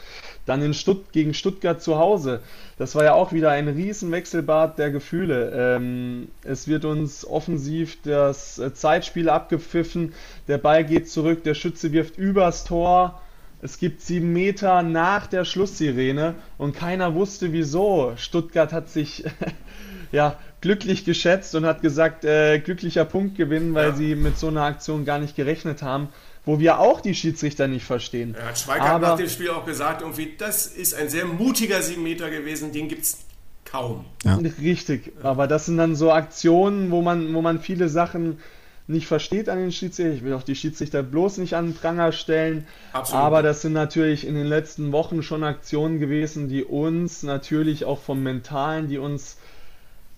Dann 0.46 0.62
in 0.62 0.72
Stutt 0.72 1.12
gegen 1.12 1.34
Stuttgart 1.34 1.82
zu 1.82 1.98
Hause, 1.98 2.40
das 2.78 2.94
war 2.94 3.04
ja 3.04 3.12
auch 3.12 3.32
wieder 3.32 3.50
ein 3.50 3.68
Riesenwechselbad 3.68 4.78
der 4.78 4.90
Gefühle. 4.90 5.52
Ähm, 5.54 6.28
es 6.42 6.66
wird 6.66 6.86
uns 6.86 7.26
offensiv 7.26 7.98
das 8.04 8.58
äh, 8.58 8.72
Zeitspiel 8.72 9.28
abgepfiffen, 9.28 10.14
der 10.48 10.56
Ball 10.56 10.82
geht 10.82 11.10
zurück, 11.10 11.44
der 11.44 11.54
Schütze 11.54 11.92
wirft 11.92 12.16
übers 12.16 12.64
Tor 12.64 13.20
es 13.64 13.78
gibt 13.78 14.02
sieben 14.02 14.32
Meter 14.34 14.82
nach 14.82 15.26
der 15.26 15.46
Schlusssirene 15.46 16.34
und 16.58 16.76
keiner 16.76 17.14
wusste 17.14 17.52
wieso. 17.52 18.12
Stuttgart 18.16 18.74
hat 18.74 18.90
sich 18.90 19.24
ja 20.12 20.38
glücklich 20.60 21.06
geschätzt 21.06 21.54
und 21.54 21.64
hat 21.64 21.80
gesagt, 21.80 22.26
äh, 22.26 22.58
glücklicher 22.58 23.06
Punktgewinn, 23.06 23.72
weil 23.72 23.88
ja. 23.88 23.94
sie 23.94 24.14
mit 24.16 24.38
so 24.38 24.48
einer 24.48 24.64
Aktion 24.64 25.06
gar 25.06 25.18
nicht 25.18 25.34
gerechnet 25.34 25.82
haben 25.82 26.08
wo 26.46 26.58
wir 26.58 26.78
auch 26.78 27.00
die 27.00 27.14
Schiedsrichter 27.14 27.68
nicht 27.68 27.86
verstehen. 27.86 28.34
Er 28.34 28.48
hat 28.48 28.58
Schweigert 28.58 28.86
Aber, 28.86 29.08
nach 29.08 29.16
dem 29.16 29.30
Spiel 29.30 29.48
auch 29.48 29.64
gesagt, 29.64 30.02
irgendwie, 30.02 30.34
das 30.36 30.66
ist 30.66 30.94
ein 30.94 31.08
sehr 31.08 31.24
mutiger 31.24 31.80
7 31.80 32.02
Meter 32.02 32.28
gewesen, 32.28 32.70
den 32.70 32.88
gibt 32.88 33.04
es 33.04 33.20
kaum. 33.64 34.04
Ja. 34.24 34.38
Richtig, 34.60 35.12
aber 35.22 35.46
das 35.46 35.64
sind 35.64 35.78
dann 35.78 35.96
so 35.96 36.12
Aktionen, 36.12 36.90
wo 36.90 37.00
man, 37.00 37.32
wo 37.32 37.40
man 37.40 37.60
viele 37.60 37.88
Sachen 37.88 38.40
nicht 38.86 39.06
versteht 39.06 39.48
an 39.48 39.58
den 39.58 39.72
Schiedsrichter. 39.72 40.12
Ich 40.12 40.24
will 40.24 40.34
auch 40.34 40.42
die 40.42 40.54
Schiedsrichter 40.54 41.02
bloß 41.02 41.38
nicht 41.38 41.54
an 41.54 41.68
den 41.68 41.74
Pranger 41.74 42.12
stellen. 42.12 42.66
Absolut. 42.92 43.22
Aber 43.22 43.42
das 43.42 43.62
sind 43.62 43.72
natürlich 43.72 44.26
in 44.26 44.34
den 44.34 44.46
letzten 44.46 44.92
Wochen 44.92 45.22
schon 45.22 45.42
Aktionen 45.42 45.98
gewesen, 45.98 46.48
die 46.48 46.64
uns 46.64 47.22
natürlich 47.22 47.84
auch 47.84 48.00
vom 48.00 48.22
Mentalen, 48.22 48.88
die 48.88 48.98
uns 48.98 49.38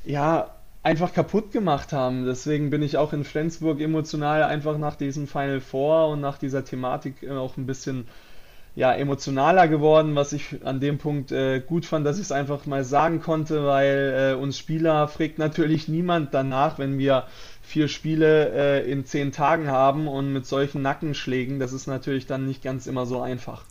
ja 0.04 0.50
einfach 0.82 1.12
kaputt 1.12 1.52
gemacht 1.52 1.92
haben. 1.92 2.26
Deswegen 2.26 2.70
bin 2.70 2.82
ich 2.82 2.96
auch 2.96 3.12
in 3.12 3.24
Flensburg 3.24 3.80
emotional 3.80 4.42
einfach 4.42 4.78
nach 4.78 4.96
diesem 4.96 5.26
Final 5.26 5.60
Four 5.60 6.08
und 6.08 6.20
nach 6.20 6.38
dieser 6.38 6.64
Thematik 6.64 7.28
auch 7.28 7.56
ein 7.56 7.66
bisschen 7.66 8.06
ja, 8.76 8.92
emotionaler 8.92 9.68
geworden, 9.68 10.14
was 10.14 10.34
ich 10.34 10.58
an 10.64 10.80
dem 10.80 10.98
Punkt 10.98 11.32
äh, 11.32 11.60
gut 11.60 11.86
fand, 11.86 12.06
dass 12.06 12.18
ich 12.18 12.24
es 12.24 12.32
einfach 12.32 12.66
mal 12.66 12.84
sagen 12.84 13.22
konnte, 13.22 13.64
weil 13.64 14.34
äh, 14.34 14.40
uns 14.40 14.58
Spieler 14.58 15.08
fragt 15.08 15.38
natürlich 15.38 15.88
niemand 15.88 16.34
danach, 16.34 16.78
wenn 16.78 16.98
wir 16.98 17.24
vier 17.66 17.88
Spiele 17.88 18.84
äh, 18.84 18.90
in 18.90 19.04
zehn 19.04 19.32
Tagen 19.32 19.68
haben 19.68 20.08
und 20.08 20.32
mit 20.32 20.46
solchen 20.46 20.82
Nackenschlägen, 20.82 21.58
das 21.58 21.72
ist 21.72 21.86
natürlich 21.86 22.26
dann 22.26 22.46
nicht 22.46 22.62
ganz 22.62 22.86
immer 22.86 23.06
so 23.06 23.20
einfach. 23.20 23.64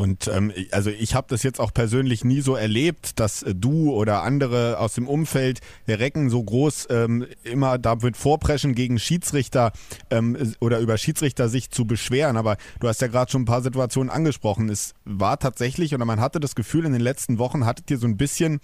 Und 0.00 0.28
ähm, 0.28 0.50
also 0.70 0.88
ich 0.88 1.14
habe 1.14 1.26
das 1.28 1.42
jetzt 1.42 1.60
auch 1.60 1.74
persönlich 1.74 2.24
nie 2.24 2.40
so 2.40 2.54
erlebt, 2.54 3.20
dass 3.20 3.42
äh, 3.42 3.54
du 3.54 3.92
oder 3.92 4.22
andere 4.22 4.78
aus 4.78 4.94
dem 4.94 5.06
Umfeld 5.06 5.60
der 5.88 5.98
Recken 5.98 6.30
so 6.30 6.42
groß 6.42 6.86
ähm, 6.88 7.26
immer 7.44 7.76
damit 7.76 8.16
vorpreschen 8.16 8.74
gegen 8.74 8.98
Schiedsrichter 8.98 9.72
ähm, 10.08 10.54
oder 10.58 10.78
über 10.78 10.96
Schiedsrichter 10.96 11.50
sich 11.50 11.70
zu 11.70 11.84
beschweren. 11.84 12.38
Aber 12.38 12.56
du 12.78 12.88
hast 12.88 13.02
ja 13.02 13.08
gerade 13.08 13.30
schon 13.30 13.42
ein 13.42 13.46
paar 13.46 13.60
Situationen 13.60 14.08
angesprochen. 14.08 14.70
Es 14.70 14.94
war 15.04 15.38
tatsächlich 15.38 15.94
oder 15.94 16.06
man 16.06 16.20
hatte 16.20 16.40
das 16.40 16.54
Gefühl, 16.54 16.86
in 16.86 16.92
den 16.92 17.02
letzten 17.02 17.38
Wochen 17.38 17.66
hattet 17.66 17.90
ihr 17.90 17.98
so 17.98 18.06
ein 18.06 18.16
bisschen 18.16 18.60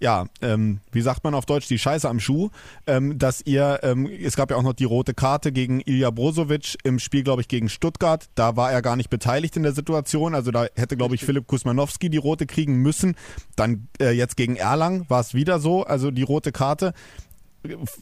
ja, 0.00 0.26
ähm, 0.42 0.80
wie 0.92 1.00
sagt 1.00 1.24
man 1.24 1.34
auf 1.34 1.46
Deutsch, 1.46 1.68
die 1.68 1.78
Scheiße 1.78 2.08
am 2.08 2.20
Schuh, 2.20 2.50
ähm, 2.86 3.18
dass 3.18 3.42
ihr, 3.44 3.80
ähm, 3.82 4.06
es 4.06 4.36
gab 4.36 4.50
ja 4.50 4.56
auch 4.56 4.62
noch 4.62 4.74
die 4.74 4.84
rote 4.84 5.14
Karte 5.14 5.50
gegen 5.52 5.80
Ilja 5.80 6.10
Brozovic 6.10 6.76
im 6.84 6.98
Spiel, 6.98 7.24
glaube 7.24 7.42
ich, 7.42 7.48
gegen 7.48 7.68
Stuttgart. 7.68 8.28
Da 8.34 8.56
war 8.56 8.70
er 8.70 8.82
gar 8.82 8.96
nicht 8.96 9.10
beteiligt 9.10 9.56
in 9.56 9.64
der 9.64 9.72
Situation. 9.72 10.34
Also 10.34 10.50
da 10.50 10.66
hätte, 10.76 10.96
glaube 10.96 11.14
ich, 11.14 11.24
Philipp 11.24 11.46
Kusmanowski 11.46 12.10
die 12.10 12.16
rote 12.16 12.46
kriegen 12.46 12.76
müssen. 12.76 13.16
Dann 13.56 13.88
äh, 14.00 14.10
jetzt 14.10 14.36
gegen 14.36 14.56
Erlang 14.56 15.04
war 15.08 15.20
es 15.20 15.34
wieder 15.34 15.58
so, 15.58 15.84
also 15.84 16.10
die 16.10 16.22
rote 16.22 16.52
Karte 16.52 16.94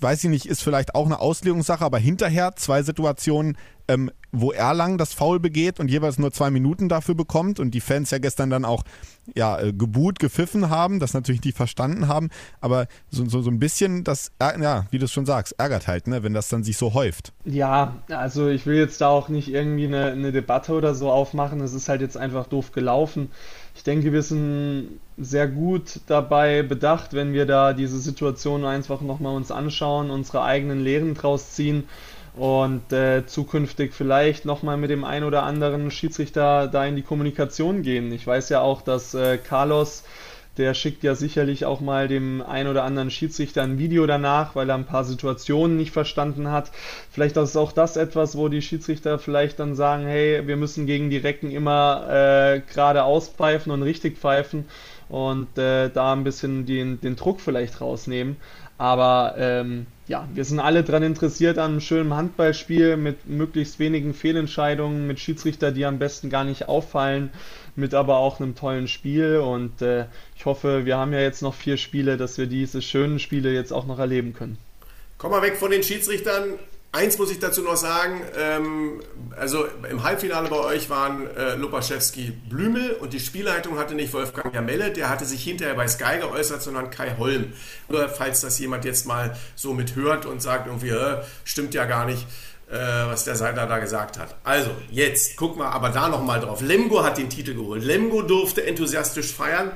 weiß 0.00 0.24
ich 0.24 0.30
nicht, 0.30 0.46
ist 0.46 0.62
vielleicht 0.62 0.94
auch 0.94 1.06
eine 1.06 1.18
Auslegungssache, 1.18 1.84
aber 1.84 1.98
hinterher 1.98 2.56
zwei 2.56 2.82
Situationen, 2.82 3.56
ähm, 3.88 4.10
wo 4.32 4.52
Erlang 4.52 4.98
das 4.98 5.12
Foul 5.12 5.40
begeht 5.40 5.80
und 5.80 5.90
jeweils 5.90 6.18
nur 6.18 6.32
zwei 6.32 6.50
Minuten 6.50 6.88
dafür 6.88 7.14
bekommt 7.14 7.58
und 7.60 7.72
die 7.72 7.80
Fans 7.80 8.10
ja 8.10 8.18
gestern 8.18 8.50
dann 8.50 8.64
auch 8.64 8.84
ja, 9.34 9.58
äh, 9.60 9.72
gebuht, 9.72 10.18
gepfiffen 10.18 10.70
haben, 10.70 11.00
das 11.00 11.14
natürlich 11.14 11.42
nicht 11.42 11.56
verstanden 11.56 12.06
haben, 12.06 12.30
aber 12.60 12.86
so, 13.10 13.28
so, 13.28 13.42
so 13.42 13.50
ein 13.50 13.58
bisschen, 13.58 14.04
das, 14.04 14.30
ja, 14.40 14.84
wie 14.90 14.98
du 14.98 15.06
es 15.06 15.12
schon 15.12 15.26
sagst, 15.26 15.54
ärgert 15.58 15.86
halt, 15.86 16.06
ne, 16.06 16.22
wenn 16.22 16.34
das 16.34 16.48
dann 16.48 16.62
sich 16.62 16.76
so 16.76 16.94
häuft. 16.94 17.32
Ja, 17.44 17.96
also 18.08 18.48
ich 18.48 18.66
will 18.66 18.76
jetzt 18.76 19.00
da 19.00 19.08
auch 19.08 19.28
nicht 19.28 19.48
irgendwie 19.48 19.86
eine, 19.86 20.12
eine 20.12 20.32
Debatte 20.32 20.72
oder 20.72 20.94
so 20.94 21.10
aufmachen, 21.10 21.60
es 21.60 21.74
ist 21.74 21.88
halt 21.88 22.00
jetzt 22.00 22.16
einfach 22.16 22.46
doof 22.46 22.72
gelaufen. 22.72 23.30
Ich 23.74 23.82
denke, 23.82 24.12
wir 24.12 24.22
sind 24.22 25.00
sehr 25.18 25.48
gut 25.48 26.00
dabei 26.06 26.62
bedacht, 26.62 27.12
wenn 27.12 27.32
wir 27.32 27.46
da 27.46 27.72
diese 27.72 27.98
Situation 27.98 28.64
einfach 28.64 29.00
nochmal 29.00 29.34
uns 29.34 29.50
anschauen, 29.50 30.10
unsere 30.10 30.42
eigenen 30.42 30.80
Lehren 30.80 31.14
draus 31.14 31.52
ziehen 31.52 31.84
und 32.36 32.92
äh, 32.92 33.26
zukünftig 33.26 33.94
vielleicht 33.94 34.44
nochmal 34.44 34.76
mit 34.76 34.90
dem 34.90 35.04
einen 35.04 35.24
oder 35.24 35.42
anderen 35.42 35.90
Schiedsrichter 35.90 36.68
da 36.68 36.84
in 36.84 36.94
die 36.94 37.02
Kommunikation 37.02 37.82
gehen. 37.82 38.12
Ich 38.12 38.26
weiß 38.26 38.50
ja 38.50 38.60
auch, 38.60 38.82
dass 38.82 39.14
äh, 39.14 39.38
Carlos, 39.38 40.04
der 40.58 40.74
schickt 40.74 41.02
ja 41.02 41.14
sicherlich 41.14 41.64
auch 41.64 41.80
mal 41.80 42.08
dem 42.08 42.42
einen 42.42 42.68
oder 42.68 42.84
anderen 42.84 43.10
Schiedsrichter 43.10 43.62
ein 43.62 43.78
Video 43.78 44.06
danach, 44.06 44.54
weil 44.54 44.68
er 44.68 44.74
ein 44.74 44.84
paar 44.84 45.04
Situationen 45.04 45.78
nicht 45.78 45.92
verstanden 45.92 46.50
hat. 46.50 46.70
Vielleicht 47.10 47.38
ist 47.38 47.56
auch 47.56 47.72
das 47.72 47.96
etwas, 47.96 48.36
wo 48.36 48.48
die 48.48 48.62
Schiedsrichter 48.62 49.18
vielleicht 49.18 49.58
dann 49.58 49.74
sagen, 49.74 50.06
hey, 50.06 50.46
wir 50.46 50.56
müssen 50.56 50.86
gegen 50.86 51.08
die 51.08 51.18
Recken 51.18 51.50
immer 51.50 52.06
äh, 52.10 52.60
gerade 52.72 53.04
auspfeifen 53.04 53.72
und 53.72 53.82
richtig 53.82 54.18
pfeifen 54.18 54.66
und 55.08 55.56
äh, 55.56 55.88
da 55.88 56.12
ein 56.12 56.24
bisschen 56.24 56.66
den, 56.66 57.00
den 57.00 57.16
Druck 57.16 57.40
vielleicht 57.40 57.80
rausnehmen. 57.80 58.36
Aber 58.78 59.36
ähm, 59.38 59.86
ja, 60.08 60.28
wir 60.32 60.44
sind 60.44 60.60
alle 60.60 60.84
daran 60.84 61.02
interessiert 61.02 61.58
an 61.58 61.72
einem 61.72 61.80
schönen 61.80 62.14
Handballspiel 62.14 62.96
mit 62.96 63.26
möglichst 63.26 63.78
wenigen 63.78 64.14
Fehlentscheidungen, 64.14 65.06
mit 65.06 65.18
Schiedsrichter, 65.18 65.72
die 65.72 65.84
am 65.84 65.98
besten 65.98 66.30
gar 66.30 66.44
nicht 66.44 66.68
auffallen, 66.68 67.30
mit 67.74 67.92
aber 67.92 68.18
auch 68.18 68.40
einem 68.40 68.54
tollen 68.54 68.86
Spiel. 68.86 69.38
Und 69.38 69.82
äh, 69.82 70.06
ich 70.36 70.44
hoffe, 70.44 70.84
wir 70.84 70.96
haben 70.96 71.12
ja 71.12 71.20
jetzt 71.20 71.42
noch 71.42 71.54
vier 71.54 71.76
Spiele, 71.76 72.16
dass 72.16 72.38
wir 72.38 72.46
diese 72.46 72.82
schönen 72.82 73.18
Spiele 73.18 73.52
jetzt 73.52 73.72
auch 73.72 73.86
noch 73.86 73.98
erleben 73.98 74.32
können. 74.32 74.58
Komm 75.18 75.32
mal 75.32 75.42
weg 75.42 75.56
von 75.56 75.70
den 75.70 75.82
Schiedsrichtern. 75.82 76.58
Eins 76.92 77.18
muss 77.18 77.30
ich 77.30 77.38
dazu 77.38 77.60
noch 77.62 77.76
sagen, 77.76 78.22
ähm, 78.38 79.02
also 79.36 79.66
im 79.90 80.02
Halbfinale 80.02 80.48
bei 80.48 80.56
euch 80.56 80.88
waren 80.88 81.26
äh, 81.36 81.54
Lupaschewski 81.54 82.32
Blümel 82.48 82.92
und 82.92 83.12
die 83.12 83.20
Spielleitung 83.20 83.78
hatte 83.78 83.94
nicht 83.94 84.14
Wolfgang 84.14 84.54
Jamelle, 84.54 84.90
der 84.92 85.10
hatte 85.10 85.26
sich 85.26 85.44
hinterher 85.44 85.74
bei 85.74 85.86
Sky 85.88 86.20
geäußert, 86.20 86.62
sondern 86.62 86.90
Kai 86.90 87.16
Holm. 87.18 87.52
Nur 87.88 88.08
falls 88.08 88.40
das 88.40 88.58
jemand 88.58 88.86
jetzt 88.86 89.06
mal 89.06 89.36
so 89.54 89.74
mithört 89.74 90.24
und 90.24 90.40
sagt 90.40 90.68
irgendwie, 90.68 90.88
äh, 90.88 91.22
stimmt 91.44 91.74
ja 91.74 91.84
gar 91.84 92.06
nicht, 92.06 92.26
äh, 92.70 92.76
was 92.76 93.24
der 93.24 93.36
Seidler 93.36 93.66
da 93.66 93.78
gesagt 93.78 94.18
hat. 94.18 94.34
Also, 94.42 94.70
jetzt 94.90 95.36
guck 95.36 95.58
mal 95.58 95.68
aber 95.68 95.90
da 95.90 96.08
nochmal 96.08 96.40
drauf. 96.40 96.62
Lemgo 96.62 97.04
hat 97.04 97.18
den 97.18 97.28
Titel 97.28 97.54
geholt. 97.54 97.84
Lemgo 97.84 98.22
durfte 98.22 98.66
enthusiastisch 98.66 99.32
feiern. 99.34 99.70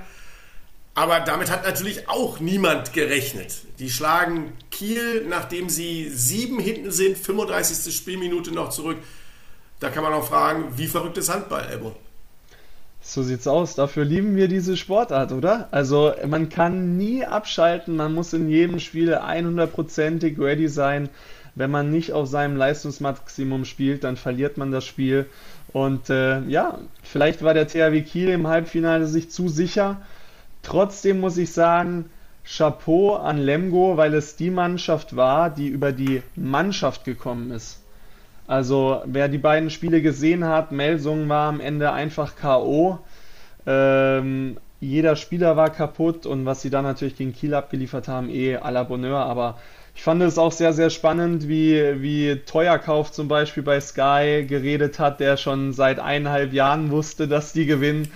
Aber 1.01 1.21
damit 1.21 1.51
hat 1.51 1.65
natürlich 1.65 2.11
auch 2.11 2.41
niemand 2.41 2.93
gerechnet. 2.93 3.63
Die 3.79 3.89
schlagen 3.89 4.53
Kiel, 4.71 5.25
nachdem 5.27 5.71
sie 5.71 6.11
sieben 6.11 6.59
hinten 6.59 6.91
sind, 6.91 7.17
35. 7.17 7.95
Spielminute 7.95 8.53
noch 8.53 8.69
zurück. 8.69 8.99
Da 9.79 9.89
kann 9.89 10.03
man 10.03 10.13
auch 10.13 10.29
fragen, 10.29 10.77
wie 10.77 10.87
verrückt 10.87 11.17
ist 11.17 11.33
Handball, 11.33 11.65
Elbo? 11.71 11.97
So 13.01 13.23
sieht's 13.23 13.47
aus. 13.47 13.77
Dafür 13.77 14.05
lieben 14.05 14.37
wir 14.37 14.47
diese 14.47 14.77
Sportart, 14.77 15.33
oder? 15.33 15.69
Also 15.71 16.13
man 16.29 16.51
kann 16.51 16.99
nie 16.99 17.25
abschalten. 17.25 17.97
Man 17.97 18.13
muss 18.13 18.35
in 18.35 18.51
jedem 18.51 18.79
Spiel 18.79 19.15
100%ig 19.15 20.39
ready 20.39 20.69
sein. 20.69 21.09
Wenn 21.55 21.71
man 21.71 21.91
nicht 21.91 22.13
auf 22.13 22.29
seinem 22.29 22.59
Leistungsmaximum 22.59 23.65
spielt, 23.65 24.05
dann 24.05 24.19
verliert 24.19 24.59
man 24.59 24.71
das 24.71 24.85
Spiel. 24.85 25.25
Und 25.73 26.11
äh, 26.11 26.43
ja, 26.43 26.79
vielleicht 27.03 27.43
war 27.43 27.55
der 27.55 27.69
THW 27.69 28.03
Kiel 28.03 28.29
im 28.29 28.49
Halbfinale 28.49 29.07
sich 29.07 29.31
zu 29.31 29.49
sicher 29.49 30.03
Trotzdem 30.71 31.19
muss 31.19 31.37
ich 31.37 31.53
sagen, 31.53 32.11
Chapeau 32.45 33.17
an 33.17 33.39
Lemgo, 33.39 33.97
weil 33.97 34.15
es 34.15 34.37
die 34.37 34.51
Mannschaft 34.51 35.17
war, 35.17 35.51
die 35.51 35.67
über 35.67 35.91
die 35.91 36.23
Mannschaft 36.37 37.05
gekommen 37.05 37.51
ist. 37.51 37.83
Also 38.47 39.03
wer 39.05 39.29
die 39.29 39.39
beiden 39.39 39.71
Spiele 39.71 40.01
gesehen 40.01 40.45
hat, 40.45 40.71
Melsung 40.71 41.29
war 41.29 41.49
am 41.49 41.59
Ende 41.59 41.91
einfach 41.91 42.37
KO. 42.37 43.01
Ähm, 43.67 44.59
jeder 44.79 45.17
Spieler 45.17 45.57
war 45.57 45.71
kaputt 45.71 46.25
und 46.25 46.47
was 46.47 46.63
sie 46.63 46.71
dann 46.71 46.85
natürlich 46.85 47.17
gegen 47.17 47.33
Kiel 47.33 47.55
abgeliefert 47.55 48.07
haben, 48.07 48.31
eh 48.31 48.57
à 48.57 48.71
la 48.71 48.85
Bonheur. 48.85 49.19
Aber 49.19 49.59
ich 49.97 50.05
fand 50.05 50.23
es 50.23 50.39
auch 50.39 50.53
sehr, 50.53 50.73
sehr 50.73 50.91
spannend, 50.91 51.49
wie, 51.49 52.01
wie 52.01 52.37
Teuerkauf 52.47 53.11
zum 53.11 53.27
Beispiel 53.27 53.65
bei 53.65 53.81
Sky 53.81 54.47
geredet 54.49 55.01
hat, 55.01 55.19
der 55.19 55.37
schon 55.37 55.73
seit 55.73 55.99
eineinhalb 55.99 56.53
Jahren 56.53 56.93
wusste, 56.93 57.27
dass 57.27 57.53
die 57.53 57.67
gewinnen. 57.67 58.07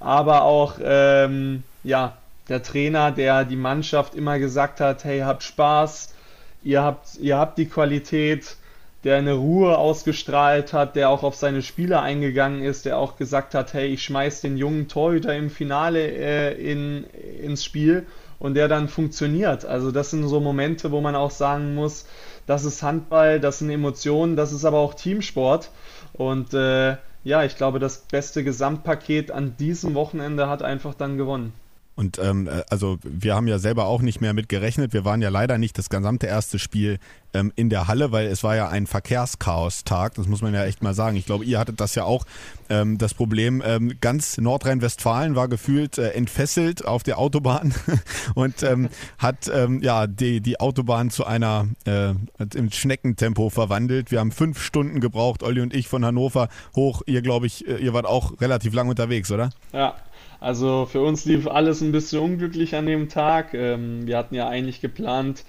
Aber 0.00 0.42
auch 0.42 0.74
ähm, 0.82 1.62
ja, 1.82 2.16
der 2.48 2.62
Trainer, 2.62 3.12
der 3.12 3.44
die 3.44 3.56
Mannschaft 3.56 4.14
immer 4.14 4.38
gesagt 4.38 4.80
hat, 4.80 5.04
hey, 5.04 5.20
habt 5.20 5.42
Spaß, 5.42 6.14
ihr 6.62 6.82
habt, 6.82 7.16
ihr 7.16 7.38
habt 7.38 7.58
die 7.58 7.66
Qualität, 7.66 8.56
der 9.04 9.16
eine 9.16 9.32
Ruhe 9.32 9.78
ausgestrahlt 9.78 10.72
hat, 10.72 10.94
der 10.94 11.08
auch 11.08 11.22
auf 11.22 11.34
seine 11.34 11.62
Spieler 11.62 12.02
eingegangen 12.02 12.62
ist, 12.62 12.84
der 12.84 12.98
auch 12.98 13.16
gesagt 13.16 13.54
hat, 13.54 13.72
hey, 13.72 13.86
ich 13.88 14.02
schmeiß 14.02 14.42
den 14.42 14.58
jungen 14.58 14.88
Torhüter 14.88 15.34
im 15.34 15.48
Finale 15.48 16.00
äh, 16.00 16.52
in, 16.52 17.04
ins 17.40 17.64
Spiel 17.64 18.06
und 18.38 18.54
der 18.54 18.68
dann 18.68 18.88
funktioniert. 18.88 19.64
Also 19.64 19.90
das 19.90 20.10
sind 20.10 20.26
so 20.28 20.40
Momente, 20.40 20.90
wo 20.90 21.00
man 21.00 21.14
auch 21.14 21.30
sagen 21.30 21.74
muss, 21.74 22.04
das 22.46 22.64
ist 22.64 22.82
Handball, 22.82 23.40
das 23.40 23.60
sind 23.60 23.70
Emotionen, 23.70 24.36
das 24.36 24.52
ist 24.52 24.64
aber 24.64 24.78
auch 24.78 24.94
Teamsport 24.94 25.70
und 26.12 26.52
äh, 26.52 26.96
ja, 27.22 27.44
ich 27.44 27.56
glaube, 27.56 27.78
das 27.78 27.98
beste 27.98 28.44
Gesamtpaket 28.44 29.30
an 29.30 29.54
diesem 29.58 29.94
Wochenende 29.94 30.48
hat 30.48 30.62
einfach 30.62 30.94
dann 30.94 31.16
gewonnen. 31.16 31.52
Und 32.00 32.18
ähm, 32.18 32.48
äh, 32.48 32.62
also 32.70 32.98
wir 33.02 33.34
haben 33.34 33.46
ja 33.46 33.58
selber 33.58 33.84
auch 33.84 34.00
nicht 34.00 34.22
mehr 34.22 34.32
mit 34.32 34.48
gerechnet. 34.48 34.94
Wir 34.94 35.04
waren 35.04 35.20
ja 35.20 35.28
leider 35.28 35.58
nicht 35.58 35.76
das 35.76 35.90
gesamte 35.90 36.26
erste 36.26 36.58
Spiel 36.58 36.98
ähm, 37.34 37.52
in 37.56 37.68
der 37.68 37.88
Halle, 37.88 38.10
weil 38.10 38.26
es 38.28 38.42
war 38.42 38.56
ja 38.56 38.70
ein 38.70 38.86
Verkehrschaos-Tag. 38.86 40.14
Das 40.14 40.26
muss 40.26 40.40
man 40.40 40.54
ja 40.54 40.64
echt 40.64 40.82
mal 40.82 40.94
sagen. 40.94 41.18
Ich 41.18 41.26
glaube, 41.26 41.44
ihr 41.44 41.58
hattet 41.58 41.78
das 41.78 41.94
ja 41.94 42.04
auch 42.04 42.24
ähm, 42.70 42.96
das 42.96 43.12
Problem. 43.12 43.62
Ähm, 43.62 43.98
ganz 44.00 44.38
Nordrhein-Westfalen 44.38 45.36
war 45.36 45.48
gefühlt 45.48 45.98
äh, 45.98 46.12
entfesselt 46.12 46.86
auf 46.86 47.02
der 47.02 47.18
Autobahn 47.18 47.74
und 48.34 48.62
ähm, 48.62 48.88
hat 49.18 49.50
ähm, 49.52 49.82
ja 49.82 50.06
die, 50.06 50.40
die 50.40 50.58
Autobahn 50.58 51.10
zu 51.10 51.26
einer 51.26 51.68
äh, 51.84 52.14
im 52.54 52.70
Schneckentempo 52.72 53.50
verwandelt. 53.50 54.10
Wir 54.10 54.20
haben 54.20 54.32
fünf 54.32 54.62
Stunden 54.62 55.00
gebraucht, 55.00 55.42
Olli 55.42 55.60
und 55.60 55.74
ich 55.74 55.86
von 55.86 56.02
Hannover 56.02 56.48
hoch. 56.74 57.02
Ihr 57.04 57.20
glaube 57.20 57.44
ich, 57.46 57.68
äh, 57.68 57.76
ihr 57.76 57.92
wart 57.92 58.06
auch 58.06 58.40
relativ 58.40 58.72
lang 58.72 58.88
unterwegs, 58.88 59.30
oder? 59.30 59.50
Ja, 59.74 59.96
also 60.40 60.86
für 60.86 61.02
uns 61.02 61.24
lief 61.26 61.46
alles 61.46 61.82
ein 61.82 61.92
bisschen 61.92 62.20
unglücklich 62.20 62.74
an 62.74 62.86
dem 62.86 63.08
Tag. 63.08 63.54
Ähm, 63.54 64.06
wir 64.06 64.16
hatten 64.16 64.34
ja 64.34 64.48
eigentlich 64.48 64.80
geplant, 64.80 65.44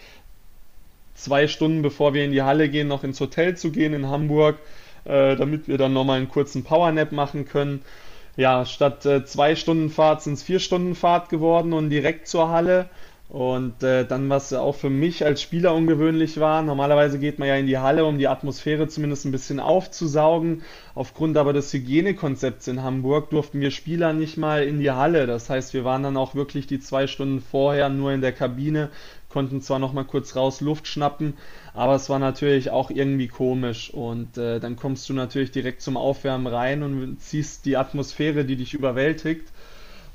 zwei 1.15 1.47
Stunden 1.47 1.82
bevor 1.82 2.13
wir 2.13 2.25
in 2.25 2.32
die 2.32 2.41
Halle 2.41 2.69
gehen, 2.69 2.88
noch 2.88 3.04
ins 3.04 3.19
Hotel 3.19 3.56
zu 3.56 3.71
gehen 3.71 3.93
in 3.93 4.08
Hamburg, 4.08 4.60
äh, 5.06 5.36
damit 5.36 5.67
wir 5.67 5.77
dann 5.77 5.93
nochmal 5.93 6.17
einen 6.17 6.30
kurzen 6.30 6.63
Powernap 6.63 7.12
machen 7.12 7.45
können. 7.45 7.82
Ja, 8.38 8.65
statt 8.65 9.06
äh, 9.06 9.25
zwei 9.25 9.56
Stunden 9.56 9.89
Fahrt 9.89 10.23
sind 10.23 10.34
es 10.34 10.43
vier 10.43 10.60
Stunden 10.60 10.95
Fahrt 10.95 11.30
geworden 11.30 11.73
und 11.73 11.89
direkt 11.89 12.27
zur 12.27 12.49
Halle. 12.49 12.89
Und 13.32 13.82
äh, 13.82 14.06
dann, 14.06 14.30
was 14.30 14.52
auch 14.52 14.76
für 14.76 14.89
mich 14.89 15.24
als 15.24 15.41
Spieler 15.41 15.74
ungewöhnlich 15.74 16.41
war, 16.41 16.62
normalerweise 16.63 17.17
geht 17.17 17.39
man 17.39 17.48
ja 17.48 17.56
in 17.56 17.65
die 17.65 17.78
Halle, 17.78 18.04
um 18.04 18.17
die 18.17 18.28
Atmosphäre 18.28 18.89
zumindest 18.89 19.24
ein 19.24 19.32
bisschen 19.32 19.62
aufzusaugen. 19.62 20.63
Aufgrund 20.96 21.38
aber 21.38 21.54
des 21.54 21.72
Hygienekonzepts 21.72 22.67
in 22.67 22.84
Hamburg 22.84 23.30
durften 23.30 23.62
wir 23.62 23.72
Spieler 23.72 24.12
nicht 24.12 24.36
mal 24.36 24.63
in 24.63 24.82
die 24.82 24.91
Halle. 24.91 25.28
Das 25.28 25.50
heißt, 25.50 25.74
wir 25.74 25.86
waren 25.86 26.04
dann 26.04 26.17
auch 26.17 26.36
wirklich 26.36 26.67
die 26.67 26.82
zwei 26.82 27.08
Stunden 27.08 27.39
vorher 27.39 27.88
nur 27.88 28.12
in 28.12 28.20
der 28.20 28.34
Kabine, 28.34 28.89
konnten 29.30 29.62
zwar 29.62 29.80
noch 29.80 29.94
mal 29.94 30.04
kurz 30.04 30.36
raus 30.36 30.60
Luft 30.60 30.86
schnappen, 30.86 31.36
aber 31.74 31.96
es 31.96 32.10
war 32.10 32.20
natürlich 32.20 32.70
auch 32.70 32.89
irgendwie 32.89 33.30
komisch. 33.30 33.94
Und 33.94 34.38
äh, 34.38 34.60
dann 34.60 34.76
kommst 34.76 35.08
du 35.08 35.13
natürlich 35.13 35.52
direkt 35.52 35.82
zum 35.82 35.96
Aufwärmen 35.96 36.48
rein 36.48 36.84
und 36.84 37.22
ziehst 37.22 37.65
die 37.65 37.78
Atmosphäre, 37.78 38.44
die 38.44 38.58
dich 38.58 38.74
überwältigt. 38.74 39.48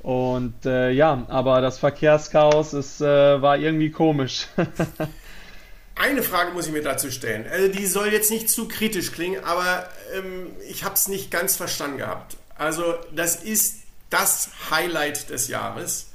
Und 0.01 0.65
äh, 0.65 0.91
ja, 0.91 1.25
aber 1.27 1.61
das 1.61 1.79
Verkehrschaos 1.79 2.73
ist, 2.73 3.01
äh, 3.01 3.41
war 3.41 3.57
irgendwie 3.57 3.91
komisch. 3.91 4.47
Eine 5.95 6.21
Frage 6.21 6.51
muss 6.51 6.67
ich 6.67 6.73
mir 6.73 6.83
dazu 6.83 7.09
stellen. 7.09 7.47
Also 7.51 7.69
die 7.69 7.87
soll 7.87 8.13
jetzt 8.13 8.29
nicht 8.29 8.49
zu 8.49 8.67
kritisch 8.67 9.11
klingen, 9.11 9.43
aber 9.43 9.89
ähm, 10.15 10.51
ich 10.69 10.83
habe 10.83 10.93
es 10.93 11.07
nicht 11.07 11.31
ganz 11.31 11.55
verstanden 11.55 11.97
gehabt. 11.97 12.37
Also 12.55 12.95
das 13.11 13.37
ist 13.37 13.77
das 14.09 14.49
Highlight 14.69 15.29
des 15.31 15.47
Jahres. 15.47 16.11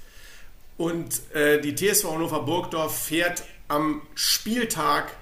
Und 0.76 1.20
äh, 1.34 1.60
die 1.60 1.74
TSV 1.74 2.12
Hannover 2.12 2.42
Burgdorf 2.42 3.06
fährt 3.06 3.42
am 3.68 4.02
Spieltag 4.14 5.12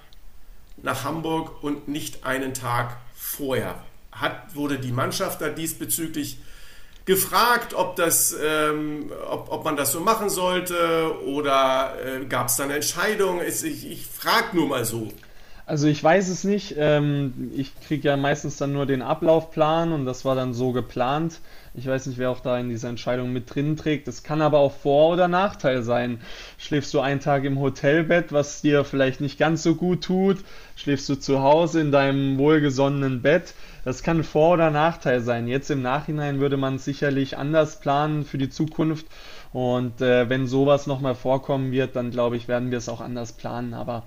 nach 0.83 1.05
Hamburg 1.05 1.63
und 1.63 1.89
nicht 1.89 2.25
einen 2.25 2.55
Tag 2.55 2.97
vorher. 3.15 3.83
Hat, 4.13 4.55
wurde 4.55 4.79
die 4.79 4.93
Mannschaft 4.93 5.41
da 5.41 5.49
diesbezüglich 5.49 6.39
gefragt, 7.11 7.75
ob, 7.75 7.97
das, 7.97 8.37
ähm, 8.41 9.11
ob, 9.29 9.51
ob 9.51 9.65
man 9.65 9.75
das 9.75 9.91
so 9.91 9.99
machen 9.99 10.31
sollte 10.31 11.13
oder 11.27 11.97
äh, 12.07 12.25
gab 12.27 12.47
es 12.47 12.55
da 12.55 12.63
eine 12.63 12.75
Entscheidung? 12.75 13.41
Ich, 13.43 13.65
ich 13.65 14.07
frage 14.07 14.55
nur 14.57 14.69
mal 14.69 14.85
so. 14.85 15.09
Also 15.71 15.87
ich 15.87 16.03
weiß 16.03 16.31
es 16.31 16.43
nicht. 16.43 16.75
Ähm, 16.79 17.53
ich 17.55 17.79
kriege 17.79 18.09
ja 18.09 18.17
meistens 18.17 18.57
dann 18.57 18.73
nur 18.73 18.87
den 18.87 19.03
Ablaufplan 19.03 19.93
und 19.93 20.05
das 20.05 20.25
war 20.25 20.35
dann 20.35 20.53
so 20.53 20.73
geplant. 20.73 21.39
Ich 21.75 21.87
weiß 21.87 22.07
nicht, 22.07 22.19
wer 22.19 22.31
auch 22.31 22.41
da 22.41 22.59
in 22.59 22.71
dieser 22.71 22.89
Entscheidung 22.89 23.33
mit 23.33 23.55
drin 23.55 23.77
trägt. 23.77 24.09
Das 24.09 24.25
kann 24.25 24.43
aber 24.43 24.59
auch 24.59 24.73
Vor- 24.73 25.13
oder 25.13 25.29
Nachteil 25.29 25.85
sein. 25.85 26.23
Schläfst 26.59 26.93
du 26.93 26.99
einen 26.99 27.21
Tag 27.21 27.45
im 27.45 27.61
Hotelbett, 27.61 28.33
was 28.33 28.63
dir 28.63 28.83
vielleicht 28.85 29.21
nicht 29.21 29.39
ganz 29.39 29.63
so 29.63 29.77
gut 29.77 30.03
tut? 30.03 30.39
Schläfst 30.75 31.09
du 31.09 31.15
zu 31.15 31.41
Hause 31.41 31.81
in 31.81 31.93
deinem 31.93 32.37
wohlgesonnenen 32.37 33.23
Bett? 33.23 33.55
Das 33.85 34.03
kann 34.03 34.25
Vor- 34.25 34.55
oder 34.55 34.73
Nachteil 34.73 35.21
sein. 35.21 35.47
Jetzt 35.47 35.71
im 35.71 35.83
Nachhinein 35.83 36.41
würde 36.41 36.57
man 36.57 36.79
sicherlich 36.79 37.39
anders 37.39 37.79
planen 37.79 38.25
für 38.25 38.39
die 38.39 38.51
Zukunft. 38.51 39.07
Und 39.53 40.01
äh, 40.01 40.29
wenn 40.29 40.49
sowas 40.49 40.89
nochmal 40.89 41.15
vorkommen 41.15 41.71
wird, 41.71 41.95
dann 41.95 42.11
glaube 42.11 42.37
ich, 42.37 42.49
werden 42.49 42.73
wir 42.73 42.79
es 42.79 42.89
auch 42.89 43.01
anders 43.01 43.33
planen. 43.33 43.73
Aber 43.75 44.03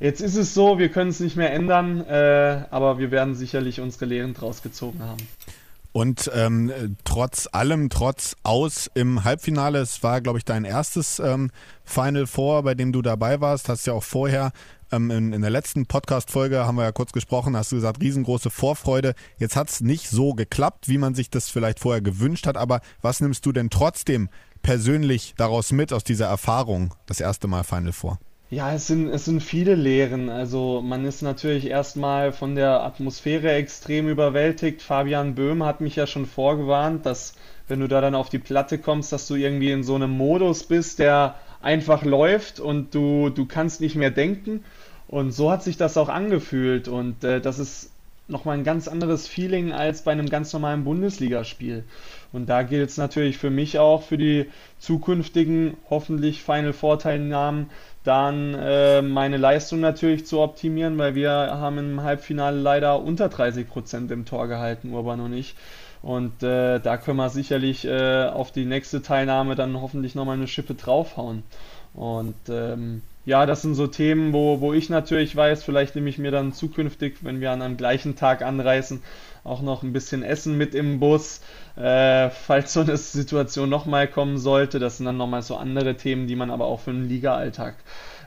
jetzt 0.00 0.20
ist 0.20 0.36
es 0.36 0.54
so, 0.54 0.78
wir 0.78 0.88
können 0.88 1.10
es 1.10 1.20
nicht 1.20 1.36
mehr 1.36 1.52
ändern, 1.52 2.00
äh, 2.06 2.64
aber 2.70 2.98
wir 2.98 3.10
werden 3.10 3.34
sicherlich 3.34 3.80
unsere 3.80 4.06
Lehren 4.06 4.34
draus 4.34 4.62
gezogen 4.62 5.00
haben. 5.02 5.28
Und 5.92 6.30
ähm, 6.34 6.96
trotz 7.04 7.48
allem, 7.50 7.90
trotz 7.90 8.36
aus 8.44 8.88
im 8.94 9.24
Halbfinale, 9.24 9.80
es 9.80 10.02
war, 10.02 10.20
glaube 10.20 10.38
ich, 10.38 10.44
dein 10.44 10.64
erstes 10.64 11.18
ähm, 11.18 11.50
Final 11.84 12.26
Four, 12.26 12.62
bei 12.62 12.74
dem 12.74 12.92
du 12.92 13.02
dabei 13.02 13.40
warst, 13.40 13.68
hast 13.68 13.86
ja 13.86 13.92
auch 13.92 14.04
vorher 14.04 14.52
ähm, 14.92 15.10
in, 15.10 15.32
in, 15.32 15.40
der 15.40 15.50
letzten 15.50 15.86
Podcast-Folge 15.86 16.64
haben 16.64 16.76
wir 16.76 16.84
ja 16.84 16.92
kurz 16.92 17.12
gesprochen, 17.12 17.56
hast 17.56 17.72
du 17.72 17.76
gesagt, 17.76 18.00
riesengroße 18.00 18.50
Vorfreude. 18.50 19.14
Jetzt 19.38 19.56
hat 19.56 19.70
es 19.70 19.80
nicht 19.80 20.08
so 20.08 20.34
geklappt, 20.34 20.88
wie 20.88 20.98
man 20.98 21.14
sich 21.14 21.30
das 21.30 21.48
vielleicht 21.48 21.80
vorher 21.80 22.00
gewünscht 22.00 22.46
hat, 22.46 22.56
aber 22.56 22.80
was 23.02 23.20
nimmst 23.20 23.44
du 23.46 23.52
denn 23.52 23.70
trotzdem 23.70 24.28
persönlich 24.62 25.34
daraus 25.36 25.72
mit, 25.72 25.92
aus 25.92 26.04
dieser 26.04 26.26
Erfahrung, 26.26 26.94
das 27.06 27.20
erste 27.20 27.48
Mal 27.48 27.64
Final 27.64 27.92
Four? 27.92 28.18
Ja, 28.50 28.74
es 28.74 28.88
sind, 28.88 29.08
es 29.08 29.26
sind 29.26 29.42
viele 29.44 29.76
Lehren. 29.76 30.28
Also 30.28 30.82
man 30.82 31.04
ist 31.04 31.22
natürlich 31.22 31.66
erstmal 31.66 32.32
von 32.32 32.56
der 32.56 32.82
Atmosphäre 32.82 33.52
extrem 33.52 34.08
überwältigt. 34.08 34.82
Fabian 34.82 35.36
Böhm 35.36 35.62
hat 35.64 35.80
mich 35.80 35.94
ja 35.94 36.08
schon 36.08 36.26
vorgewarnt, 36.26 37.06
dass 37.06 37.34
wenn 37.68 37.78
du 37.78 37.86
da 37.86 38.00
dann 38.00 38.16
auf 38.16 38.28
die 38.28 38.40
Platte 38.40 38.78
kommst, 38.78 39.12
dass 39.12 39.28
du 39.28 39.36
irgendwie 39.36 39.70
in 39.70 39.84
so 39.84 39.94
einem 39.94 40.10
Modus 40.10 40.64
bist, 40.64 40.98
der 40.98 41.36
einfach 41.62 42.04
läuft 42.04 42.58
und 42.58 42.92
du, 42.92 43.30
du 43.30 43.46
kannst 43.46 43.80
nicht 43.80 43.94
mehr 43.94 44.10
denken. 44.10 44.64
Und 45.06 45.30
so 45.30 45.52
hat 45.52 45.62
sich 45.62 45.76
das 45.76 45.96
auch 45.96 46.08
angefühlt 46.08 46.88
und 46.88 47.22
äh, 47.22 47.40
das 47.40 47.60
ist 47.60 47.90
nochmal 48.30 48.56
ein 48.56 48.64
ganz 48.64 48.88
anderes 48.88 49.26
Feeling 49.26 49.72
als 49.72 50.02
bei 50.02 50.12
einem 50.12 50.28
ganz 50.28 50.52
normalen 50.52 50.84
Bundesligaspiel. 50.84 51.84
Und 52.32 52.48
da 52.48 52.62
gilt 52.62 52.90
es 52.90 52.96
natürlich 52.96 53.38
für 53.38 53.50
mich 53.50 53.78
auch, 53.78 54.02
für 54.02 54.18
die 54.18 54.46
zukünftigen 54.78 55.76
hoffentlich 55.88 56.42
Final 56.42 56.72
Vorteilnahmen, 56.72 57.70
dann 58.04 58.54
äh, 58.54 59.02
meine 59.02 59.36
Leistung 59.36 59.80
natürlich 59.80 60.26
zu 60.26 60.40
optimieren, 60.40 60.96
weil 60.98 61.14
wir 61.14 61.30
haben 61.30 61.78
im 61.78 62.02
Halbfinale 62.02 62.58
leider 62.58 63.00
unter 63.02 63.28
30 63.28 63.68
Prozent 63.68 64.10
im 64.10 64.24
Tor 64.24 64.48
gehalten, 64.48 64.92
Urban 64.92 65.20
und 65.20 65.32
ich. 65.34 65.54
Und 66.02 66.42
äh, 66.42 66.78
da 66.78 66.96
können 66.96 67.18
wir 67.18 67.28
sicherlich 67.28 67.86
äh, 67.86 68.24
auf 68.24 68.52
die 68.52 68.64
nächste 68.64 69.02
Teilnahme 69.02 69.54
dann 69.54 69.80
hoffentlich 69.80 70.14
nochmal 70.14 70.36
eine 70.36 70.48
Schippe 70.48 70.74
draufhauen. 70.74 71.42
Und 71.92 72.36
ähm, 72.48 73.02
ja, 73.26 73.44
das 73.44 73.62
sind 73.62 73.74
so 73.74 73.86
Themen, 73.86 74.32
wo, 74.32 74.60
wo 74.60 74.72
ich 74.72 74.88
natürlich 74.88 75.36
weiß, 75.36 75.62
vielleicht 75.62 75.94
nehme 75.94 76.08
ich 76.08 76.16
mir 76.16 76.30
dann 76.30 76.54
zukünftig, 76.54 77.18
wenn 77.20 77.40
wir 77.40 77.50
an 77.50 77.60
einem 77.60 77.76
gleichen 77.76 78.16
Tag 78.16 78.40
anreisen, 78.40 79.02
auch 79.44 79.60
noch 79.60 79.82
ein 79.82 79.92
bisschen 79.92 80.22
Essen 80.22 80.56
mit 80.56 80.74
im 80.74 81.00
Bus, 81.00 81.42
äh, 81.80 82.30
falls 82.30 82.72
so 82.72 82.80
eine 82.80 82.96
Situation 82.96 83.68
nochmal 83.68 84.08
kommen 84.08 84.38
sollte. 84.38 84.78
Das 84.78 84.98
sind 84.98 85.06
dann 85.06 85.16
nochmal 85.16 85.42
so 85.42 85.56
andere 85.56 85.96
Themen, 85.96 86.26
die 86.26 86.36
man 86.36 86.50
aber 86.50 86.66
auch 86.66 86.80
für 86.80 86.92
den 86.92 87.08
Liga-Alltag 87.08 87.74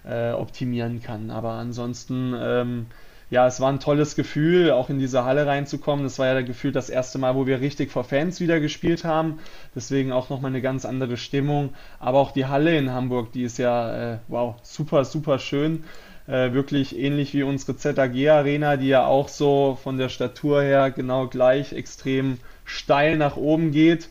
äh, 0.05 0.31
optimieren 0.31 1.01
kann. 1.01 1.31
Aber 1.31 1.51
ansonsten 1.51 2.35
ähm, 2.39 2.85
ja, 3.33 3.47
es 3.47 3.59
war 3.59 3.71
ein 3.71 3.79
tolles 3.79 4.15
Gefühl, 4.15 4.69
auch 4.69 4.91
in 4.91 4.99
diese 4.99 5.23
Halle 5.23 5.47
reinzukommen. 5.47 6.03
Das 6.03 6.19
war 6.19 6.27
ja 6.27 6.41
Gefühl 6.41 6.71
das 6.71 6.91
erste 6.91 7.17
Mal, 7.17 7.35
wo 7.35 7.47
wir 7.47 7.61
richtig 7.61 7.89
vor 7.89 8.03
Fans 8.03 8.39
wieder 8.39 8.59
gespielt 8.59 9.05
haben. 9.05 9.39
Deswegen 9.75 10.11
auch 10.11 10.29
nochmal 10.29 10.51
eine 10.51 10.61
ganz 10.61 10.85
andere 10.85 11.17
Stimmung. 11.17 11.73
Aber 11.99 12.19
auch 12.19 12.31
die 12.31 12.45
Halle 12.45 12.77
in 12.77 12.91
Hamburg, 12.91 13.31
die 13.31 13.41
ist 13.41 13.57
ja, 13.57 14.13
äh, 14.13 14.17
wow, 14.27 14.55
super, 14.61 15.03
super 15.03 15.39
schön. 15.39 15.83
Äh, 16.27 16.53
wirklich 16.53 16.95
ähnlich 16.95 17.33
wie 17.33 17.41
unsere 17.41 17.75
ZAG 17.75 18.15
Arena, 18.29 18.77
die 18.77 18.89
ja 18.89 19.07
auch 19.07 19.29
so 19.29 19.79
von 19.81 19.97
der 19.97 20.09
Statur 20.09 20.61
her 20.61 20.91
genau 20.91 21.25
gleich 21.25 21.73
extrem 21.73 22.37
steil 22.65 23.17
nach 23.17 23.35
oben 23.35 23.71
geht. 23.71 24.09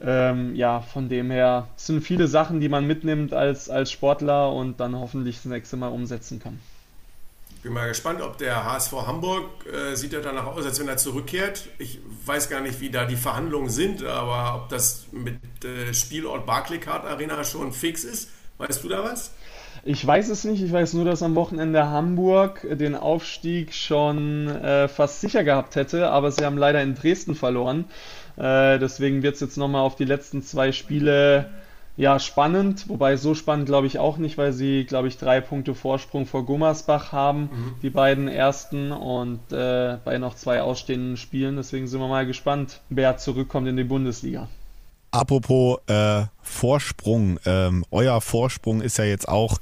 Ähm, 0.00 0.54
ja, 0.54 0.80
von 0.80 1.08
dem 1.08 1.30
her 1.30 1.68
sind 1.76 2.02
viele 2.02 2.28
Sachen, 2.28 2.60
die 2.60 2.68
man 2.68 2.86
mitnimmt 2.86 3.32
als, 3.32 3.68
als 3.68 3.90
Sportler 3.90 4.52
und 4.52 4.78
dann 4.78 4.94
hoffentlich 4.94 5.36
das 5.36 5.46
nächste 5.46 5.76
Mal 5.76 5.88
umsetzen 5.88 6.38
kann. 6.38 6.60
Bin 7.62 7.72
mal 7.72 7.88
gespannt, 7.88 8.22
ob 8.22 8.38
der 8.38 8.64
HSV 8.64 8.92
Hamburg 8.92 9.66
äh, 9.66 9.96
sieht 9.96 10.12
ja 10.12 10.20
danach 10.20 10.46
aus, 10.46 10.64
als 10.64 10.78
wenn 10.78 10.86
er 10.86 10.96
zurückkehrt. 10.96 11.68
Ich 11.78 11.98
weiß 12.24 12.48
gar 12.48 12.60
nicht, 12.60 12.80
wie 12.80 12.90
da 12.90 13.04
die 13.04 13.16
Verhandlungen 13.16 13.70
sind, 13.70 14.04
aber 14.04 14.62
ob 14.62 14.68
das 14.68 15.06
mit 15.10 15.40
äh, 15.64 15.92
Spielort 15.92 16.46
Barclaycard 16.46 17.04
Arena 17.04 17.42
schon 17.42 17.72
fix 17.72 18.04
ist. 18.04 18.30
Weißt 18.58 18.84
du 18.84 18.88
da 18.88 19.02
was? 19.02 19.32
Ich 19.88 20.06
weiß 20.06 20.28
es 20.28 20.44
nicht. 20.44 20.62
Ich 20.62 20.70
weiß 20.70 20.92
nur, 20.92 21.06
dass 21.06 21.22
am 21.22 21.34
Wochenende 21.34 21.86
Hamburg 21.86 22.60
den 22.70 22.94
Aufstieg 22.94 23.72
schon 23.72 24.46
äh, 24.46 24.86
fast 24.86 25.22
sicher 25.22 25.44
gehabt 25.44 25.76
hätte, 25.76 26.10
aber 26.10 26.30
sie 26.30 26.44
haben 26.44 26.58
leider 26.58 26.82
in 26.82 26.94
Dresden 26.94 27.34
verloren. 27.34 27.86
Äh, 28.36 28.78
deswegen 28.78 29.22
wird 29.22 29.36
es 29.36 29.40
jetzt 29.40 29.56
nochmal 29.56 29.80
auf 29.80 29.96
die 29.96 30.04
letzten 30.04 30.42
zwei 30.42 30.72
Spiele 30.72 31.48
ja, 31.96 32.18
spannend, 32.18 32.90
wobei 32.90 33.16
so 33.16 33.34
spannend 33.34 33.64
glaube 33.64 33.86
ich 33.86 33.98
auch 33.98 34.18
nicht, 34.18 34.36
weil 34.36 34.52
sie, 34.52 34.84
glaube 34.84 35.08
ich, 35.08 35.16
drei 35.16 35.40
Punkte 35.40 35.74
Vorsprung 35.74 36.26
vor 36.26 36.44
Gummersbach 36.44 37.12
haben, 37.12 37.44
mhm. 37.44 37.74
die 37.82 37.90
beiden 37.90 38.28
ersten 38.28 38.92
und 38.92 39.40
äh, 39.52 39.96
bei 40.04 40.18
noch 40.18 40.34
zwei 40.34 40.60
ausstehenden 40.60 41.16
Spielen. 41.16 41.56
Deswegen 41.56 41.86
sind 41.86 41.98
wir 41.98 42.08
mal 42.08 42.26
gespannt, 42.26 42.82
wer 42.90 43.16
zurückkommt 43.16 43.66
in 43.68 43.78
die 43.78 43.84
Bundesliga. 43.84 44.48
Apropos 45.10 45.78
äh, 45.86 46.24
Vorsprung, 46.42 47.38
ähm, 47.46 47.84
euer 47.90 48.20
Vorsprung 48.20 48.82
ist 48.82 48.98
ja 48.98 49.04
jetzt 49.04 49.28
auch 49.28 49.58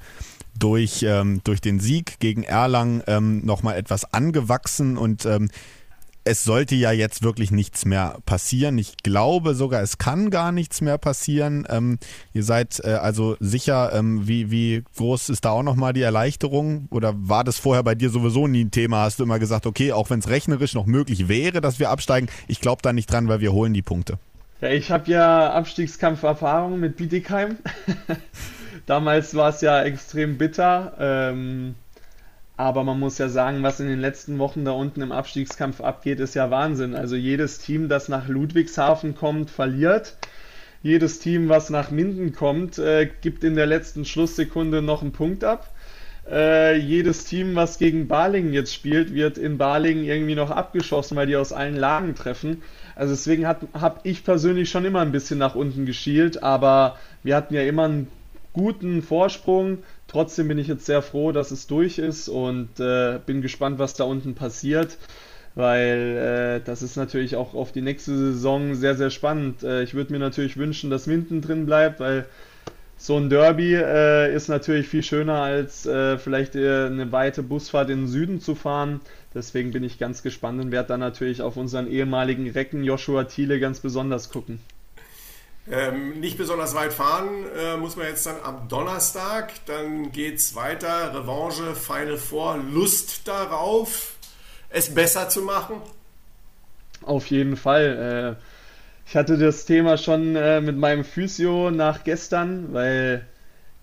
durch, 0.59 1.03
ähm, 1.03 1.41
durch 1.45 1.61
den 1.61 1.81
Sieg 1.81 2.19
gegen 2.19 2.43
Erlangen 2.43 3.03
ähm, 3.07 3.45
nochmal 3.45 3.77
etwas 3.77 4.13
angewachsen 4.13 4.97
und 4.97 5.27
ähm, 5.27 5.49
es 6.27 6.43
sollte 6.43 6.75
ja 6.75 6.91
jetzt 6.91 7.23
wirklich 7.23 7.53
nichts 7.53 7.85
mehr 7.85 8.19
passieren. 8.27 8.79
Ich 8.79 8.97
glaube 9.05 9.55
sogar, 9.55 9.81
es 9.83 9.97
kann 9.97 10.31
gar 10.31 10.51
nichts 10.51 10.81
mehr 10.81 10.99
passieren. 10.99 11.65
Ähm, 11.71 11.99
ihr 12.33 12.43
seid 12.43 12.81
äh, 12.83 12.95
also 12.95 13.37
sicher, 13.39 13.93
ähm, 13.95 14.27
wie, 14.27 14.51
wie 14.51 14.83
groß 14.97 15.29
ist 15.29 15.45
da 15.45 15.51
auch 15.51 15.63
nochmal 15.63 15.93
die 15.93 16.03
Erleichterung? 16.03 16.89
Oder 16.91 17.15
war 17.17 17.45
das 17.45 17.59
vorher 17.59 17.85
bei 17.85 17.95
dir 17.95 18.11
sowieso 18.11 18.49
nie 18.49 18.65
ein 18.65 18.73
Thema? 18.73 19.03
Hast 19.03 19.21
du 19.21 19.23
immer 19.23 19.39
gesagt, 19.39 19.67
okay, 19.67 19.93
auch 19.93 20.11
wenn 20.11 20.19
es 20.19 20.29
rechnerisch 20.29 20.75
noch 20.75 20.87
möglich 20.87 21.29
wäre, 21.29 21.61
dass 21.61 21.79
wir 21.79 21.91
absteigen, 21.91 22.27
ich 22.49 22.61
glaube 22.61 22.83
da 22.83 22.93
nicht 22.93 23.11
dran, 23.11 23.29
weil 23.29 23.39
wir 23.39 23.53
holen 23.53 23.73
die 23.73 23.83
Punkte. 23.83 24.19
Ja, 24.61 24.71
ich 24.71 24.91
habe 24.91 25.11
ja 25.11 25.53
Abstiegskampferfahrung 25.53 26.81
mit 26.81 26.97
Bietigheim. 26.97 27.59
Damals 28.87 29.35
war 29.35 29.51
es 29.51 29.61
ja 29.61 29.83
extrem 29.83 30.39
bitter. 30.39 30.95
Ähm, 30.99 31.75
aber 32.57 32.83
man 32.83 32.99
muss 32.99 33.19
ja 33.19 33.29
sagen, 33.29 33.63
was 33.63 33.81
in 33.81 33.89
den 33.89 34.01
letzten 34.01 34.39
Wochen 34.39 34.65
da 34.65 34.71
unten 34.71 35.03
im 35.03 35.13
Abstiegskampf 35.13 35.83
abgeht, 35.83 36.21
ist 36.21 36.35
ja 36.35 36.51
Wahnsinn. 36.51 36.95
Also 36.95 37.17
jedes 37.17 37.59
Team, 37.59 37.91
das 37.91 38.09
nach 38.09 38.29
Ludwigshafen 38.29 39.15
kommt, 39.15 39.51
verliert. 39.51 40.17
Jedes 40.83 41.19
Team, 41.19 41.51
was 41.51 41.69
nach 41.69 41.91
Minden 41.91 42.33
kommt, 42.33 42.79
äh, 42.79 43.11
gibt 43.21 43.45
in 43.45 43.57
der 43.57 43.67
letzten 43.67 44.07
Schlusssekunde 44.07 44.81
noch 44.81 45.03
einen 45.03 45.13
Punkt 45.13 45.45
ab. 45.45 45.71
Äh, 46.31 46.79
jedes 46.79 47.25
Team, 47.25 47.55
was 47.57 47.79
gegen 47.79 48.09
Balingen 48.09 48.55
jetzt 48.55 48.73
spielt, 48.73 49.13
wird 49.13 49.37
in 49.37 49.59
Balingen 49.59 50.05
irgendwie 50.05 50.35
noch 50.35 50.51
abgeschossen, 50.51 51.17
weil 51.17 51.27
die 51.27 51.37
aus 51.37 51.53
allen 51.53 51.77
Lagen 51.77 52.15
treffen. 52.15 52.63
Also 52.97 53.13
deswegen 53.13 53.47
habe 53.47 54.01
ich 54.05 54.25
persönlich 54.25 54.71
schon 54.71 54.87
immer 54.87 55.01
ein 55.01 55.13
bisschen 55.13 55.39
nach 55.39 55.55
unten 55.55 55.85
geschielt, 55.85 56.43
aber 56.43 56.97
wir 57.23 57.37
hatten 57.37 57.55
ja 57.55 57.63
immer 57.63 57.85
einen 57.85 58.09
guten 58.55 59.03
Vorsprung. 59.03 59.79
Trotzdem 60.09 60.49
bin 60.49 60.57
ich 60.57 60.67
jetzt 60.67 60.87
sehr 60.87 61.03
froh, 61.03 61.31
dass 61.31 61.51
es 61.51 61.67
durch 61.67 61.99
ist 61.99 62.31
und 62.31 62.81
äh, 62.81 63.21
bin 63.25 63.43
gespannt, 63.43 63.79
was 63.79 63.93
da 63.93 64.05
unten 64.05 64.35
passiert, 64.35 64.97
weil 65.55 66.61
äh, 66.63 66.65
das 66.65 66.81
ist 66.81 66.97
natürlich 66.97 67.37
auch 67.37 67.53
auf 67.53 67.71
die 67.71 67.83
nächste 67.83 68.17
Saison 68.17 68.75
sehr, 68.75 68.95
sehr 68.95 69.11
spannend. 69.11 69.63
Äh, 69.63 69.83
ich 69.83 69.93
würde 69.93 70.15
mir 70.15 70.19
natürlich 70.19 70.57
wünschen, 70.57 70.89
dass 70.89 71.07
Minden 71.07 71.43
drin 71.43 71.67
bleibt, 71.67 72.01
weil 72.01 72.25
so 72.97 73.19
ein 73.19 73.29
Derby 73.29 73.75
äh, 73.75 74.35
ist 74.35 74.49
natürlich 74.49 74.89
viel 74.89 75.03
schöner, 75.03 75.43
als 75.43 75.85
äh, 75.85 76.17
vielleicht 76.17 76.57
äh, 76.57 76.87
eine 76.87 77.13
weite 77.13 77.43
Busfahrt 77.43 77.91
in 77.91 78.03
den 78.03 78.09
Süden 78.09 78.41
zu 78.41 78.55
fahren. 78.55 79.03
Deswegen 79.35 79.73
bin 79.73 79.85
ich 79.85 79.99
ganz 79.99 80.23
gespannt 80.23 80.61
und 80.61 80.71
werde 80.71 80.89
dann 80.89 81.01
natürlich 81.01 81.43
auf 81.43 81.57
unseren 81.57 81.91
ehemaligen 81.91 82.51
Recken 82.51 82.85
Joshua 82.85 83.25
Thiele 83.25 83.61
ganz 83.61 83.81
besonders 83.81 84.31
gucken. 84.31 84.61
Ähm, 85.69 86.21
nicht 86.21 86.39
besonders 86.39 86.77
weit 86.77 86.93
fahren 86.93 87.29
äh, 87.59 87.77
muss 87.77 87.97
man 87.97 88.07
jetzt 88.07 88.25
dann 88.25 88.37
am 88.45 88.69
Donnerstag. 88.69 89.53
Dann 89.67 90.13
geht 90.13 90.37
es 90.37 90.55
weiter. 90.55 91.13
Revanche, 91.13 91.75
Final 91.75 92.17
Four, 92.17 92.59
Lust 92.73 93.27
darauf, 93.27 94.15
es 94.71 94.95
besser 94.95 95.29
zu 95.29 95.43
machen? 95.43 95.77
Auf 97.03 97.27
jeden 97.27 97.57
Fall. 97.57 98.37
Äh, 98.39 98.43
ich 99.09 99.17
hatte 99.17 99.39
das 99.39 99.67
Thema 99.67 99.99
schon 99.99 100.37
äh, 100.37 100.61
mit 100.61 100.77
meinem 100.77 101.05
Physio 101.05 101.71
nach 101.71 102.05
gestern, 102.05 102.73
weil 102.73 103.27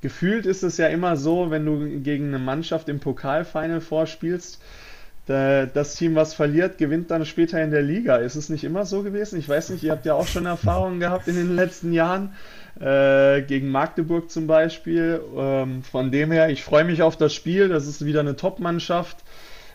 gefühlt 0.01 0.45
ist 0.45 0.63
es 0.63 0.77
ja 0.77 0.88
immer 0.88 1.15
so, 1.17 1.51
wenn 1.51 1.65
du 1.65 2.01
gegen 2.01 2.27
eine 2.27 2.39
Mannschaft 2.39 2.89
im 2.89 2.99
Pokalfinal 2.99 3.82
vorspielst, 3.82 4.62
das 5.25 5.95
Team, 5.95 6.15
was 6.15 6.33
verliert, 6.33 6.77
gewinnt 6.77 7.09
dann 7.09 7.25
später 7.25 7.62
in 7.63 7.71
der 7.71 7.81
Liga. 7.81 8.17
Ist 8.17 8.36
es 8.36 8.49
nicht 8.49 8.63
immer 8.63 8.86
so 8.86 9.03
gewesen? 9.03 9.39
Ich 9.39 9.47
weiß 9.47 9.69
nicht, 9.69 9.83
ihr 9.83 9.91
habt 9.91 10.05
ja 10.05 10.15
auch 10.15 10.27
schon 10.27 10.45
Erfahrungen 10.45 10.99
gehabt 10.99 11.27
in 11.29 11.36
den 11.36 11.55
letzten 11.55 11.93
Jahren, 11.93 12.33
äh, 12.79 13.41
gegen 13.41 13.69
Magdeburg 13.69 14.29
zum 14.29 14.47
Beispiel. 14.47 15.21
Ähm, 15.38 15.83
von 15.83 16.12
dem 16.12 16.31
her, 16.31 16.49
ich 16.49 16.63
freue 16.63 16.83
mich 16.83 17.01
auf 17.01 17.15
das 17.15 17.33
Spiel. 17.33 17.69
Das 17.69 17.88
ist 17.88 18.03
wieder 18.03 18.19
eine 18.19 18.36
Top-Mannschaft. 18.36 19.17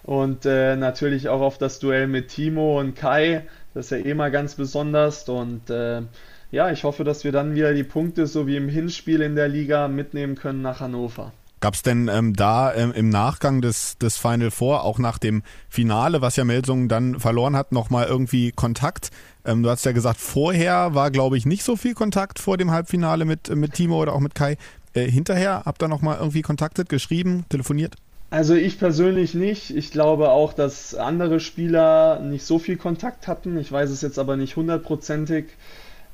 Und 0.02 0.44
äh, 0.44 0.76
natürlich 0.76 1.28
auch 1.28 1.40
auf 1.40 1.58
das 1.58 1.78
Duell 1.78 2.08
mit 2.08 2.28
Timo 2.28 2.78
und 2.78 2.94
Kai. 2.94 3.44
Das 3.74 3.87
ist 3.87 3.90
ja 3.90 3.98
eh 3.98 4.14
mal 4.14 4.30
ganz 4.30 4.54
besonders. 4.54 5.28
Und 5.28 5.70
äh, 5.70 6.02
ja, 6.50 6.70
ich 6.70 6.84
hoffe, 6.84 7.04
dass 7.04 7.24
wir 7.24 7.32
dann 7.32 7.54
wieder 7.54 7.72
die 7.72 7.84
Punkte, 7.84 8.26
so 8.26 8.46
wie 8.46 8.56
im 8.56 8.68
Hinspiel 8.68 9.22
in 9.22 9.37
der 9.37 9.48
Liga, 9.48 9.88
mitnehmen 9.88 10.34
können 10.34 10.62
nach 10.62 10.80
Hannover. 10.80 11.32
Gab 11.60 11.74
es 11.74 11.82
denn 11.82 12.08
ähm, 12.08 12.34
da 12.34 12.72
ähm, 12.74 12.92
im 12.92 13.08
Nachgang 13.08 13.60
des, 13.60 13.98
des 13.98 14.16
Final 14.16 14.50
Four, 14.50 14.84
auch 14.84 14.98
nach 14.98 15.18
dem 15.18 15.42
Finale, 15.68 16.20
was 16.20 16.36
ja 16.36 16.44
Melsungen 16.44 16.88
dann 16.88 17.18
verloren 17.18 17.56
hat, 17.56 17.72
nochmal 17.72 18.06
irgendwie 18.06 18.52
Kontakt? 18.52 19.10
Ähm, 19.44 19.62
du 19.62 19.70
hast 19.70 19.84
ja 19.84 19.92
gesagt, 19.92 20.20
vorher 20.20 20.94
war, 20.94 21.10
glaube 21.10 21.36
ich, 21.36 21.46
nicht 21.46 21.64
so 21.64 21.74
viel 21.74 21.94
Kontakt 21.94 22.38
vor 22.38 22.56
dem 22.56 22.70
Halbfinale 22.70 23.24
mit, 23.24 23.54
mit 23.54 23.72
Timo 23.72 24.00
oder 24.00 24.12
auch 24.12 24.20
mit 24.20 24.34
Kai. 24.34 24.56
Äh, 24.94 25.10
hinterher 25.10 25.62
habt 25.64 25.82
ihr 25.82 25.88
nochmal 25.88 26.18
irgendwie 26.18 26.42
kontaktet, 26.42 26.88
geschrieben, 26.88 27.44
telefoniert? 27.48 27.96
Also 28.30 28.54
ich 28.54 28.78
persönlich 28.78 29.34
nicht. 29.34 29.70
Ich 29.74 29.90
glaube 29.90 30.28
auch, 30.30 30.52
dass 30.52 30.94
andere 30.94 31.40
Spieler 31.40 32.20
nicht 32.20 32.44
so 32.44 32.58
viel 32.58 32.76
Kontakt 32.76 33.26
hatten. 33.26 33.58
Ich 33.58 33.72
weiß 33.72 33.90
es 33.90 34.02
jetzt 34.02 34.18
aber 34.18 34.36
nicht 34.36 34.56
hundertprozentig. 34.56 35.46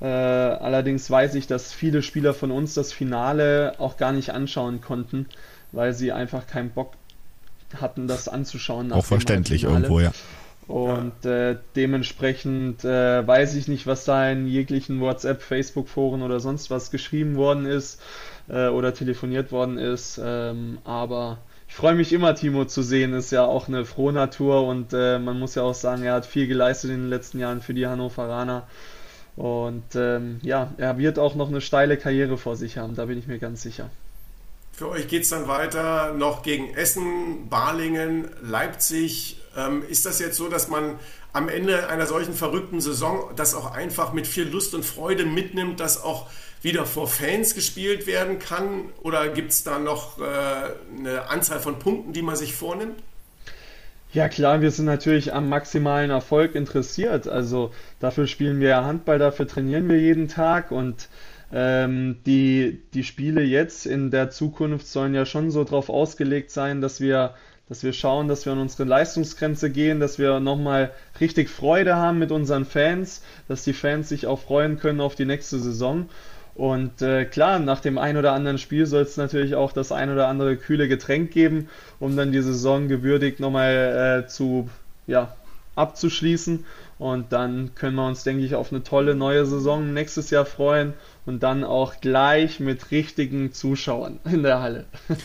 Äh, 0.00 0.06
allerdings 0.06 1.10
weiß 1.10 1.34
ich, 1.36 1.46
dass 1.46 1.72
viele 1.72 2.02
Spieler 2.02 2.34
von 2.34 2.50
uns 2.50 2.74
das 2.74 2.92
Finale 2.92 3.74
auch 3.78 3.96
gar 3.96 4.12
nicht 4.12 4.30
anschauen 4.30 4.80
konnten, 4.80 5.26
weil 5.72 5.94
sie 5.94 6.12
einfach 6.12 6.46
keinen 6.46 6.70
Bock 6.70 6.92
hatten, 7.80 8.06
das 8.06 8.28
anzuschauen. 8.28 8.92
Auch 8.92 9.04
verständlich 9.04 9.64
irgendwo, 9.64 10.00
ja. 10.00 10.12
Und 10.66 11.26
äh, 11.26 11.56
dementsprechend 11.76 12.84
äh, 12.84 13.26
weiß 13.26 13.54
ich 13.54 13.68
nicht, 13.68 13.86
was 13.86 14.04
da 14.04 14.30
in 14.30 14.46
jeglichen 14.46 15.00
WhatsApp, 15.00 15.42
Facebook-Foren 15.42 16.22
oder 16.22 16.40
sonst 16.40 16.70
was 16.70 16.90
geschrieben 16.90 17.36
worden 17.36 17.66
ist 17.66 18.00
äh, 18.48 18.68
oder 18.68 18.94
telefoniert 18.94 19.52
worden 19.52 19.76
ist. 19.76 20.18
Ähm, 20.22 20.78
aber 20.84 21.38
ich 21.68 21.74
freue 21.74 21.94
mich 21.94 22.14
immer, 22.14 22.34
Timo 22.34 22.64
zu 22.64 22.82
sehen. 22.82 23.12
Ist 23.12 23.30
ja 23.30 23.44
auch 23.44 23.68
eine 23.68 23.84
frohe 23.84 24.14
Natur 24.14 24.66
und 24.66 24.94
äh, 24.94 25.18
man 25.18 25.38
muss 25.38 25.54
ja 25.54 25.62
auch 25.62 25.74
sagen, 25.74 26.02
er 26.02 26.14
hat 26.14 26.24
viel 26.24 26.46
geleistet 26.46 26.90
in 26.90 27.02
den 27.02 27.10
letzten 27.10 27.40
Jahren 27.40 27.60
für 27.60 27.74
die 27.74 27.86
Hannoveraner. 27.86 28.66
Und 29.36 29.84
ähm, 29.96 30.38
ja, 30.42 30.72
er 30.76 30.96
wird 30.98 31.18
auch 31.18 31.34
noch 31.34 31.48
eine 31.48 31.60
steile 31.60 31.96
Karriere 31.96 32.38
vor 32.38 32.56
sich 32.56 32.78
haben, 32.78 32.94
da 32.94 33.06
bin 33.06 33.18
ich 33.18 33.26
mir 33.26 33.38
ganz 33.38 33.62
sicher. 33.62 33.90
Für 34.72 34.88
euch 34.88 35.06
geht 35.06 35.22
es 35.22 35.28
dann 35.28 35.46
weiter 35.46 36.12
noch 36.12 36.42
gegen 36.42 36.74
Essen, 36.74 37.48
Balingen, 37.48 38.28
Leipzig. 38.42 39.38
Ähm, 39.56 39.84
ist 39.88 40.04
das 40.04 40.18
jetzt 40.18 40.36
so, 40.36 40.48
dass 40.48 40.68
man 40.68 40.98
am 41.32 41.48
Ende 41.48 41.88
einer 41.88 42.06
solchen 42.06 42.34
verrückten 42.34 42.80
Saison 42.80 43.30
das 43.36 43.54
auch 43.54 43.72
einfach 43.72 44.12
mit 44.12 44.26
viel 44.26 44.48
Lust 44.48 44.74
und 44.74 44.84
Freude 44.84 45.26
mitnimmt, 45.26 45.78
dass 45.78 46.02
auch 46.02 46.28
wieder 46.62 46.86
vor 46.86 47.06
Fans 47.06 47.54
gespielt 47.54 48.08
werden 48.08 48.40
kann? 48.40 48.92
Oder 49.02 49.28
gibt 49.28 49.52
es 49.52 49.62
da 49.62 49.78
noch 49.78 50.18
äh, 50.18 50.22
eine 50.98 51.28
Anzahl 51.28 51.60
von 51.60 51.78
Punkten, 51.78 52.12
die 52.12 52.22
man 52.22 52.34
sich 52.34 52.56
vornimmt? 52.56 53.00
Ja 54.14 54.28
klar, 54.28 54.60
wir 54.62 54.70
sind 54.70 54.84
natürlich 54.86 55.34
am 55.34 55.48
maximalen 55.48 56.10
Erfolg 56.10 56.54
interessiert. 56.54 57.26
Also 57.26 57.72
dafür 57.98 58.28
spielen 58.28 58.60
wir 58.60 58.84
Handball, 58.84 59.18
dafür 59.18 59.48
trainieren 59.48 59.88
wir 59.88 59.98
jeden 59.98 60.28
Tag 60.28 60.70
und 60.70 61.08
ähm, 61.52 62.18
die, 62.24 62.80
die 62.94 63.02
Spiele 63.02 63.42
jetzt 63.42 63.86
in 63.86 64.12
der 64.12 64.30
Zukunft 64.30 64.86
sollen 64.86 65.14
ja 65.14 65.26
schon 65.26 65.50
so 65.50 65.64
darauf 65.64 65.90
ausgelegt 65.90 66.52
sein, 66.52 66.80
dass 66.80 67.00
wir, 67.00 67.34
dass 67.68 67.82
wir 67.82 67.92
schauen, 67.92 68.28
dass 68.28 68.46
wir 68.46 68.52
an 68.52 68.60
unsere 68.60 68.84
Leistungsgrenze 68.84 69.68
gehen, 69.70 69.98
dass 69.98 70.20
wir 70.20 70.38
nochmal 70.38 70.92
richtig 71.20 71.48
Freude 71.48 71.96
haben 71.96 72.20
mit 72.20 72.30
unseren 72.30 72.66
Fans, 72.66 73.20
dass 73.48 73.64
die 73.64 73.72
Fans 73.72 74.08
sich 74.08 74.28
auch 74.28 74.38
freuen 74.38 74.78
können 74.78 75.00
auf 75.00 75.16
die 75.16 75.26
nächste 75.26 75.58
Saison. 75.58 76.08
Und 76.54 77.02
äh, 77.02 77.24
klar, 77.24 77.58
nach 77.58 77.80
dem 77.80 77.98
ein 77.98 78.16
oder 78.16 78.32
anderen 78.32 78.58
Spiel 78.58 78.86
soll 78.86 79.02
es 79.02 79.16
natürlich 79.16 79.56
auch 79.56 79.72
das 79.72 79.90
ein 79.90 80.10
oder 80.10 80.28
andere 80.28 80.56
kühle 80.56 80.86
Getränk 80.86 81.32
geben, 81.32 81.68
um 81.98 82.16
dann 82.16 82.30
die 82.30 82.42
Saison 82.42 82.86
gewürdigt 82.88 83.40
nochmal 83.40 84.22
äh, 84.24 84.28
zu, 84.28 84.68
ja, 85.06 85.34
abzuschließen. 85.74 86.64
Und 86.98 87.32
dann 87.32 87.74
können 87.74 87.96
wir 87.96 88.06
uns, 88.06 88.22
denke 88.22 88.44
ich, 88.44 88.54
auf 88.54 88.72
eine 88.72 88.84
tolle 88.84 89.16
neue 89.16 89.46
Saison 89.46 89.92
nächstes 89.92 90.30
Jahr 90.30 90.46
freuen 90.46 90.94
und 91.26 91.42
dann 91.42 91.64
auch 91.64 92.00
gleich 92.00 92.60
mit 92.60 92.92
richtigen 92.92 93.52
Zuschauern 93.52 94.20
in 94.24 94.42
der 94.42 94.60
Halle. 94.60 94.84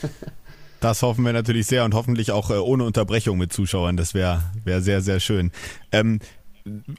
Das 0.82 1.02
hoffen 1.02 1.26
wir 1.26 1.34
natürlich 1.34 1.68
sehr 1.68 1.84
und 1.84 1.94
hoffentlich 1.94 2.32
auch 2.32 2.52
äh, 2.52 2.54
ohne 2.54 2.86
Unterbrechung 2.86 3.38
mit 3.38 3.52
Zuschauern. 3.52 3.98
Das 3.98 4.14
wäre 4.14 4.44
wär 4.64 4.82
sehr, 4.82 5.02
sehr 5.02 5.20
schön. 5.20 5.52
Ähm, 5.92 6.20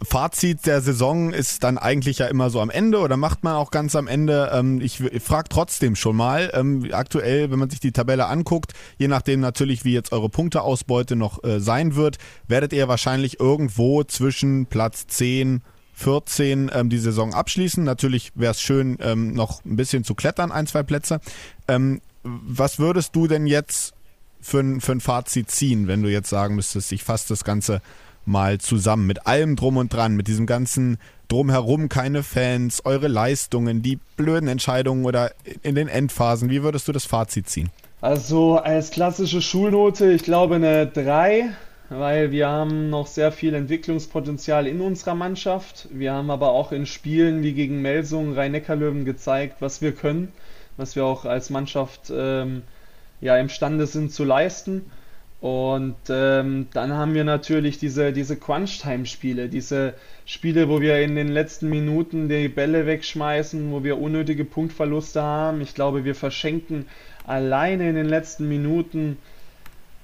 Fazit 0.03 0.67
der 0.67 0.81
Saison 0.81 1.33
ist 1.33 1.63
dann 1.65 1.79
eigentlich 1.79 2.19
ja 2.19 2.27
immer 2.27 2.51
so 2.51 2.61
am 2.61 2.71
Ende 2.71 2.99
oder 2.99 3.17
macht 3.17 3.45
man 3.45 3.55
auch 3.55 3.71
ganz 3.71 3.97
am 3.97 4.09
Ende. 4.09 4.51
Ähm, 4.53 4.81
ich 4.81 5.03
frage 5.23 5.49
trotzdem 5.49 5.97
schon 5.97 6.17
mal, 6.17 6.51
ähm, 6.55 6.87
aktuell, 6.93 7.51
wenn 7.51 7.59
man 7.59 7.71
sich 7.71 7.81
die 7.81 7.93
Tabelle 7.93 8.27
anguckt, 8.27 8.73
je 8.99 9.09
nachdem 9.09 9.41
natürlich, 9.41 9.85
wie 9.85 9.93
jetzt 9.93 10.13
eure 10.13 10.29
Punkteausbeute 10.29 11.17
noch 11.17 11.43
äh, 11.45 11.61
sein 11.61 11.95
wird, 11.95 12.19
werdet 12.49 12.73
ihr 12.73 12.89
wahrscheinlich 12.89 13.41
irgendwo 13.41 14.05
zwischen 14.05 14.67
Platz 14.67 15.07
10 15.07 15.63
14 16.01 16.71
ähm, 16.73 16.89
die 16.89 16.99
Saison 16.99 17.35
abschließen. 17.35 17.85
Natürlich 17.85 18.33
wäre 18.35 18.53
es 18.53 18.61
schön, 18.61 18.97
ähm, 19.01 19.35
noch 19.35 19.65
ein 19.65 19.77
bisschen 19.77 20.03
zu 20.03 20.15
klettern, 20.15 20.51
ein, 20.51 20.67
zwei 20.67 20.83
Plätze. 20.83 21.21
Ähm, 21.69 22.01
was 22.23 22.79
würdest 22.79 23.15
du 23.15 23.27
denn 23.27 23.47
jetzt 23.47 23.93
für, 24.41 24.81
für 24.81 24.93
ein 24.93 25.01
Fazit 25.01 25.51
ziehen, 25.51 25.87
wenn 25.87 26.03
du 26.03 26.11
jetzt 26.11 26.31
sagen 26.31 26.55
müsstest, 26.55 26.93
ich 26.93 27.05
fasse 27.05 27.29
das 27.29 27.45
Ganze 27.45 27.83
mal 28.31 28.59
zusammen 28.59 29.07
mit 29.07 29.27
allem 29.27 29.57
drum 29.57 29.77
und 29.77 29.93
dran, 29.93 30.17
mit 30.17 30.29
diesem 30.29 30.47
ganzen 30.47 30.99
drumherum 31.29 31.89
keine 31.89 32.23
Fans, 32.23 32.85
eure 32.85 33.09
Leistungen, 33.09 33.83
die 33.83 33.99
blöden 34.17 34.49
Entscheidungen 34.49 35.05
oder 35.05 35.33
in 35.63 35.75
den 35.75 35.89
Endphasen. 35.89 36.51
Wie 36.51 36.63
würdest 36.63 36.89
du 36.89 36.93
das 36.93 37.05
Fazit 37.05 37.49
ziehen? 37.49 37.71
Also 38.01 38.57
als 38.57 38.91
klassische 38.91 39.43
Schulnote, 39.43 40.11
ich 40.11 40.23
glaube 40.23 40.55
eine 40.55 40.87
3, 40.87 41.51
weil 41.91 42.31
wir 42.31 42.49
haben 42.49 42.89
noch 42.89 43.07
sehr 43.07 43.31
viel 43.31 43.53
Entwicklungspotenzial 43.53 44.67
in 44.67 44.81
unserer 44.81 45.15
Mannschaft. 45.15 45.89
Wir 45.93 46.13
haben 46.13 46.31
aber 46.31 46.51
auch 46.51 46.73
in 46.73 46.87
Spielen 46.87 47.43
wie 47.43 47.53
gegen 47.53 47.83
Melsungen, 47.83 48.35
Rhein-Neckar-Löwen 48.35 49.05
gezeigt, 49.05 49.57
was 49.61 49.83
wir 49.83 49.93
können, 49.93 50.33
was 50.77 50.97
wir 50.97 51.05
auch 51.05 51.25
als 51.27 51.51
Mannschaft 51.51 52.13
ähm, 52.15 52.63
ja 53.21 53.37
imstande 53.37 53.87
sind 53.87 54.13
zu 54.13 54.25
leisten. 54.25 54.91
Und 55.41 55.97
ähm, 56.11 56.69
dann 56.75 56.93
haben 56.93 57.15
wir 57.15 57.25
natürlich 57.25 57.79
diese, 57.79 58.13
diese 58.13 58.37
Crunch-Time-Spiele, 58.37 59.49
diese 59.49 59.95
Spiele, 60.27 60.69
wo 60.69 60.83
wir 60.83 61.01
in 61.01 61.15
den 61.15 61.29
letzten 61.29 61.71
Minuten 61.71 62.29
die 62.29 62.49
Bälle 62.49 62.85
wegschmeißen, 62.85 63.73
wo 63.73 63.83
wir 63.83 63.99
unnötige 63.99 64.45
Punktverluste 64.45 65.23
haben. 65.23 65.63
Ich 65.63 65.75
glaube, 65.75 66.05
wir 66.05 66.15
verschenken 66.15 66.87
alleine 67.27 67.89
in 67.89 67.95
den 67.95 68.09
letzten 68.09 68.49
Minuten 68.49 69.17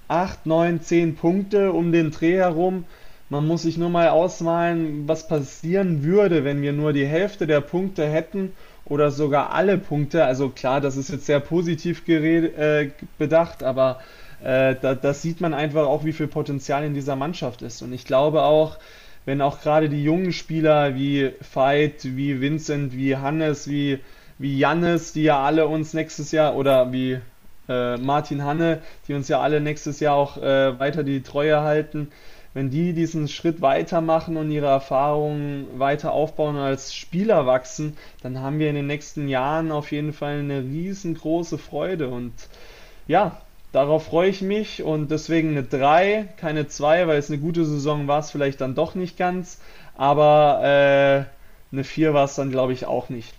8, 0.08 0.46
9, 0.46 0.80
10 0.80 1.16
Punkte 1.16 1.72
um 1.72 1.92
den 1.92 2.12
Dreh 2.12 2.36
herum. 2.36 2.84
Man 3.28 3.46
muss 3.46 3.62
sich 3.62 3.76
nur 3.76 3.90
mal 3.90 4.08
ausmalen, 4.08 5.06
was 5.06 5.28
passieren 5.28 6.02
würde, 6.02 6.44
wenn 6.44 6.62
wir 6.62 6.72
nur 6.72 6.94
die 6.94 7.06
Hälfte 7.06 7.46
der 7.46 7.60
Punkte 7.60 8.08
hätten 8.08 8.52
oder 8.86 9.10
sogar 9.10 9.52
alle 9.52 9.76
Punkte. 9.76 10.24
Also 10.24 10.48
klar, 10.48 10.80
das 10.80 10.96
ist 10.96 11.10
jetzt 11.10 11.26
sehr 11.26 11.40
positiv 11.40 12.06
gered, 12.06 12.56
äh, 12.56 12.90
bedacht, 13.18 13.62
aber 13.62 13.98
äh, 14.46 14.76
da, 14.80 14.94
das 14.94 15.22
sieht 15.22 15.40
man 15.40 15.54
einfach 15.54 15.86
auch, 15.86 16.04
wie 16.04 16.12
viel 16.12 16.28
Potenzial 16.28 16.84
in 16.84 16.94
dieser 16.94 17.16
Mannschaft 17.16 17.62
ist. 17.62 17.82
Und 17.82 17.92
ich 17.92 18.04
glaube 18.04 18.42
auch, 18.42 18.78
wenn 19.24 19.40
auch 19.40 19.60
gerade 19.60 19.88
die 19.88 20.04
jungen 20.04 20.32
Spieler 20.32 20.94
wie 20.94 21.32
Veit, 21.52 22.04
wie 22.16 22.40
Vincent, 22.40 22.92
wie 22.92 23.16
Hannes, 23.16 23.68
wie, 23.68 23.98
wie 24.38 24.56
Jannis, 24.56 25.12
die 25.12 25.24
ja 25.24 25.42
alle 25.42 25.66
uns 25.66 25.94
nächstes 25.94 26.30
Jahr 26.30 26.54
oder 26.54 26.92
wie 26.92 27.18
äh, 27.68 27.96
Martin 27.96 28.44
Hanne, 28.44 28.82
die 29.08 29.14
uns 29.14 29.26
ja 29.26 29.40
alle 29.40 29.60
nächstes 29.60 29.98
Jahr 29.98 30.14
auch 30.14 30.36
äh, 30.36 30.78
weiter 30.78 31.02
die 31.02 31.24
Treue 31.24 31.62
halten, 31.62 32.12
wenn 32.54 32.70
die 32.70 32.92
diesen 32.92 33.26
Schritt 33.26 33.60
weitermachen 33.62 34.36
und 34.36 34.52
ihre 34.52 34.66
Erfahrungen 34.66 35.66
weiter 35.76 36.12
aufbauen 36.12 36.54
und 36.54 36.62
als 36.62 36.94
Spieler 36.94 37.46
wachsen, 37.46 37.96
dann 38.22 38.38
haben 38.40 38.60
wir 38.60 38.68
in 38.68 38.76
den 38.76 38.86
nächsten 38.86 39.26
Jahren 39.26 39.72
auf 39.72 39.90
jeden 39.90 40.12
Fall 40.12 40.38
eine 40.38 40.60
riesengroße 40.60 41.58
Freude. 41.58 42.08
Und 42.08 42.32
ja, 43.08 43.42
Darauf 43.76 44.06
freue 44.06 44.30
ich 44.30 44.40
mich 44.40 44.82
und 44.82 45.10
deswegen 45.10 45.50
eine 45.50 45.62
3, 45.62 46.30
keine 46.38 46.66
2, 46.66 47.08
weil 47.08 47.18
es 47.18 47.28
eine 47.28 47.36
gute 47.36 47.66
Saison 47.66 48.08
war 48.08 48.20
es 48.20 48.30
vielleicht 48.30 48.62
dann 48.62 48.74
doch 48.74 48.94
nicht 48.94 49.18
ganz, 49.18 49.58
aber 49.94 50.62
äh, 50.62 51.74
eine 51.74 51.84
4 51.84 52.14
war 52.14 52.24
es 52.24 52.36
dann 52.36 52.50
glaube 52.50 52.72
ich 52.72 52.86
auch 52.86 53.10
nicht. 53.10 53.34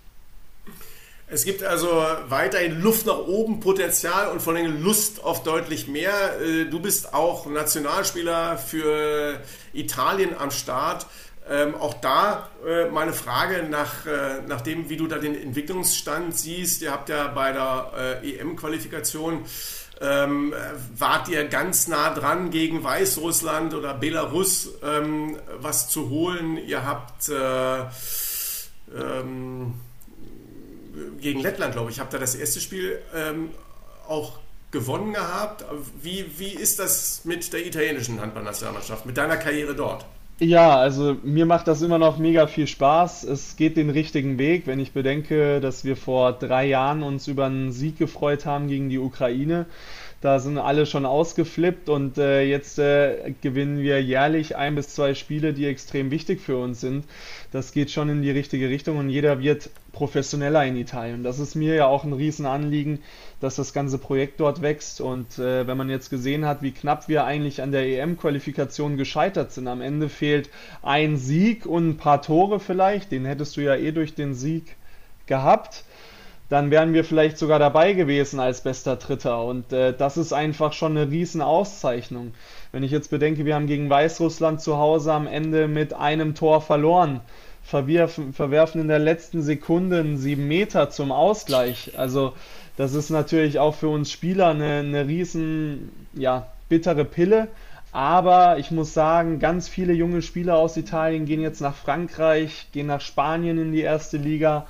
Es 1.26 1.44
gibt 1.44 1.64
also 1.64 1.88
weiterhin 2.28 2.80
Luft 2.80 3.06
nach 3.06 3.18
oben, 3.18 3.58
Potenzial 3.58 4.28
und 4.28 4.40
vor 4.40 4.54
allem 4.54 4.80
Lust 4.80 5.24
auf 5.24 5.42
deutlich 5.42 5.88
mehr. 5.88 6.40
Äh, 6.40 6.66
du 6.66 6.78
bist 6.78 7.14
auch 7.14 7.46
Nationalspieler 7.46 8.58
für 8.58 9.40
Italien 9.72 10.38
am 10.38 10.52
Start. 10.52 11.06
Ähm, 11.50 11.74
auch 11.74 11.94
da 11.94 12.48
äh, 12.64 12.88
meine 12.90 13.12
Frage 13.12 13.64
nach, 13.68 14.06
äh, 14.06 14.42
nach 14.46 14.60
dem, 14.60 14.88
wie 14.88 14.96
du 14.96 15.08
da 15.08 15.18
den 15.18 15.34
Entwicklungsstand 15.34 16.38
siehst. 16.38 16.80
Ihr 16.82 16.92
habt 16.92 17.08
ja 17.08 17.26
bei 17.26 17.50
der 17.50 18.20
äh, 18.22 18.38
EM-Qualifikation 18.38 19.44
ähm, 20.00 20.54
wart 20.96 21.28
ihr 21.28 21.44
ganz 21.48 21.88
nah 21.88 22.14
dran, 22.14 22.50
gegen 22.50 22.84
Weißrussland 22.84 23.74
oder 23.74 23.94
Belarus 23.94 24.70
ähm, 24.82 25.38
was 25.60 25.88
zu 25.88 26.08
holen? 26.10 26.56
Ihr 26.56 26.84
habt 26.84 27.28
äh, 27.28 27.80
ähm, 28.96 29.74
gegen 31.20 31.40
Lettland, 31.40 31.74
glaube 31.74 31.90
ich, 31.90 32.00
habt 32.00 32.12
ihr 32.12 32.18
das 32.18 32.34
erste 32.34 32.60
Spiel 32.60 33.00
ähm, 33.14 33.50
auch 34.06 34.38
gewonnen 34.70 35.14
gehabt. 35.14 35.64
Wie, 36.02 36.38
wie 36.38 36.54
ist 36.54 36.78
das 36.78 37.24
mit 37.24 37.52
der 37.52 37.66
italienischen 37.66 38.20
Handballnationalmannschaft, 38.20 39.06
mit 39.06 39.16
deiner 39.16 39.36
Karriere 39.36 39.74
dort? 39.74 40.04
Ja, 40.40 40.76
also 40.78 41.16
mir 41.24 41.46
macht 41.46 41.66
das 41.66 41.82
immer 41.82 41.98
noch 41.98 42.18
mega 42.18 42.46
viel 42.46 42.68
Spaß. 42.68 43.24
Es 43.24 43.56
geht 43.56 43.76
den 43.76 43.90
richtigen 43.90 44.38
Weg, 44.38 44.68
wenn 44.68 44.78
ich 44.78 44.92
bedenke, 44.92 45.60
dass 45.60 45.84
wir 45.84 45.96
vor 45.96 46.32
drei 46.32 46.66
Jahren 46.66 47.02
uns 47.02 47.26
über 47.26 47.46
einen 47.46 47.72
Sieg 47.72 47.98
gefreut 47.98 48.46
haben 48.46 48.68
gegen 48.68 48.88
die 48.88 48.98
Ukraine. 48.98 49.66
Da 50.20 50.40
sind 50.40 50.58
alle 50.58 50.84
schon 50.84 51.06
ausgeflippt 51.06 51.88
und 51.88 52.18
äh, 52.18 52.42
jetzt 52.42 52.80
äh, 52.80 53.34
gewinnen 53.40 53.78
wir 53.78 54.02
jährlich 54.02 54.56
ein 54.56 54.74
bis 54.74 54.88
zwei 54.88 55.14
Spiele, 55.14 55.52
die 55.52 55.66
extrem 55.66 56.10
wichtig 56.10 56.40
für 56.40 56.56
uns 56.56 56.80
sind. 56.80 57.04
Das 57.52 57.70
geht 57.70 57.92
schon 57.92 58.08
in 58.08 58.22
die 58.22 58.32
richtige 58.32 58.68
Richtung 58.68 58.96
und 58.96 59.10
jeder 59.10 59.38
wird 59.38 59.70
professioneller 59.92 60.64
in 60.64 60.76
Italien. 60.76 61.22
Das 61.22 61.38
ist 61.38 61.54
mir 61.54 61.76
ja 61.76 61.86
auch 61.86 62.02
ein 62.02 62.12
Riesenanliegen, 62.12 62.98
dass 63.40 63.54
das 63.54 63.72
ganze 63.72 63.98
Projekt 63.98 64.40
dort 64.40 64.60
wächst. 64.60 65.00
Und 65.00 65.38
äh, 65.38 65.68
wenn 65.68 65.76
man 65.76 65.88
jetzt 65.88 66.10
gesehen 66.10 66.46
hat, 66.46 66.62
wie 66.62 66.72
knapp 66.72 67.08
wir 67.08 67.24
eigentlich 67.24 67.62
an 67.62 67.70
der 67.70 67.86
EM-Qualifikation 67.86 68.96
gescheitert 68.96 69.52
sind, 69.52 69.68
am 69.68 69.80
Ende 69.80 70.08
fehlt 70.08 70.50
ein 70.82 71.16
Sieg 71.16 71.64
und 71.64 71.90
ein 71.90 71.96
paar 71.96 72.22
Tore 72.22 72.58
vielleicht, 72.58 73.12
den 73.12 73.24
hättest 73.24 73.56
du 73.56 73.60
ja 73.60 73.76
eh 73.76 73.92
durch 73.92 74.16
den 74.16 74.34
Sieg 74.34 74.76
gehabt 75.26 75.84
dann 76.48 76.70
wären 76.70 76.94
wir 76.94 77.04
vielleicht 77.04 77.36
sogar 77.38 77.58
dabei 77.58 77.92
gewesen 77.92 78.40
als 78.40 78.62
bester 78.62 78.96
Dritter. 78.96 79.44
Und 79.44 79.72
äh, 79.72 79.94
das 79.96 80.16
ist 80.16 80.32
einfach 80.32 80.72
schon 80.72 80.96
eine 80.96 81.10
riesen 81.10 81.42
Auszeichnung. 81.42 82.32
Wenn 82.72 82.82
ich 82.82 82.90
jetzt 82.90 83.10
bedenke, 83.10 83.44
wir 83.44 83.54
haben 83.54 83.66
gegen 83.66 83.90
Weißrussland 83.90 84.60
zu 84.60 84.78
Hause 84.78 85.12
am 85.12 85.26
Ende 85.26 85.68
mit 85.68 85.92
einem 85.92 86.34
Tor 86.34 86.60
verloren 86.60 87.20
verwerfen, 87.68 88.32
verwerfen 88.32 88.80
in 88.80 88.88
der 88.88 88.98
letzten 88.98 89.42
Sekunde 89.42 90.00
einen 90.00 90.16
7 90.16 90.46
Meter 90.48 90.88
zum 90.88 91.12
Ausgleich. 91.12 91.98
Also 91.98 92.32
das 92.78 92.94
ist 92.94 93.10
natürlich 93.10 93.58
auch 93.58 93.74
für 93.74 93.88
uns 93.88 94.10
Spieler 94.10 94.48
eine, 94.48 94.78
eine 94.78 95.06
riesen, 95.06 95.90
ja, 96.14 96.46
bittere 96.70 97.04
Pille. 97.04 97.48
Aber 97.92 98.58
ich 98.58 98.70
muss 98.70 98.94
sagen, 98.94 99.38
ganz 99.38 99.68
viele 99.68 99.92
junge 99.92 100.22
Spieler 100.22 100.56
aus 100.56 100.76
Italien 100.76 101.26
gehen 101.26 101.40
jetzt 101.40 101.60
nach 101.60 101.74
Frankreich, 101.74 102.68
gehen 102.72 102.86
nach 102.86 103.00
Spanien 103.00 103.58
in 103.58 103.72
die 103.72 103.80
erste 103.80 104.16
Liga 104.16 104.66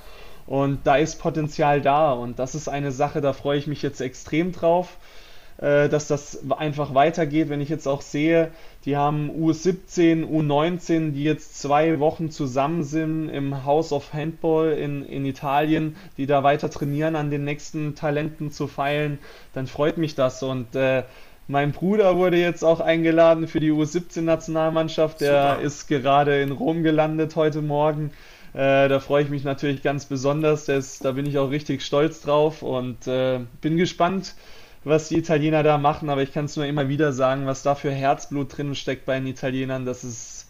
und 0.49 0.79
da 0.85 0.95
ist 0.95 1.19
Potenzial 1.19 1.79
da 1.79 2.11
und 2.11 2.39
das 2.39 2.55
ist 2.55 2.67
eine 2.67 2.91
Sache, 2.91 3.21
da 3.21 3.33
freue 3.33 3.59
ich 3.59 3.67
mich 3.67 3.83
jetzt 3.83 4.01
extrem 4.01 4.51
drauf, 4.51 4.97
äh, 5.57 5.87
dass 5.89 6.07
das 6.07 6.39
einfach 6.49 6.95
weitergeht. 6.95 7.49
Wenn 7.49 7.61
ich 7.61 7.69
jetzt 7.69 7.87
auch 7.87 8.01
sehe, 8.01 8.49
die 8.83 8.97
haben 8.97 9.29
U17, 9.29 10.25
U19, 10.25 11.11
die 11.11 11.23
jetzt 11.23 11.61
zwei 11.61 11.99
Wochen 11.99 12.31
zusammen 12.31 12.83
sind 12.83 13.29
im 13.29 13.63
House 13.63 13.91
of 13.91 14.11
Handball 14.11 14.71
in, 14.71 15.05
in 15.05 15.23
Italien, 15.23 15.95
die 16.17 16.25
da 16.25 16.41
weiter 16.41 16.71
trainieren, 16.71 17.15
an 17.15 17.29
den 17.29 17.43
nächsten 17.43 17.93
Talenten 17.93 18.49
zu 18.49 18.65
feilen, 18.65 19.19
dann 19.53 19.67
freut 19.67 19.99
mich 19.99 20.15
das 20.15 20.41
und 20.41 20.75
äh, 20.75 21.03
mein 21.47 21.73
Bruder 21.73 22.17
wurde 22.17 22.37
jetzt 22.37 22.63
auch 22.63 22.79
eingeladen 22.79 23.47
für 23.47 23.59
die 23.59 23.71
U17-Nationalmannschaft. 23.71 25.21
Der 25.21 25.51
Super. 25.51 25.61
ist 25.61 25.87
gerade 25.87 26.41
in 26.41 26.51
Rom 26.51 26.81
gelandet 26.81 27.35
heute 27.35 27.61
Morgen. 27.61 28.09
Äh, 28.53 28.87
da 28.87 28.99
freue 28.99 29.23
ich 29.23 29.29
mich 29.29 29.43
natürlich 29.43 29.83
ganz 29.83 30.05
besonders. 30.05 30.65
Das, 30.65 30.99
da 30.99 31.11
bin 31.11 31.25
ich 31.25 31.37
auch 31.37 31.51
richtig 31.51 31.81
stolz 31.83 32.21
drauf 32.21 32.61
und 32.63 33.07
äh, 33.07 33.39
bin 33.61 33.77
gespannt, 33.77 34.35
was 34.83 35.09
die 35.09 35.17
Italiener 35.17 35.63
da 35.63 35.77
machen. 35.77 36.09
Aber 36.09 36.23
ich 36.23 36.33
kann 36.33 36.45
es 36.45 36.55
nur 36.55 36.65
immer 36.65 36.89
wieder 36.89 37.13
sagen, 37.13 37.45
was 37.45 37.63
da 37.63 37.75
für 37.75 37.91
Herzblut 37.91 38.57
drin 38.57 38.75
steckt 38.75 39.05
bei 39.05 39.19
den 39.19 39.27
Italienern. 39.27 39.85
Das 39.85 40.03
ist 40.03 40.47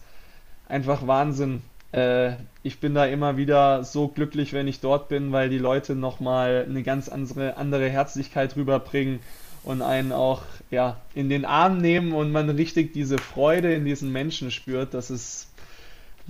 einfach 0.68 1.06
Wahnsinn. 1.06 1.62
Äh, 1.92 2.32
ich 2.62 2.80
bin 2.80 2.94
da 2.94 3.04
immer 3.06 3.36
wieder 3.36 3.84
so 3.84 4.08
glücklich, 4.08 4.52
wenn 4.52 4.68
ich 4.68 4.80
dort 4.80 5.08
bin, 5.08 5.32
weil 5.32 5.48
die 5.48 5.58
Leute 5.58 5.94
nochmal 5.94 6.66
eine 6.68 6.82
ganz 6.82 7.08
andere, 7.08 7.56
andere 7.56 7.88
Herzlichkeit 7.88 8.56
rüberbringen 8.56 9.20
und 9.62 9.82
einen 9.82 10.12
auch 10.12 10.42
ja, 10.70 10.96
in 11.14 11.28
den 11.28 11.44
Arm 11.44 11.78
nehmen 11.78 12.12
und 12.12 12.32
man 12.32 12.48
richtig 12.48 12.92
diese 12.92 13.18
Freude 13.18 13.74
in 13.74 13.84
diesen 13.84 14.12
Menschen 14.12 14.50
spürt, 14.50 14.94
das 14.94 15.10
ist 15.10 15.48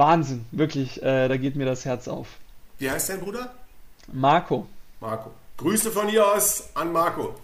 Wahnsinn, 0.00 0.46
wirklich, 0.50 1.02
äh, 1.02 1.28
da 1.28 1.36
geht 1.36 1.56
mir 1.56 1.66
das 1.66 1.84
Herz 1.84 2.08
auf. 2.08 2.26
Wie 2.78 2.90
heißt 2.90 3.10
dein 3.10 3.20
Bruder? 3.20 3.54
Marco. 4.10 4.66
Marco. 4.98 5.30
Grüße 5.58 5.90
von 5.90 6.08
hier 6.08 6.26
aus 6.26 6.70
an 6.74 6.90
Marco. 6.90 7.34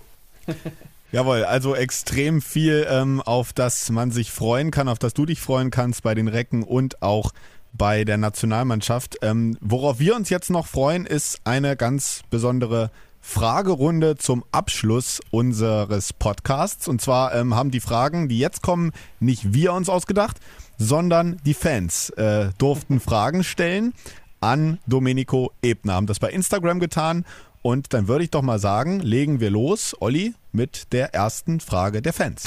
Jawohl, 1.13 1.45
also 1.45 1.75
extrem 1.75 2.41
viel, 2.41 2.87
ähm, 2.89 3.21
auf 3.21 3.53
das 3.53 3.91
man 3.91 4.11
sich 4.11 4.33
freuen 4.33 4.71
kann, 4.71 4.89
auf 4.89 4.99
das 4.99 5.13
du 5.13 5.27
dich 5.27 5.39
freuen 5.39 5.71
kannst 5.71 6.03
bei 6.03 6.15
den 6.15 6.29
Recken 6.29 6.63
und 6.63 7.03
auch 7.03 7.33
bei 7.75 8.05
der 8.05 8.17
Nationalmannschaft. 8.17 9.19
Ähm, 9.21 9.59
worauf 9.61 9.99
wir 9.99 10.17
uns 10.17 10.31
jetzt 10.31 10.49
noch 10.49 10.67
freuen, 10.67 11.05
ist 11.05 11.43
eine 11.45 11.77
ganz 11.77 12.23
besondere 12.31 12.91
Fragerunde 13.29 14.17
zum 14.17 14.45
Abschluss 14.53 15.21
unseres 15.31 16.13
Podcasts. 16.13 16.87
Und 16.87 17.03
zwar 17.03 17.35
ähm, 17.35 17.55
haben 17.55 17.73
die 17.73 17.81
Fragen, 17.81 18.29
die 18.29 18.39
jetzt 18.39 18.63
kommen, 18.63 18.93
nicht 19.19 19.53
wir 19.53 19.73
uns 19.75 19.91
ausgedacht, 19.91 20.39
sondern 20.79 21.39
die 21.45 21.53
Fans 21.53 22.11
äh, 22.11 22.51
durften 22.57 23.01
Fragen 23.01 23.43
stellen 23.43 23.93
an 24.41 24.79
Domenico 24.87 25.53
Ebner. 25.61 25.95
Haben 25.95 26.07
das 26.07 26.21
bei 26.21 26.31
Instagram 26.31 26.79
getan. 26.79 27.27
Und 27.63 27.93
dann 27.93 28.09
würde 28.09 28.25
ich 28.25 28.31
doch 28.31 28.43
mal 28.43 28.61
sagen, 28.61 29.01
legen 29.01 29.41
wir 29.41 29.51
los, 29.51 29.95
Olli, 30.01 30.35
mit 30.53 30.93
der 30.93 31.13
ersten 31.13 31.59
Frage 31.61 32.01
der 32.01 32.13
Fans. 32.13 32.45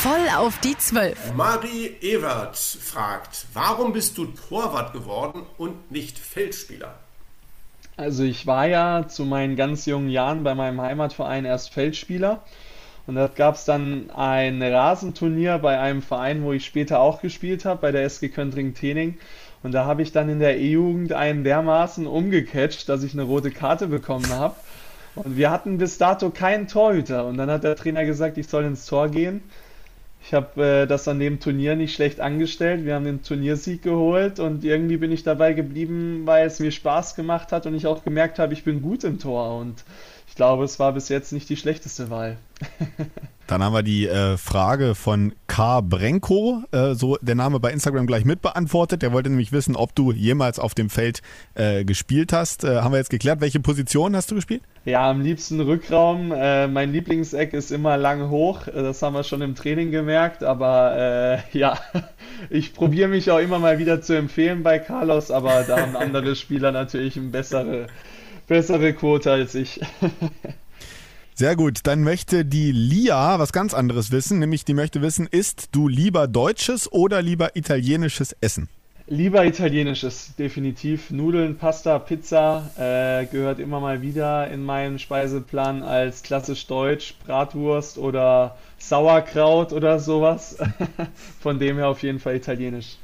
Voll 0.00 0.26
auf 0.36 0.58
die 0.60 0.76
Zwölf. 0.78 1.32
Marie 1.36 1.94
Ewert 2.00 2.56
fragt, 2.56 3.46
warum 3.52 3.92
bist 3.92 4.16
du 4.18 4.24
Torwart 4.24 4.94
geworden 4.94 5.42
und 5.58 5.92
nicht 5.92 6.18
Feldspieler? 6.18 6.98
Also 7.96 8.24
ich 8.24 8.46
war 8.46 8.66
ja 8.66 9.06
zu 9.06 9.24
meinen 9.24 9.56
ganz 9.56 9.86
jungen 9.86 10.08
Jahren 10.08 10.44
bei 10.44 10.54
meinem 10.54 10.80
Heimatverein 10.80 11.44
erst 11.44 11.70
Feldspieler 11.70 12.42
und 13.06 13.16
da 13.16 13.26
gab 13.26 13.56
es 13.56 13.64
dann 13.64 14.10
ein 14.10 14.62
Rasenturnier 14.62 15.58
bei 15.58 15.78
einem 15.78 16.02
Verein, 16.02 16.44
wo 16.44 16.52
ich 16.52 16.64
später 16.64 17.00
auch 17.00 17.20
gespielt 17.20 17.64
habe, 17.64 17.80
bei 17.80 17.92
der 17.92 18.04
SG 18.04 18.28
Köntring 18.28 18.74
Tening. 18.74 19.18
Und 19.62 19.72
da 19.72 19.84
habe 19.84 20.02
ich 20.02 20.12
dann 20.12 20.28
in 20.28 20.38
der 20.38 20.58
E-Jugend 20.58 21.12
einen 21.12 21.44
dermaßen 21.44 22.06
umgecatcht, 22.06 22.88
dass 22.88 23.02
ich 23.02 23.12
eine 23.12 23.22
rote 23.22 23.50
Karte 23.50 23.88
bekommen 23.88 24.28
habe. 24.30 24.54
Und 25.14 25.36
wir 25.36 25.50
hatten 25.50 25.78
bis 25.78 25.98
dato 25.98 26.30
keinen 26.30 26.68
Torhüter. 26.68 27.26
Und 27.26 27.38
dann 27.38 27.50
hat 27.50 27.64
der 27.64 27.76
Trainer 27.76 28.04
gesagt, 28.04 28.38
ich 28.38 28.48
soll 28.48 28.64
ins 28.64 28.86
Tor 28.86 29.08
gehen. 29.08 29.42
Ich 30.24 30.34
habe 30.34 30.64
äh, 30.64 30.86
das 30.86 31.08
an 31.08 31.18
dem 31.18 31.40
Turnier 31.40 31.74
nicht 31.74 31.94
schlecht 31.94 32.20
angestellt. 32.20 32.84
Wir 32.84 32.94
haben 32.94 33.04
den 33.04 33.22
Turniersieg 33.22 33.82
geholt 33.82 34.38
und 34.38 34.64
irgendwie 34.64 34.96
bin 34.96 35.10
ich 35.10 35.24
dabei 35.24 35.52
geblieben, 35.52 36.22
weil 36.24 36.46
es 36.46 36.60
mir 36.60 36.70
Spaß 36.70 37.16
gemacht 37.16 37.50
hat 37.52 37.66
und 37.66 37.74
ich 37.74 37.86
auch 37.86 38.04
gemerkt 38.04 38.38
habe, 38.38 38.52
ich 38.52 38.64
bin 38.64 38.82
gut 38.82 39.04
im 39.04 39.18
Tor. 39.18 39.58
Und 39.58 39.84
ich 40.28 40.34
glaube, 40.36 40.64
es 40.64 40.78
war 40.78 40.92
bis 40.92 41.08
jetzt 41.08 41.32
nicht 41.32 41.48
die 41.48 41.56
schlechteste 41.56 42.08
Wahl. 42.08 42.38
Dann 43.52 43.62
haben 43.62 43.74
wir 43.74 43.82
die 43.82 44.08
äh, 44.08 44.38
Frage 44.38 44.94
von 44.94 45.34
K. 45.46 45.82
Brenko, 45.82 46.62
äh, 46.72 46.94
so 46.94 47.18
der 47.20 47.34
Name 47.34 47.60
bei 47.60 47.70
Instagram 47.70 48.06
gleich 48.06 48.24
mitbeantwortet. 48.24 49.02
Der 49.02 49.12
wollte 49.12 49.28
nämlich 49.28 49.52
wissen, 49.52 49.76
ob 49.76 49.94
du 49.94 50.10
jemals 50.10 50.58
auf 50.58 50.74
dem 50.74 50.88
Feld 50.88 51.20
äh, 51.54 51.84
gespielt 51.84 52.32
hast. 52.32 52.64
Äh, 52.64 52.80
haben 52.80 52.92
wir 52.92 52.98
jetzt 52.98 53.10
geklärt. 53.10 53.42
Welche 53.42 53.60
Position 53.60 54.16
hast 54.16 54.30
du 54.30 54.36
gespielt? 54.36 54.62
Ja, 54.86 55.10
am 55.10 55.20
liebsten 55.20 55.60
Rückraum. 55.60 56.32
Äh, 56.32 56.66
mein 56.66 56.94
Lieblingseck 56.94 57.52
ist 57.52 57.70
immer 57.70 57.98
lang 57.98 58.30
hoch. 58.30 58.68
Äh, 58.68 58.72
das 58.72 59.02
haben 59.02 59.12
wir 59.12 59.22
schon 59.22 59.42
im 59.42 59.54
Training 59.54 59.90
gemerkt. 59.90 60.42
Aber 60.42 61.42
ja, 61.52 61.78
ich 62.48 62.72
probiere 62.72 63.08
mich 63.08 63.30
auch 63.30 63.38
immer 63.38 63.58
mal 63.58 63.78
wieder 63.78 64.00
zu 64.00 64.16
empfehlen 64.16 64.62
bei 64.62 64.78
Carlos. 64.78 65.30
Aber 65.30 65.62
da 65.64 65.78
haben 65.78 65.94
andere 65.94 66.36
Spieler 66.36 66.72
natürlich 66.72 67.18
eine 67.18 67.28
bessere 67.28 67.88
bessere 68.46 68.92
Quote 68.94 69.30
als 69.30 69.54
ich. 69.54 69.80
Sehr 71.34 71.56
gut, 71.56 71.80
dann 71.84 72.02
möchte 72.02 72.44
die 72.44 72.72
Lia 72.72 73.38
was 73.38 73.52
ganz 73.52 73.72
anderes 73.72 74.12
wissen, 74.12 74.38
nämlich 74.38 74.66
die 74.66 74.74
möchte 74.74 75.00
wissen, 75.00 75.26
isst 75.26 75.70
du 75.72 75.88
lieber 75.88 76.28
deutsches 76.28 76.92
oder 76.92 77.22
lieber 77.22 77.56
italienisches 77.56 78.36
Essen? 78.42 78.68
Lieber 79.06 79.44
italienisches, 79.44 80.34
definitiv. 80.38 81.10
Nudeln, 81.10 81.56
Pasta, 81.56 81.98
Pizza 81.98 82.70
äh, 82.76 83.26
gehört 83.26 83.58
immer 83.60 83.80
mal 83.80 84.02
wieder 84.02 84.48
in 84.50 84.62
meinen 84.62 84.98
Speiseplan 84.98 85.82
als 85.82 86.22
klassisch 86.22 86.66
deutsch, 86.66 87.14
Bratwurst 87.24 87.96
oder 87.96 88.56
Sauerkraut 88.78 89.72
oder 89.72 90.00
sowas. 90.00 90.58
Von 91.40 91.58
dem 91.58 91.78
her 91.78 91.88
auf 91.88 92.02
jeden 92.02 92.20
Fall 92.20 92.36
italienisch. 92.36 92.98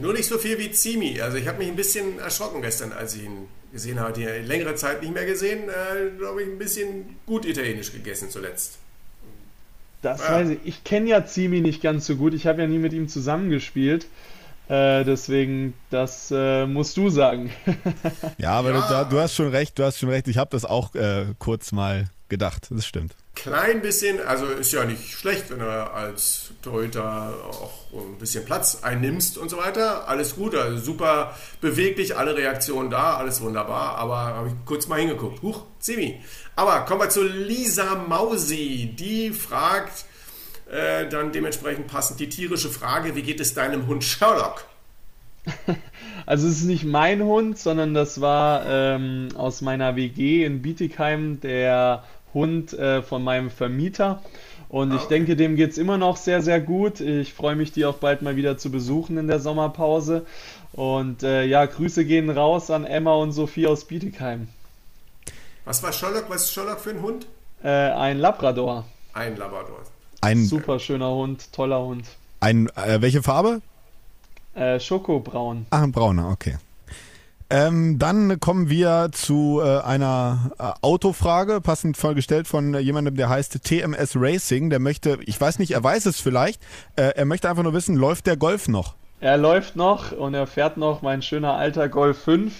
Nur 0.00 0.12
nicht 0.12 0.26
so 0.26 0.38
viel 0.38 0.58
wie 0.58 0.72
Zimi. 0.72 1.20
Also 1.20 1.36
ich 1.36 1.46
habe 1.46 1.58
mich 1.58 1.68
ein 1.68 1.76
bisschen 1.76 2.18
erschrocken 2.18 2.62
gestern, 2.62 2.92
als 2.92 3.14
ich 3.14 3.24
ihn 3.24 3.48
gesehen 3.72 3.98
habe. 3.98 4.12
Die 4.12 4.24
längere 4.24 4.74
Zeit 4.74 5.02
nicht 5.02 5.14
mehr 5.14 5.26
gesehen. 5.26 5.68
Äh, 5.68 6.16
Glaube 6.18 6.42
ich, 6.42 6.48
ein 6.48 6.58
bisschen 6.58 7.16
gut 7.26 7.44
italienisch 7.44 7.92
gegessen 7.92 8.30
zuletzt. 8.30 8.78
Das 10.02 10.20
ja. 10.20 10.32
weiß 10.32 10.50
ich. 10.50 10.58
Ich 10.64 10.84
kenne 10.84 11.08
ja 11.08 11.24
Zimi 11.24 11.60
nicht 11.60 11.82
ganz 11.82 12.06
so 12.06 12.16
gut. 12.16 12.34
Ich 12.34 12.46
habe 12.46 12.62
ja 12.62 12.68
nie 12.68 12.78
mit 12.78 12.92
ihm 12.92 13.08
zusammengespielt. 13.08 14.06
Äh, 14.68 15.04
deswegen, 15.04 15.74
das 15.90 16.32
äh, 16.34 16.66
musst 16.66 16.96
du 16.96 17.10
sagen. 17.10 17.50
ja, 18.38 18.52
aber 18.52 18.72
ja. 18.72 19.04
Du, 19.04 19.16
du, 19.16 19.20
hast 19.20 19.34
schon 19.34 19.48
recht, 19.48 19.78
du 19.78 19.84
hast 19.84 19.98
schon 19.98 20.08
recht. 20.08 20.28
Ich 20.28 20.38
habe 20.38 20.50
das 20.50 20.64
auch 20.64 20.94
äh, 20.94 21.26
kurz 21.38 21.72
mal 21.72 22.06
gedacht. 22.32 22.66
Das 22.70 22.84
stimmt 22.84 23.14
klein 23.34 23.80
bisschen, 23.80 24.20
also 24.20 24.46
ist 24.46 24.72
ja 24.72 24.84
nicht 24.84 25.12
schlecht, 25.12 25.50
wenn 25.50 25.58
du 25.58 25.66
als 25.66 26.50
Torhüter 26.62 27.34
auch 27.50 27.72
ein 27.92 28.18
bisschen 28.18 28.44
Platz 28.44 28.80
einnimmst 28.82 29.38
und 29.38 29.50
so 29.50 29.56
weiter. 29.56 30.08
Alles 30.08 30.36
gut, 30.36 30.54
also 30.54 30.78
super 30.78 31.34
beweglich, 31.60 32.16
alle 32.16 32.36
Reaktionen 32.36 32.90
da, 32.90 33.16
alles 33.16 33.40
wunderbar, 33.40 33.96
aber 33.96 34.16
habe 34.16 34.48
ich 34.48 34.54
kurz 34.64 34.86
mal 34.86 35.00
hingeguckt. 35.00 35.42
Huch, 35.42 35.64
Zimi. 35.80 36.20
Aber 36.56 36.84
kommen 36.84 37.00
wir 37.00 37.08
zu 37.08 37.24
Lisa 37.24 37.96
Mausi, 37.96 38.94
die 38.96 39.30
fragt 39.30 40.04
äh, 40.70 41.08
dann 41.08 41.32
dementsprechend 41.32 41.86
passend 41.88 42.20
die 42.20 42.28
tierische 42.28 42.68
Frage, 42.68 43.16
wie 43.16 43.22
geht 43.22 43.40
es 43.40 43.54
deinem 43.54 43.86
Hund 43.86 44.04
Sherlock? 44.04 44.64
Also 46.24 46.46
es 46.46 46.58
ist 46.58 46.66
nicht 46.66 46.84
mein 46.84 47.20
Hund, 47.24 47.58
sondern 47.58 47.94
das 47.94 48.20
war 48.20 48.64
ähm, 48.64 49.30
aus 49.34 49.60
meiner 49.60 49.96
WG 49.96 50.44
in 50.44 50.62
Bietigheim 50.62 51.40
der 51.40 52.04
Hund 52.34 52.72
äh, 52.72 53.02
von 53.02 53.22
meinem 53.22 53.50
Vermieter. 53.50 54.22
Und 54.68 54.94
ich 54.94 55.02
denke, 55.02 55.36
dem 55.36 55.54
geht 55.54 55.72
es 55.72 55.78
immer 55.78 55.98
noch 55.98 56.16
sehr, 56.16 56.40
sehr 56.40 56.58
gut. 56.58 57.00
Ich 57.00 57.34
freue 57.34 57.56
mich, 57.56 57.72
die 57.72 57.84
auch 57.84 57.96
bald 57.96 58.22
mal 58.22 58.36
wieder 58.36 58.56
zu 58.56 58.70
besuchen 58.70 59.18
in 59.18 59.28
der 59.28 59.38
Sommerpause. 59.38 60.24
Und 60.72 61.22
äh, 61.22 61.44
ja, 61.44 61.66
Grüße 61.66 62.06
gehen 62.06 62.30
raus 62.30 62.70
an 62.70 62.86
Emma 62.86 63.12
und 63.14 63.32
Sophie 63.32 63.66
aus 63.66 63.84
Bietigheim. 63.84 64.48
Was 65.66 65.82
war 65.82 65.92
Sherlock? 65.92 66.24
Was 66.28 66.44
ist 66.44 66.54
Sherlock 66.54 66.80
für 66.80 66.90
ein 66.90 67.02
Hund? 67.02 67.26
Äh, 67.62 67.68
ein 67.68 68.18
Labrador. 68.18 68.86
Ein 69.12 69.36
Labrador. 69.36 69.80
Ein 70.22 70.44
super 70.44 70.78
schöner 70.78 71.10
Hund, 71.10 71.52
toller 71.52 71.82
Hund. 71.82 72.06
Ein, 72.40 72.68
äh, 72.76 73.02
welche 73.02 73.22
Farbe? 73.22 73.60
Äh, 74.54 74.80
Schokobraun. 74.80 75.66
Ach, 75.68 75.82
ein 75.82 75.92
brauner, 75.92 76.30
okay. 76.30 76.56
Ähm, 77.52 77.98
dann 77.98 78.40
kommen 78.40 78.70
wir 78.70 79.10
zu 79.12 79.60
äh, 79.62 79.80
einer 79.80 80.52
äh, 80.58 80.70
Autofrage, 80.80 81.60
passend 81.60 81.98
vollgestellt 81.98 82.48
von 82.48 82.72
äh, 82.72 82.78
jemandem, 82.78 83.14
der 83.14 83.28
heißt 83.28 83.62
TMS 83.62 84.16
Racing. 84.16 84.70
Der 84.70 84.78
möchte, 84.78 85.18
ich 85.26 85.38
weiß 85.38 85.58
nicht, 85.58 85.72
er 85.72 85.84
weiß 85.84 86.06
es 86.06 86.18
vielleicht, 86.18 86.62
äh, 86.96 87.12
er 87.14 87.26
möchte 87.26 87.50
einfach 87.50 87.62
nur 87.62 87.74
wissen, 87.74 87.94
läuft 87.94 88.26
der 88.26 88.38
Golf 88.38 88.68
noch? 88.68 88.94
Er 89.20 89.36
läuft 89.36 89.76
noch 89.76 90.12
und 90.12 90.32
er 90.32 90.46
fährt 90.46 90.78
noch 90.78 91.02
mein 91.02 91.20
schöner 91.20 91.52
alter 91.52 91.90
Golf 91.90 92.22
5. 92.22 92.54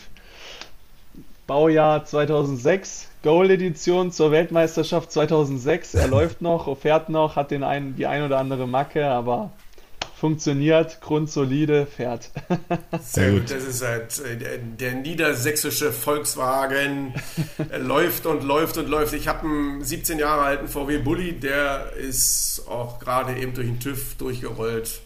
Baujahr 1.47 2.05
2006, 2.05 3.09
Goal-Edition 3.23 4.13
zur 4.13 4.31
Weltmeisterschaft 4.31 5.11
2006. 5.11 5.95
Er 5.95 6.09
läuft 6.09 6.43
noch, 6.43 6.77
fährt 6.77 7.09
noch, 7.09 7.37
hat 7.37 7.51
den 7.51 7.65
ein, 7.65 7.97
die 7.97 8.07
ein 8.07 8.25
oder 8.25 8.39
andere 8.39 8.69
Macke, 8.69 9.07
aber 9.07 9.53
funktioniert, 10.23 11.01
grundsolide, 11.01 11.85
fährt. 11.85 12.31
Sehr 13.03 13.33
gut. 13.33 13.51
Das 13.51 13.65
ist 13.65 13.83
halt 13.83 14.21
äh, 14.21 14.37
der, 14.37 14.59
der 14.59 14.95
niedersächsische 14.95 15.93
Volkswagen. 15.93 17.13
er 17.69 17.79
läuft 17.81 18.27
und 18.27 18.45
läuft 18.45 18.79
und 18.79 18.89
läuft. 18.89 19.15
Ich 19.15 19.27
habe 19.27 19.41
einen 19.41 19.83
17 19.83 20.21
Jahre 20.21 20.43
alten 20.43 20.69
VW 20.69 20.99
Bulli, 20.99 21.33
der 21.33 21.95
ist 21.95 22.63
auch 22.69 23.01
gerade 23.01 23.37
eben 23.37 23.53
durch 23.53 23.67
den 23.67 23.81
TÜV 23.81 24.15
durchgerollt. 24.15 25.01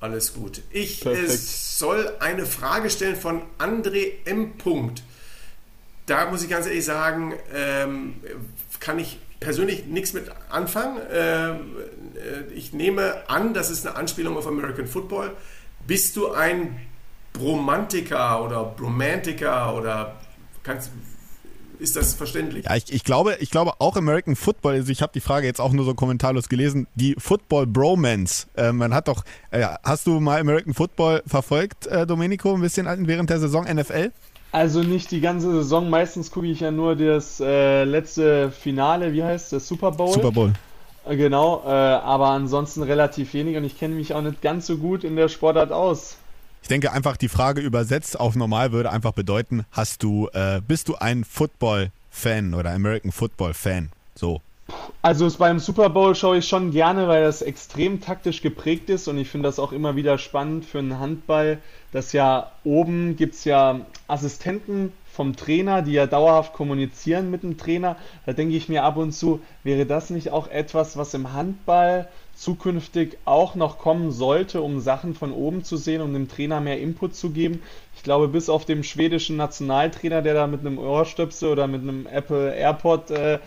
Alles 0.00 0.32
gut. 0.32 0.62
Ich 0.70 1.04
soll 1.04 2.10
eine 2.18 2.46
Frage 2.46 2.88
stellen 2.88 3.16
von 3.16 3.42
André 3.58 4.12
M. 4.24 4.54
Da 6.06 6.30
muss 6.30 6.42
ich 6.42 6.48
ganz 6.48 6.66
ehrlich 6.66 6.86
sagen, 6.86 7.34
ähm, 7.54 8.14
kann 8.80 8.98
ich 8.98 9.18
persönlich 9.40 9.86
nichts 9.86 10.12
mit 10.12 10.30
anfangen. 10.50 10.98
Ähm, 11.12 11.76
äh, 12.16 12.52
ich 12.52 12.72
nehme 12.72 13.28
an, 13.28 13.54
das 13.54 13.70
ist 13.70 13.86
eine 13.86 13.96
Anspielung 13.96 14.36
auf 14.36 14.46
American 14.46 14.86
Football. 14.86 15.32
Bist 15.86 16.16
du 16.16 16.32
ein 16.32 16.76
Bromantiker 17.32 18.44
oder 18.44 18.64
Bromantiker 18.64 19.74
oder 19.74 20.16
kannst, 20.62 20.90
ist 21.78 21.96
das 21.96 22.14
verständlich? 22.14 22.64
Ja, 22.64 22.76
ich, 22.76 22.92
ich, 22.92 23.04
glaube, 23.04 23.36
ich 23.40 23.50
glaube 23.50 23.72
auch 23.78 23.96
American 23.96 24.34
Football, 24.36 24.74
also 24.74 24.90
ich 24.90 25.02
habe 25.02 25.12
die 25.12 25.20
Frage 25.20 25.46
jetzt 25.46 25.60
auch 25.60 25.72
nur 25.72 25.84
so 25.84 25.94
kommentarlos 25.94 26.48
gelesen, 26.48 26.88
die 26.96 27.14
Football 27.18 27.66
Bromance. 27.66 28.48
Äh, 28.56 28.72
man 28.72 28.92
hat 28.92 29.08
doch, 29.08 29.24
äh, 29.50 29.64
hast 29.84 30.06
du 30.06 30.18
mal 30.20 30.40
American 30.40 30.74
Football 30.74 31.22
verfolgt, 31.26 31.86
äh, 31.86 32.06
Domenico, 32.06 32.54
ein 32.54 32.60
bisschen 32.60 32.86
während 33.06 33.30
der 33.30 33.38
Saison 33.38 33.64
NFL? 33.64 34.10
Also 34.50 34.82
nicht 34.82 35.10
die 35.10 35.20
ganze 35.20 35.52
Saison, 35.52 35.90
meistens 35.90 36.30
gucke 36.30 36.46
ich 36.46 36.60
ja 36.60 36.70
nur 36.70 36.96
das 36.96 37.38
äh, 37.40 37.84
letzte 37.84 38.50
Finale, 38.50 39.12
wie 39.12 39.22
heißt 39.22 39.52
das, 39.52 39.68
Super 39.68 39.92
Bowl. 39.92 40.12
Super 40.12 40.32
Bowl. 40.32 40.52
Äh, 41.06 41.16
genau, 41.16 41.62
äh, 41.66 41.68
aber 41.68 42.28
ansonsten 42.28 42.82
relativ 42.82 43.34
wenig 43.34 43.56
und 43.56 43.64
ich 43.64 43.78
kenne 43.78 43.94
mich 43.94 44.14
auch 44.14 44.22
nicht 44.22 44.40
ganz 44.40 44.66
so 44.66 44.78
gut 44.78 45.04
in 45.04 45.16
der 45.16 45.28
Sportart 45.28 45.70
aus. 45.70 46.16
Ich 46.62 46.68
denke 46.68 46.92
einfach, 46.92 47.16
die 47.16 47.28
Frage 47.28 47.60
übersetzt 47.60 48.18
auf 48.18 48.36
normal 48.36 48.72
würde 48.72 48.90
einfach 48.90 49.12
bedeuten, 49.12 49.64
hast 49.70 50.02
du, 50.02 50.28
äh, 50.32 50.60
bist 50.66 50.88
du 50.88 50.96
ein 50.96 51.24
Football-Fan 51.24 52.54
oder 52.54 52.70
American 52.70 53.12
Football-Fan? 53.12 53.90
So. 54.14 54.40
Also 55.00 55.30
beim 55.38 55.58
Super 55.58 55.90
Bowl 55.90 56.14
schaue 56.14 56.38
ich 56.38 56.48
schon 56.48 56.72
gerne, 56.72 57.08
weil 57.08 57.22
das 57.22 57.40
extrem 57.40 58.00
taktisch 58.00 58.42
geprägt 58.42 58.90
ist 58.90 59.06
und 59.08 59.16
ich 59.16 59.28
finde 59.30 59.48
das 59.48 59.58
auch 59.58 59.72
immer 59.72 59.96
wieder 59.96 60.18
spannend 60.18 60.64
für 60.64 60.80
einen 60.80 60.98
Handball, 60.98 61.58
dass 61.92 62.12
ja 62.12 62.50
oben 62.64 63.16
gibt 63.16 63.34
es 63.34 63.44
ja 63.44 63.80
Assistenten 64.08 64.92
vom 65.10 65.36
Trainer, 65.36 65.82
die 65.82 65.92
ja 65.92 66.06
dauerhaft 66.06 66.52
kommunizieren 66.52 67.30
mit 67.30 67.42
dem 67.42 67.56
Trainer. 67.56 67.96
Da 68.26 68.32
denke 68.32 68.56
ich 68.56 68.68
mir 68.68 68.84
ab 68.84 68.96
und 68.96 69.12
zu, 69.12 69.40
wäre 69.62 69.86
das 69.86 70.10
nicht 70.10 70.30
auch 70.30 70.48
etwas, 70.48 70.96
was 70.96 71.14
im 71.14 71.32
Handball 71.32 72.08
zukünftig 72.34 73.18
auch 73.24 73.54
noch 73.54 73.78
kommen 73.78 74.12
sollte, 74.12 74.62
um 74.62 74.78
Sachen 74.80 75.14
von 75.14 75.32
oben 75.32 75.64
zu 75.64 75.76
sehen, 75.76 76.02
um 76.02 76.12
dem 76.12 76.28
Trainer 76.28 76.60
mehr 76.60 76.80
Input 76.80 77.14
zu 77.14 77.30
geben. 77.30 77.62
Ich 77.96 78.02
glaube, 78.02 78.28
bis 78.28 78.48
auf 78.48 78.64
den 78.64 78.84
schwedischen 78.84 79.36
Nationaltrainer, 79.36 80.22
der 80.22 80.34
da 80.34 80.46
mit 80.46 80.60
einem 80.60 80.78
Ohrstöpsel 80.78 81.50
oder 81.50 81.66
mit 81.66 81.82
einem 81.82 82.06
Apple 82.06 82.54
AirPod 82.54 83.10
äh, 83.10 83.38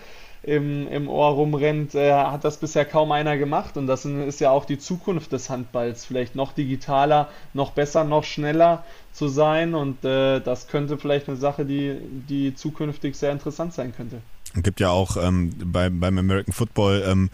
im, 0.44 0.88
im 0.88 1.08
Ohr 1.08 1.30
rumrennt, 1.30 1.94
äh, 1.94 2.14
hat 2.14 2.44
das 2.44 2.58
bisher 2.58 2.86
kaum 2.86 3.12
einer 3.12 3.38
gemacht. 3.38 3.78
Und 3.78 3.88
das 3.88 4.06
ist 4.06 4.40
ja 4.40 4.52
auch 4.52 4.66
die 4.66 4.80
Zukunft 4.80 5.32
des 5.32 5.50
Handballs. 5.50 6.06
Vielleicht 6.06 6.36
noch 6.36 6.54
digitaler, 6.54 7.30
noch 7.54 7.72
besser, 7.72 8.04
noch 8.04 8.24
schneller 8.24 8.84
zu 9.12 9.28
sein. 9.28 9.76
Und 9.76 10.04
äh, 10.04 10.40
das 10.40 10.68
könnte 10.68 10.98
vielleicht 10.98 11.28
eine 11.28 11.38
Sache, 11.38 11.66
die, 11.66 11.98
die 12.28 12.56
zukünftig 12.56 13.16
sehr 13.16 13.32
interessant 13.32 13.74
sein 13.74 13.94
könnte. 13.96 14.22
Es 14.56 14.64
gibt 14.64 14.80
ja 14.80 14.90
auch 14.90 15.16
ähm, 15.16 15.54
bei, 15.64 15.90
beim 15.90 16.18
American 16.18 16.54
Football 16.54 17.04
ähm, 17.08 17.30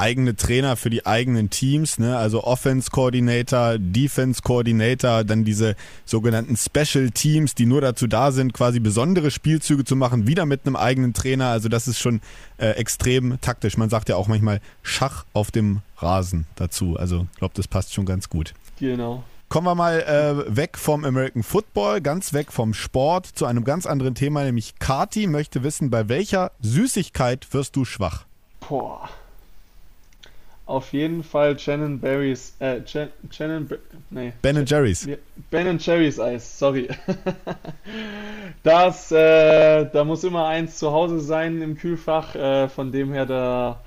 eigene 0.00 0.34
Trainer 0.34 0.76
für 0.76 0.90
die 0.90 1.06
eigenen 1.06 1.50
Teams, 1.50 1.98
ne? 1.98 2.16
also 2.16 2.42
Offense 2.42 2.90
Coordinator, 2.90 3.76
Defense 3.78 4.40
Coordinator, 4.42 5.24
dann 5.24 5.44
diese 5.44 5.76
sogenannten 6.06 6.56
Special 6.56 7.10
Teams, 7.10 7.54
die 7.54 7.66
nur 7.66 7.82
dazu 7.82 8.06
da 8.06 8.32
sind, 8.32 8.54
quasi 8.54 8.80
besondere 8.80 9.30
Spielzüge 9.30 9.84
zu 9.84 9.96
machen, 9.96 10.26
wieder 10.26 10.46
mit 10.46 10.66
einem 10.66 10.76
eigenen 10.76 11.12
Trainer. 11.12 11.48
Also 11.48 11.68
das 11.68 11.86
ist 11.86 11.98
schon 11.98 12.20
äh, 12.56 12.70
extrem 12.70 13.40
taktisch. 13.40 13.76
Man 13.76 13.90
sagt 13.90 14.08
ja 14.08 14.16
auch 14.16 14.26
manchmal 14.26 14.60
Schach 14.82 15.26
auf 15.34 15.50
dem 15.50 15.80
Rasen 15.98 16.46
dazu. 16.56 16.96
Also 16.96 17.26
ich 17.32 17.38
glaube, 17.38 17.54
das 17.54 17.68
passt 17.68 17.92
schon 17.92 18.06
ganz 18.06 18.28
gut. 18.28 18.54
Genau. 18.78 19.22
Kommen 19.50 19.66
wir 19.66 19.74
mal 19.74 20.00
äh, 20.00 20.56
weg 20.56 20.78
vom 20.78 21.04
American 21.04 21.42
Football, 21.42 22.00
ganz 22.00 22.32
weg 22.32 22.52
vom 22.52 22.72
Sport 22.72 23.26
zu 23.26 23.46
einem 23.46 23.64
ganz 23.64 23.84
anderen 23.84 24.14
Thema, 24.14 24.44
nämlich 24.44 24.78
Kati 24.78 25.26
möchte 25.26 25.62
wissen, 25.62 25.90
bei 25.90 26.08
welcher 26.08 26.52
Süßigkeit 26.60 27.52
wirst 27.52 27.76
du 27.76 27.84
schwach? 27.84 28.24
Boah 28.66 29.10
auf 30.70 30.92
jeden 30.92 31.22
Fall 31.24 31.58
Shannon 31.58 31.98
Berries, 31.98 32.54
äh, 32.60 32.80
Shannon, 33.30 33.68
nee. 34.10 34.32
Ben 34.40 34.64
Jerry's. 34.64 35.08
Ben 35.50 35.78
Jerry's 35.78 36.20
Eis, 36.20 36.58
sorry. 36.58 36.88
das, 38.62 39.10
äh, 39.10 39.90
da 39.92 40.04
muss 40.04 40.24
immer 40.24 40.46
eins 40.46 40.78
zu 40.78 40.92
Hause 40.92 41.20
sein 41.20 41.60
im 41.60 41.76
Kühlfach, 41.76 42.34
äh, 42.34 42.68
von 42.68 42.92
dem 42.92 43.12
her 43.12 43.26
da, 43.26 43.80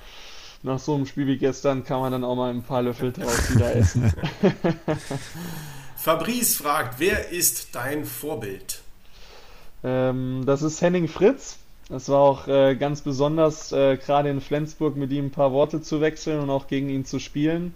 nach 0.61 0.79
so 0.79 0.95
einem 0.95 1.05
Spiel 1.05 1.27
wie 1.27 1.37
gestern 1.37 1.83
kann 1.83 2.01
man 2.01 2.11
dann 2.11 2.23
auch 2.23 2.35
mal 2.35 2.49
ein 2.49 2.63
paar 2.63 2.81
Löffel 2.81 3.11
draus 3.11 3.53
wieder 3.53 3.75
essen. 3.75 4.13
Fabrice 5.95 6.57
fragt, 6.57 6.99
wer 6.99 7.29
ist 7.29 7.75
dein 7.75 8.03
Vorbild? 8.03 8.81
Ähm, 9.83 10.43
das 10.45 10.61
ist 10.61 10.81
Henning 10.81 11.07
Fritz. 11.07 11.57
Es 11.89 12.07
war 12.07 12.19
auch 12.19 12.47
äh, 12.47 12.75
ganz 12.75 13.01
besonders, 13.01 13.71
äh, 13.73 13.97
gerade 13.97 14.29
in 14.29 14.39
Flensburg 14.39 14.95
mit 14.95 15.11
ihm 15.11 15.25
ein 15.25 15.31
paar 15.31 15.51
Worte 15.51 15.81
zu 15.81 15.99
wechseln 15.99 16.39
und 16.39 16.49
auch 16.49 16.67
gegen 16.67 16.89
ihn 16.89 17.05
zu 17.05 17.19
spielen. 17.19 17.75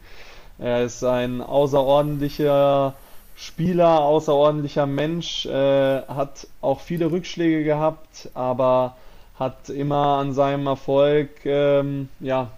Er 0.60 0.84
ist 0.84 1.04
ein 1.04 1.42
außerordentlicher 1.42 2.96
Spieler, 3.36 4.02
außerordentlicher 4.02 4.86
Mensch, 4.86 5.46
äh, 5.46 6.02
hat 6.08 6.48
auch 6.62 6.80
viele 6.80 7.12
Rückschläge 7.12 7.64
gehabt, 7.64 8.30
aber 8.34 8.96
hat 9.38 9.70
immer 9.70 10.18
an 10.18 10.34
seinem 10.34 10.66
Erfolg 10.66 11.46
ähm, 11.46 12.10
ja, 12.20 12.50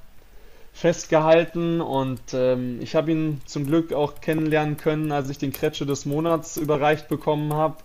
festgehalten 0.71 1.81
und 1.81 2.21
ähm, 2.31 2.79
ich 2.79 2.95
habe 2.95 3.11
ihn 3.11 3.41
zum 3.45 3.65
Glück 3.65 3.91
auch 3.91 4.21
kennenlernen 4.21 4.77
können, 4.77 5.11
als 5.11 5.29
ich 5.29 5.37
den 5.39 5.51
Kretsche 5.51 5.85
des 5.85 6.05
Monats 6.05 6.55
überreicht 6.55 7.09
bekommen 7.09 7.53
habe 7.53 7.75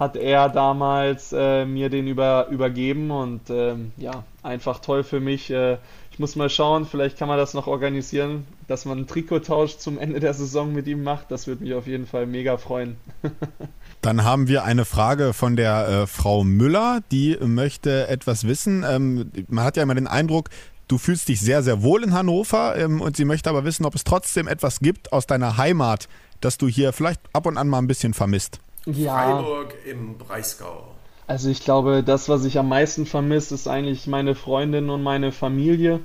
hat 0.00 0.16
er 0.16 0.48
damals 0.48 1.30
äh, 1.36 1.66
mir 1.66 1.90
den 1.90 2.06
über, 2.08 2.48
übergeben 2.48 3.10
und 3.10 3.50
ähm, 3.50 3.92
ja, 3.98 4.24
einfach 4.42 4.78
toll 4.78 5.04
für 5.04 5.20
mich. 5.20 5.50
Äh, 5.50 5.76
ich 6.10 6.18
muss 6.18 6.36
mal 6.36 6.48
schauen, 6.48 6.86
vielleicht 6.86 7.18
kann 7.18 7.28
man 7.28 7.36
das 7.36 7.52
noch 7.52 7.66
organisieren, 7.66 8.46
dass 8.66 8.86
man 8.86 8.96
einen 8.96 9.06
Trikottausch 9.06 9.76
zum 9.76 9.98
Ende 9.98 10.18
der 10.18 10.32
Saison 10.32 10.72
mit 10.72 10.86
ihm 10.86 11.02
macht. 11.02 11.30
Das 11.30 11.46
würde 11.46 11.62
mich 11.62 11.74
auf 11.74 11.86
jeden 11.86 12.06
Fall 12.06 12.26
mega 12.26 12.56
freuen. 12.56 12.96
Dann 14.00 14.24
haben 14.24 14.48
wir 14.48 14.64
eine 14.64 14.86
Frage 14.86 15.34
von 15.34 15.54
der 15.54 15.86
äh, 15.86 16.06
Frau 16.06 16.44
Müller, 16.44 17.00
die 17.12 17.36
möchte 17.38 18.08
etwas 18.08 18.46
wissen. 18.46 18.86
Ähm, 18.88 19.30
man 19.48 19.64
hat 19.64 19.76
ja 19.76 19.82
immer 19.82 19.94
den 19.94 20.06
Eindruck, 20.06 20.48
du 20.88 20.96
fühlst 20.96 21.28
dich 21.28 21.40
sehr, 21.40 21.62
sehr 21.62 21.82
wohl 21.82 22.02
in 22.04 22.14
Hannover 22.14 22.74
ähm, 22.74 23.02
und 23.02 23.18
sie 23.18 23.26
möchte 23.26 23.50
aber 23.50 23.66
wissen, 23.66 23.84
ob 23.84 23.94
es 23.94 24.04
trotzdem 24.04 24.48
etwas 24.48 24.80
gibt 24.80 25.12
aus 25.12 25.26
deiner 25.26 25.58
Heimat, 25.58 26.08
das 26.40 26.56
du 26.56 26.68
hier 26.68 26.94
vielleicht 26.94 27.20
ab 27.34 27.44
und 27.44 27.58
an 27.58 27.68
mal 27.68 27.78
ein 27.78 27.86
bisschen 27.86 28.14
vermisst. 28.14 28.60
Ja. 28.86 29.14
Freiburg 29.14 29.74
im 29.84 30.16
Breisgau. 30.18 30.84
Also 31.26 31.48
ich 31.48 31.62
glaube, 31.62 32.02
das, 32.02 32.28
was 32.28 32.44
ich 32.44 32.58
am 32.58 32.68
meisten 32.68 33.06
vermisse, 33.06 33.54
ist 33.54 33.68
eigentlich 33.68 34.06
meine 34.06 34.34
Freundin 34.34 34.90
und 34.90 35.02
meine 35.02 35.30
Familie, 35.30 36.00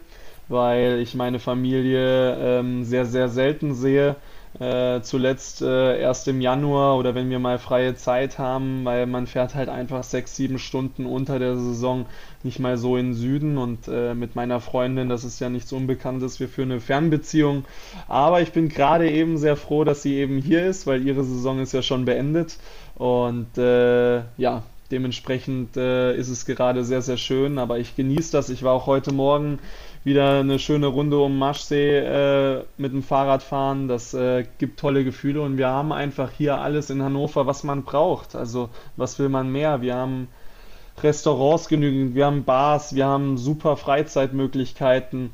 weil 0.49 0.99
ich 0.99 1.15
meine 1.15 1.39
Familie 1.39 2.35
ähm, 2.39 2.83
sehr, 2.83 3.05
sehr 3.05 3.29
selten 3.29 3.73
sehe. 3.73 4.17
Äh, 4.59 5.01
zuletzt 5.01 5.61
äh, 5.61 5.99
erst 5.99 6.29
im 6.29 6.39
Januar 6.39 6.97
oder 6.97 7.13
wenn 7.13 7.29
wir 7.29 7.39
mal 7.39 7.59
freie 7.59 7.95
Zeit 7.95 8.39
haben, 8.39 8.85
weil 8.85 9.05
man 9.05 9.27
fährt 9.27 9.53
halt 9.53 9.67
einfach 9.67 10.03
sechs, 10.03 10.37
sieben 10.37 10.59
Stunden 10.59 11.05
unter 11.05 11.39
der 11.39 11.57
Saison 11.57 12.05
nicht 12.43 12.59
mal 12.59 12.77
so 12.77 12.95
in 12.95 13.07
den 13.07 13.13
Süden 13.15 13.57
und 13.57 13.89
äh, 13.89 14.13
mit 14.13 14.35
meiner 14.35 14.61
Freundin, 14.61 15.09
das 15.09 15.25
ist 15.25 15.41
ja 15.41 15.49
nichts 15.49 15.73
Unbekanntes, 15.73 16.39
wir 16.39 16.47
führen 16.47 16.71
eine 16.71 16.79
Fernbeziehung. 16.79 17.65
Aber 18.07 18.41
ich 18.41 18.53
bin 18.53 18.69
gerade 18.69 19.11
eben 19.11 19.37
sehr 19.37 19.57
froh, 19.57 19.83
dass 19.83 20.03
sie 20.03 20.15
eben 20.15 20.37
hier 20.37 20.65
ist, 20.65 20.87
weil 20.87 21.05
ihre 21.05 21.25
Saison 21.25 21.59
ist 21.59 21.73
ja 21.73 21.81
schon 21.81 22.05
beendet 22.05 22.57
und 22.95 23.57
äh, 23.57 24.19
ja, 24.37 24.63
dementsprechend 24.89 25.75
äh, 25.75 26.15
ist 26.15 26.29
es 26.29 26.45
gerade 26.45 26.85
sehr, 26.85 27.01
sehr 27.01 27.17
schön, 27.17 27.57
aber 27.57 27.79
ich 27.79 27.97
genieße 27.97 28.31
das. 28.31 28.49
Ich 28.49 28.63
war 28.63 28.71
auch 28.73 28.85
heute 28.85 29.13
Morgen 29.13 29.59
wieder 30.05 30.39
eine 30.39 30.59
schöne 30.59 30.85
Runde 30.85 31.17
um 31.17 31.37
Maschsee 31.37 31.97
äh, 31.97 32.63
mit 32.77 32.93
dem 32.93 33.03
Fahrrad 33.03 33.41
fahren. 33.41 33.87
Das 33.87 34.13
äh, 34.13 34.45
gibt 34.59 34.79
tolle 34.79 35.03
Gefühle 35.03 35.41
und 35.41 35.57
wir 35.57 35.67
haben 35.67 35.91
einfach 35.91 36.31
hier 36.31 36.59
alles 36.59 36.91
in 36.91 37.01
Hannover, 37.01 37.47
was 37.47 37.63
man 37.63 37.83
braucht. 37.83 38.35
Also 38.35 38.69
was 38.95 39.19
will 39.19 39.29
man 39.29 39.51
mehr? 39.51 39.81
Wir 39.81 39.95
haben 39.95 40.27
Restaurants 41.01 41.67
genügend, 41.67 42.15
wir 42.15 42.27
haben 42.27 42.43
Bars, 42.43 42.95
wir 42.95 43.07
haben 43.07 43.37
super 43.37 43.77
Freizeitmöglichkeiten. 43.77 45.31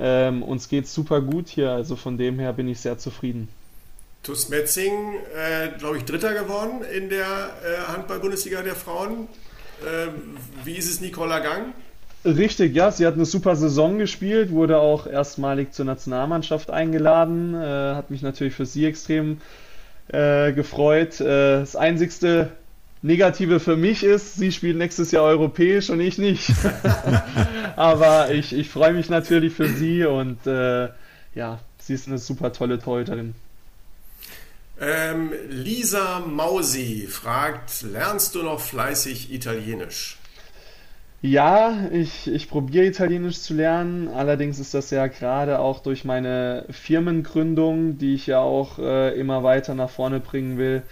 Ähm, 0.00 0.42
uns 0.42 0.68
geht 0.68 0.88
super 0.88 1.20
gut 1.20 1.48
hier, 1.48 1.70
also 1.70 1.94
von 1.94 2.18
dem 2.18 2.38
her 2.38 2.54
bin 2.54 2.66
ich 2.66 2.80
sehr 2.80 2.98
zufrieden. 2.98 3.48
TuS 4.22 4.48
Metzing, 4.48 5.16
äh, 5.36 5.78
glaube 5.78 5.98
ich, 5.98 6.04
Dritter 6.06 6.32
geworden 6.32 6.82
in 6.96 7.10
der 7.10 7.26
äh, 7.26 7.92
Handball-Bundesliga 7.92 8.62
der 8.62 8.74
Frauen. 8.74 9.28
Ähm, 9.86 10.38
wie 10.64 10.76
ist 10.76 10.90
es 10.90 11.02
Nicola 11.02 11.40
Gang? 11.40 11.74
Richtig, 12.24 12.74
ja, 12.74 12.90
sie 12.90 13.06
hat 13.06 13.14
eine 13.14 13.26
super 13.26 13.54
Saison 13.54 13.98
gespielt, 13.98 14.50
wurde 14.50 14.78
auch 14.78 15.06
erstmalig 15.06 15.72
zur 15.72 15.84
Nationalmannschaft 15.84 16.70
eingeladen, 16.70 17.54
äh, 17.54 17.94
hat 17.94 18.10
mich 18.10 18.22
natürlich 18.22 18.54
für 18.54 18.64
sie 18.64 18.86
extrem 18.86 19.42
äh, 20.08 20.52
gefreut. 20.52 21.20
Äh, 21.20 21.60
das 21.60 21.76
einzigste 21.76 22.50
Negative 23.02 23.60
für 23.60 23.76
mich 23.76 24.02
ist, 24.02 24.36
sie 24.36 24.52
spielt 24.52 24.78
nächstes 24.78 25.10
Jahr 25.10 25.24
europäisch 25.24 25.90
und 25.90 26.00
ich 26.00 26.16
nicht. 26.16 26.50
Aber 27.76 28.30
ich, 28.30 28.54
ich 28.54 28.70
freue 28.70 28.94
mich 28.94 29.10
natürlich 29.10 29.52
für 29.52 29.68
sie 29.68 30.04
und 30.04 30.46
äh, 30.46 30.88
ja, 31.34 31.60
sie 31.78 31.92
ist 31.92 32.08
eine 32.08 32.16
super 32.16 32.54
tolle 32.54 32.78
Torhüterin. 32.78 33.34
Ähm, 34.80 35.32
Lisa 35.50 36.20
Mausi 36.20 37.06
fragt, 37.10 37.82
lernst 37.82 38.34
du 38.34 38.42
noch 38.42 38.60
fleißig 38.60 39.30
Italienisch? 39.30 40.16
Ja, 41.26 41.88
ich, 41.90 42.30
ich 42.30 42.50
probiere 42.50 42.84
Italienisch 42.84 43.40
zu 43.40 43.54
lernen. 43.54 44.08
Allerdings 44.08 44.58
ist 44.58 44.74
das 44.74 44.90
ja 44.90 45.06
gerade 45.06 45.58
auch 45.58 45.80
durch 45.80 46.04
meine 46.04 46.66
Firmengründung, 46.68 47.96
die 47.96 48.14
ich 48.14 48.26
ja 48.26 48.40
auch 48.40 48.78
äh, 48.78 49.18
immer 49.18 49.42
weiter 49.42 49.74
nach 49.74 49.88
vorne 49.88 50.20
bringen 50.20 50.58
will, 50.58 50.82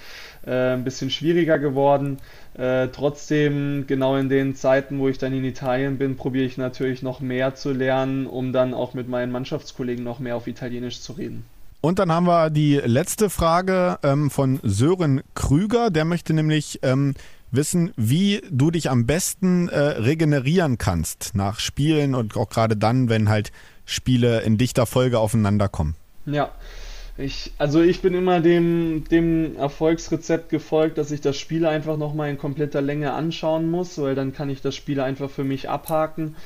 äh, 0.47 0.72
ein 0.72 0.85
bisschen 0.85 1.11
schwieriger 1.11 1.59
geworden. 1.59 2.16
Äh, 2.55 2.89
trotzdem, 2.89 3.85
genau 3.87 4.16
in 4.16 4.30
den 4.30 4.55
Zeiten, 4.55 5.01
wo 5.01 5.09
ich 5.09 5.18
dann 5.18 5.35
in 5.35 5.45
Italien 5.45 5.99
bin, 5.99 6.16
probiere 6.16 6.47
ich 6.47 6.57
natürlich 6.57 7.03
noch 7.03 7.20
mehr 7.20 7.55
zu 7.55 7.70
lernen, 7.70 8.26
um 8.26 8.55
dann 8.55 8.72
auch 8.72 8.95
mit 8.95 9.11
meinen 9.11 9.33
Mannschaftskollegen 9.33 10.03
noch 10.03 10.18
mehr 10.18 10.37
auf 10.37 10.47
Italienisch 10.47 11.03
zu 11.03 11.12
reden. 11.12 11.45
Und 11.83 11.99
dann 11.99 12.11
haben 12.11 12.26
wir 12.26 12.49
die 12.49 12.76
letzte 12.76 13.28
Frage 13.28 13.99
ähm, 14.03 14.30
von 14.30 14.61
Sören 14.62 15.20
Krüger. 15.35 15.91
Der 15.91 16.07
möchte 16.07 16.33
nämlich 16.33 16.78
ähm, 16.83 17.12
wissen, 17.53 17.93
wie 17.97 18.43
du 18.51 18.71
dich 18.71 18.91
am 18.91 19.07
besten 19.07 19.69
äh, 19.69 19.79
regenerieren 19.79 20.79
kannst 20.79 21.35
nach 21.35 21.61
Spielen 21.61 22.15
und 22.15 22.37
auch 22.37 22.49
gerade 22.49 22.77
dann, 22.77 23.09
wenn 23.09 23.29
halt 23.29 23.53
Spiele 23.85 24.41
in 24.41 24.59
dichter 24.59 24.87
Folge 24.87 25.19
aufeinander 25.19 25.69
kommen. 25.69 25.95
Ja, 26.27 26.51
ich, 27.19 27.53
also 27.59 27.83
ich 27.83 28.01
bin 28.01 28.15
immer 28.15 28.41
dem, 28.41 29.05
dem 29.11 29.57
Erfolgsrezept 29.57 30.49
gefolgt, 30.49 30.97
dass 30.97 31.11
ich 31.11 31.21
das 31.21 31.39
Spiel 31.39 31.67
einfach 31.67 31.99
nochmal 31.99 32.31
in 32.31 32.39
kompletter 32.39 32.81
Länge 32.81 33.13
anschauen 33.13 33.71
muss, 33.71 33.99
weil 33.99 34.15
dann 34.15 34.33
kann 34.33 34.49
ich 34.49 34.63
das 34.63 34.75
Spiel 34.75 35.01
einfach 35.01 35.31
für 35.31 35.45
mich 35.45 35.69
abhaken 35.69 36.37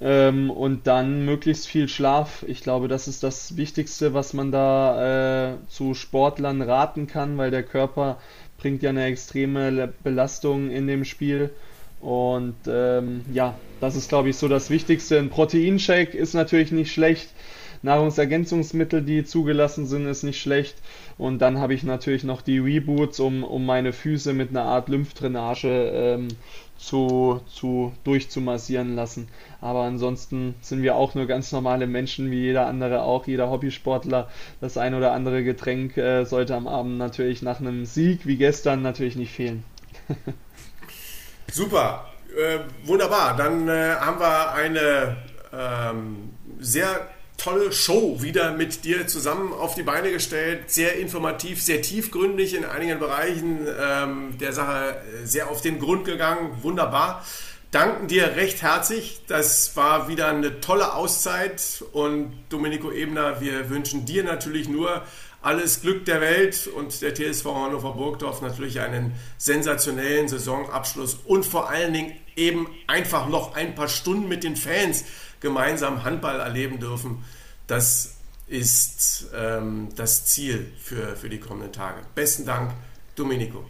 ähm, 0.00 0.50
und 0.50 0.86
dann 0.86 1.26
möglichst 1.26 1.68
viel 1.68 1.88
Schlaf. 1.88 2.42
Ich 2.48 2.62
glaube, 2.62 2.88
das 2.88 3.06
ist 3.06 3.22
das 3.22 3.58
Wichtigste, 3.58 4.14
was 4.14 4.32
man 4.32 4.50
da 4.50 5.52
äh, 5.52 5.54
zu 5.68 5.92
Sportlern 5.92 6.62
raten 6.62 7.06
kann, 7.06 7.36
weil 7.36 7.50
der 7.50 7.62
Körper 7.62 8.16
bringt 8.58 8.82
ja 8.82 8.90
eine 8.90 9.04
extreme 9.04 9.92
Belastung 10.02 10.70
in 10.70 10.86
dem 10.86 11.04
Spiel. 11.04 11.50
Und 12.00 12.56
ähm, 12.68 13.22
ja, 13.32 13.54
das 13.80 13.96
ist, 13.96 14.08
glaube 14.08 14.28
ich, 14.28 14.36
so 14.36 14.46
das 14.48 14.70
Wichtigste. 14.70 15.18
Ein 15.18 15.30
Proteinshake 15.30 16.16
ist 16.16 16.34
natürlich 16.34 16.70
nicht 16.70 16.92
schlecht. 16.92 17.30
Nahrungsergänzungsmittel, 17.82 19.02
die 19.02 19.24
zugelassen 19.24 19.86
sind, 19.86 20.06
ist 20.06 20.24
nicht 20.24 20.40
schlecht. 20.40 20.76
Und 21.16 21.38
dann 21.40 21.58
habe 21.58 21.74
ich 21.74 21.84
natürlich 21.84 22.24
noch 22.24 22.42
die 22.42 22.58
Reboots, 22.58 23.20
um, 23.20 23.44
um 23.44 23.64
meine 23.64 23.92
Füße 23.92 24.32
mit 24.32 24.50
einer 24.50 24.64
Art 24.64 24.88
Lymphdrainage 24.88 25.90
ähm, 25.92 26.28
zu, 26.78 27.42
zu 27.48 27.92
durchzumassieren 28.04 28.94
lassen. 28.94 29.28
Aber 29.60 29.82
ansonsten 29.82 30.54
sind 30.60 30.82
wir 30.82 30.94
auch 30.94 31.14
nur 31.14 31.26
ganz 31.26 31.52
normale 31.52 31.86
Menschen, 31.86 32.30
wie 32.30 32.40
jeder 32.40 32.66
andere 32.66 33.02
auch, 33.02 33.26
jeder 33.26 33.50
Hobbysportler. 33.50 34.30
Das 34.60 34.78
ein 34.78 34.94
oder 34.94 35.12
andere 35.12 35.44
Getränk 35.44 35.96
äh, 35.96 36.24
sollte 36.24 36.54
am 36.54 36.68
Abend 36.68 36.96
natürlich 36.96 37.42
nach 37.42 37.60
einem 37.60 37.84
Sieg 37.84 38.26
wie 38.26 38.36
gestern 38.36 38.82
natürlich 38.82 39.16
nicht 39.16 39.32
fehlen. 39.32 39.64
Super, 41.50 42.06
äh, 42.36 42.60
wunderbar. 42.86 43.36
Dann 43.36 43.68
äh, 43.68 43.96
haben 43.96 44.20
wir 44.20 44.52
eine 44.52 45.16
ähm, 45.52 46.30
sehr 46.58 47.08
tolle 47.38 47.72
Show 47.72 48.20
wieder 48.20 48.52
mit 48.52 48.84
dir 48.84 49.06
zusammen 49.06 49.52
auf 49.54 49.74
die 49.74 49.84
Beine 49.84 50.10
gestellt. 50.10 50.70
Sehr 50.70 50.98
informativ, 50.98 51.62
sehr 51.62 51.80
tiefgründig 51.80 52.54
in 52.54 52.64
einigen 52.64 52.98
Bereichen 52.98 53.66
ähm, 53.80 54.36
der 54.38 54.52
Sache 54.52 55.00
sehr 55.24 55.48
auf 55.50 55.62
den 55.62 55.78
Grund 55.78 56.04
gegangen. 56.04 56.58
Wunderbar. 56.62 57.24
Danken 57.70 58.08
dir 58.08 58.36
recht 58.36 58.62
herzlich. 58.62 59.20
Das 59.28 59.76
war 59.76 60.08
wieder 60.08 60.28
eine 60.28 60.60
tolle 60.60 60.94
Auszeit. 60.94 61.84
Und 61.92 62.32
Domenico 62.48 62.90
Ebner, 62.90 63.40
wir 63.40 63.70
wünschen 63.70 64.04
dir 64.04 64.24
natürlich 64.24 64.68
nur 64.68 65.02
alles 65.40 65.82
Glück 65.82 66.04
der 66.04 66.20
Welt 66.20 66.66
und 66.66 67.00
der 67.00 67.14
TSV 67.14 67.44
Hannover 67.44 67.92
Burgdorf 67.92 68.42
natürlich 68.42 68.80
einen 68.80 69.14
sensationellen 69.36 70.26
Saisonabschluss 70.26 71.18
und 71.24 71.46
vor 71.46 71.70
allen 71.70 71.92
Dingen 71.92 72.12
eben 72.34 72.68
einfach 72.88 73.28
noch 73.28 73.54
ein 73.54 73.74
paar 73.74 73.88
Stunden 73.88 74.28
mit 74.28 74.42
den 74.42 74.56
Fans 74.56 75.04
gemeinsam 75.40 76.04
Handball 76.04 76.40
erleben 76.40 76.78
dürfen. 76.78 77.24
Das 77.66 78.16
ist 78.46 79.26
ähm, 79.36 79.88
das 79.96 80.26
Ziel 80.26 80.72
für, 80.78 81.16
für 81.16 81.28
die 81.28 81.38
kommenden 81.38 81.72
Tage. 81.72 82.00
Besten 82.14 82.46
Dank, 82.46 82.72
Domenico. 83.14 83.64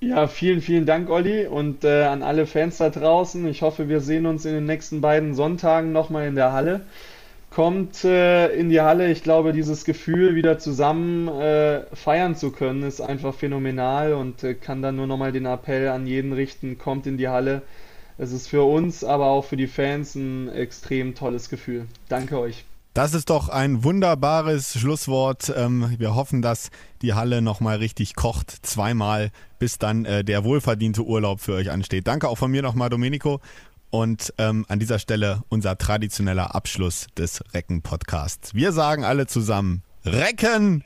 Ja, 0.00 0.28
vielen, 0.28 0.60
vielen 0.60 0.86
Dank, 0.86 1.10
Olli, 1.10 1.46
und 1.46 1.82
äh, 1.82 2.04
an 2.04 2.22
alle 2.22 2.46
Fans 2.46 2.76
da 2.76 2.88
draußen. 2.88 3.48
Ich 3.48 3.62
hoffe, 3.62 3.88
wir 3.88 4.00
sehen 4.00 4.26
uns 4.26 4.44
in 4.44 4.52
den 4.52 4.66
nächsten 4.66 5.00
beiden 5.00 5.34
Sonntagen 5.34 5.90
nochmal 5.90 6.28
in 6.28 6.36
der 6.36 6.52
Halle. 6.52 6.82
Kommt 7.50 8.04
äh, 8.04 8.54
in 8.54 8.68
die 8.68 8.80
Halle. 8.80 9.10
Ich 9.10 9.24
glaube, 9.24 9.52
dieses 9.52 9.84
Gefühl, 9.84 10.36
wieder 10.36 10.58
zusammen 10.60 11.26
äh, 11.26 11.82
feiern 11.94 12.36
zu 12.36 12.52
können, 12.52 12.84
ist 12.84 13.00
einfach 13.00 13.34
phänomenal 13.34 14.12
und 14.12 14.44
äh, 14.44 14.54
kann 14.54 14.82
dann 14.82 14.96
nur 14.96 15.08
nochmal 15.08 15.32
den 15.32 15.46
Appell 15.46 15.88
an 15.88 16.06
jeden 16.06 16.32
richten, 16.32 16.78
kommt 16.78 17.06
in 17.08 17.16
die 17.16 17.28
Halle. 17.28 17.62
Es 18.18 18.32
ist 18.32 18.48
für 18.48 18.64
uns, 18.64 19.04
aber 19.04 19.26
auch 19.26 19.44
für 19.44 19.56
die 19.56 19.68
Fans 19.68 20.16
ein 20.16 20.48
extrem 20.48 21.14
tolles 21.14 21.48
Gefühl. 21.48 21.86
Danke 22.08 22.38
euch. 22.38 22.64
Das 22.94 23.14
ist 23.14 23.30
doch 23.30 23.48
ein 23.48 23.84
wunderbares 23.84 24.76
Schlusswort. 24.76 25.52
Ähm, 25.56 25.94
wir 25.98 26.16
hoffen, 26.16 26.42
dass 26.42 26.70
die 27.00 27.14
Halle 27.14 27.42
nochmal 27.42 27.76
richtig 27.76 28.16
kocht, 28.16 28.50
zweimal, 28.66 29.30
bis 29.60 29.78
dann 29.78 30.04
äh, 30.04 30.24
der 30.24 30.42
wohlverdiente 30.42 31.04
Urlaub 31.04 31.40
für 31.40 31.52
euch 31.52 31.70
ansteht. 31.70 32.08
Danke 32.08 32.28
auch 32.28 32.38
von 32.38 32.50
mir 32.50 32.62
nochmal, 32.62 32.90
Domenico. 32.90 33.40
Und 33.90 34.34
ähm, 34.38 34.66
an 34.68 34.80
dieser 34.80 34.98
Stelle 34.98 35.44
unser 35.48 35.78
traditioneller 35.78 36.56
Abschluss 36.56 37.06
des 37.16 37.42
Recken-Podcasts. 37.54 38.52
Wir 38.52 38.72
sagen 38.72 39.04
alle 39.04 39.28
zusammen, 39.28 39.82
Recken! 40.04 40.82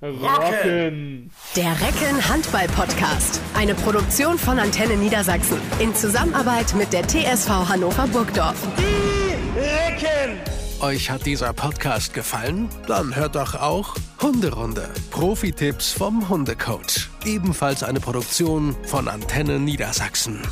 Rocken! 0.00 1.28
Der 1.56 1.72
Recken 1.72 2.28
Handball 2.28 2.68
Podcast. 2.68 3.40
Eine 3.56 3.74
Produktion 3.74 4.38
von 4.38 4.60
Antenne 4.60 4.96
Niedersachsen. 4.96 5.58
In 5.80 5.92
Zusammenarbeit 5.92 6.72
mit 6.76 6.92
der 6.92 7.02
TSV 7.02 7.48
Hannover 7.68 8.06
Burgdorf. 8.06 8.54
Die 8.78 9.58
Recken! 9.58 10.38
Euch 10.80 11.10
hat 11.10 11.26
dieser 11.26 11.52
Podcast 11.52 12.14
gefallen? 12.14 12.68
Dann 12.86 13.16
hört 13.16 13.34
doch 13.34 13.56
auch 13.56 13.96
Hunderunde. 14.22 14.88
Profi-Tipps 15.10 15.90
vom 15.90 16.28
Hundecoach. 16.28 17.08
Ebenfalls 17.24 17.82
eine 17.82 17.98
Produktion 17.98 18.76
von 18.84 19.08
Antenne 19.08 19.58
Niedersachsen. 19.58 20.42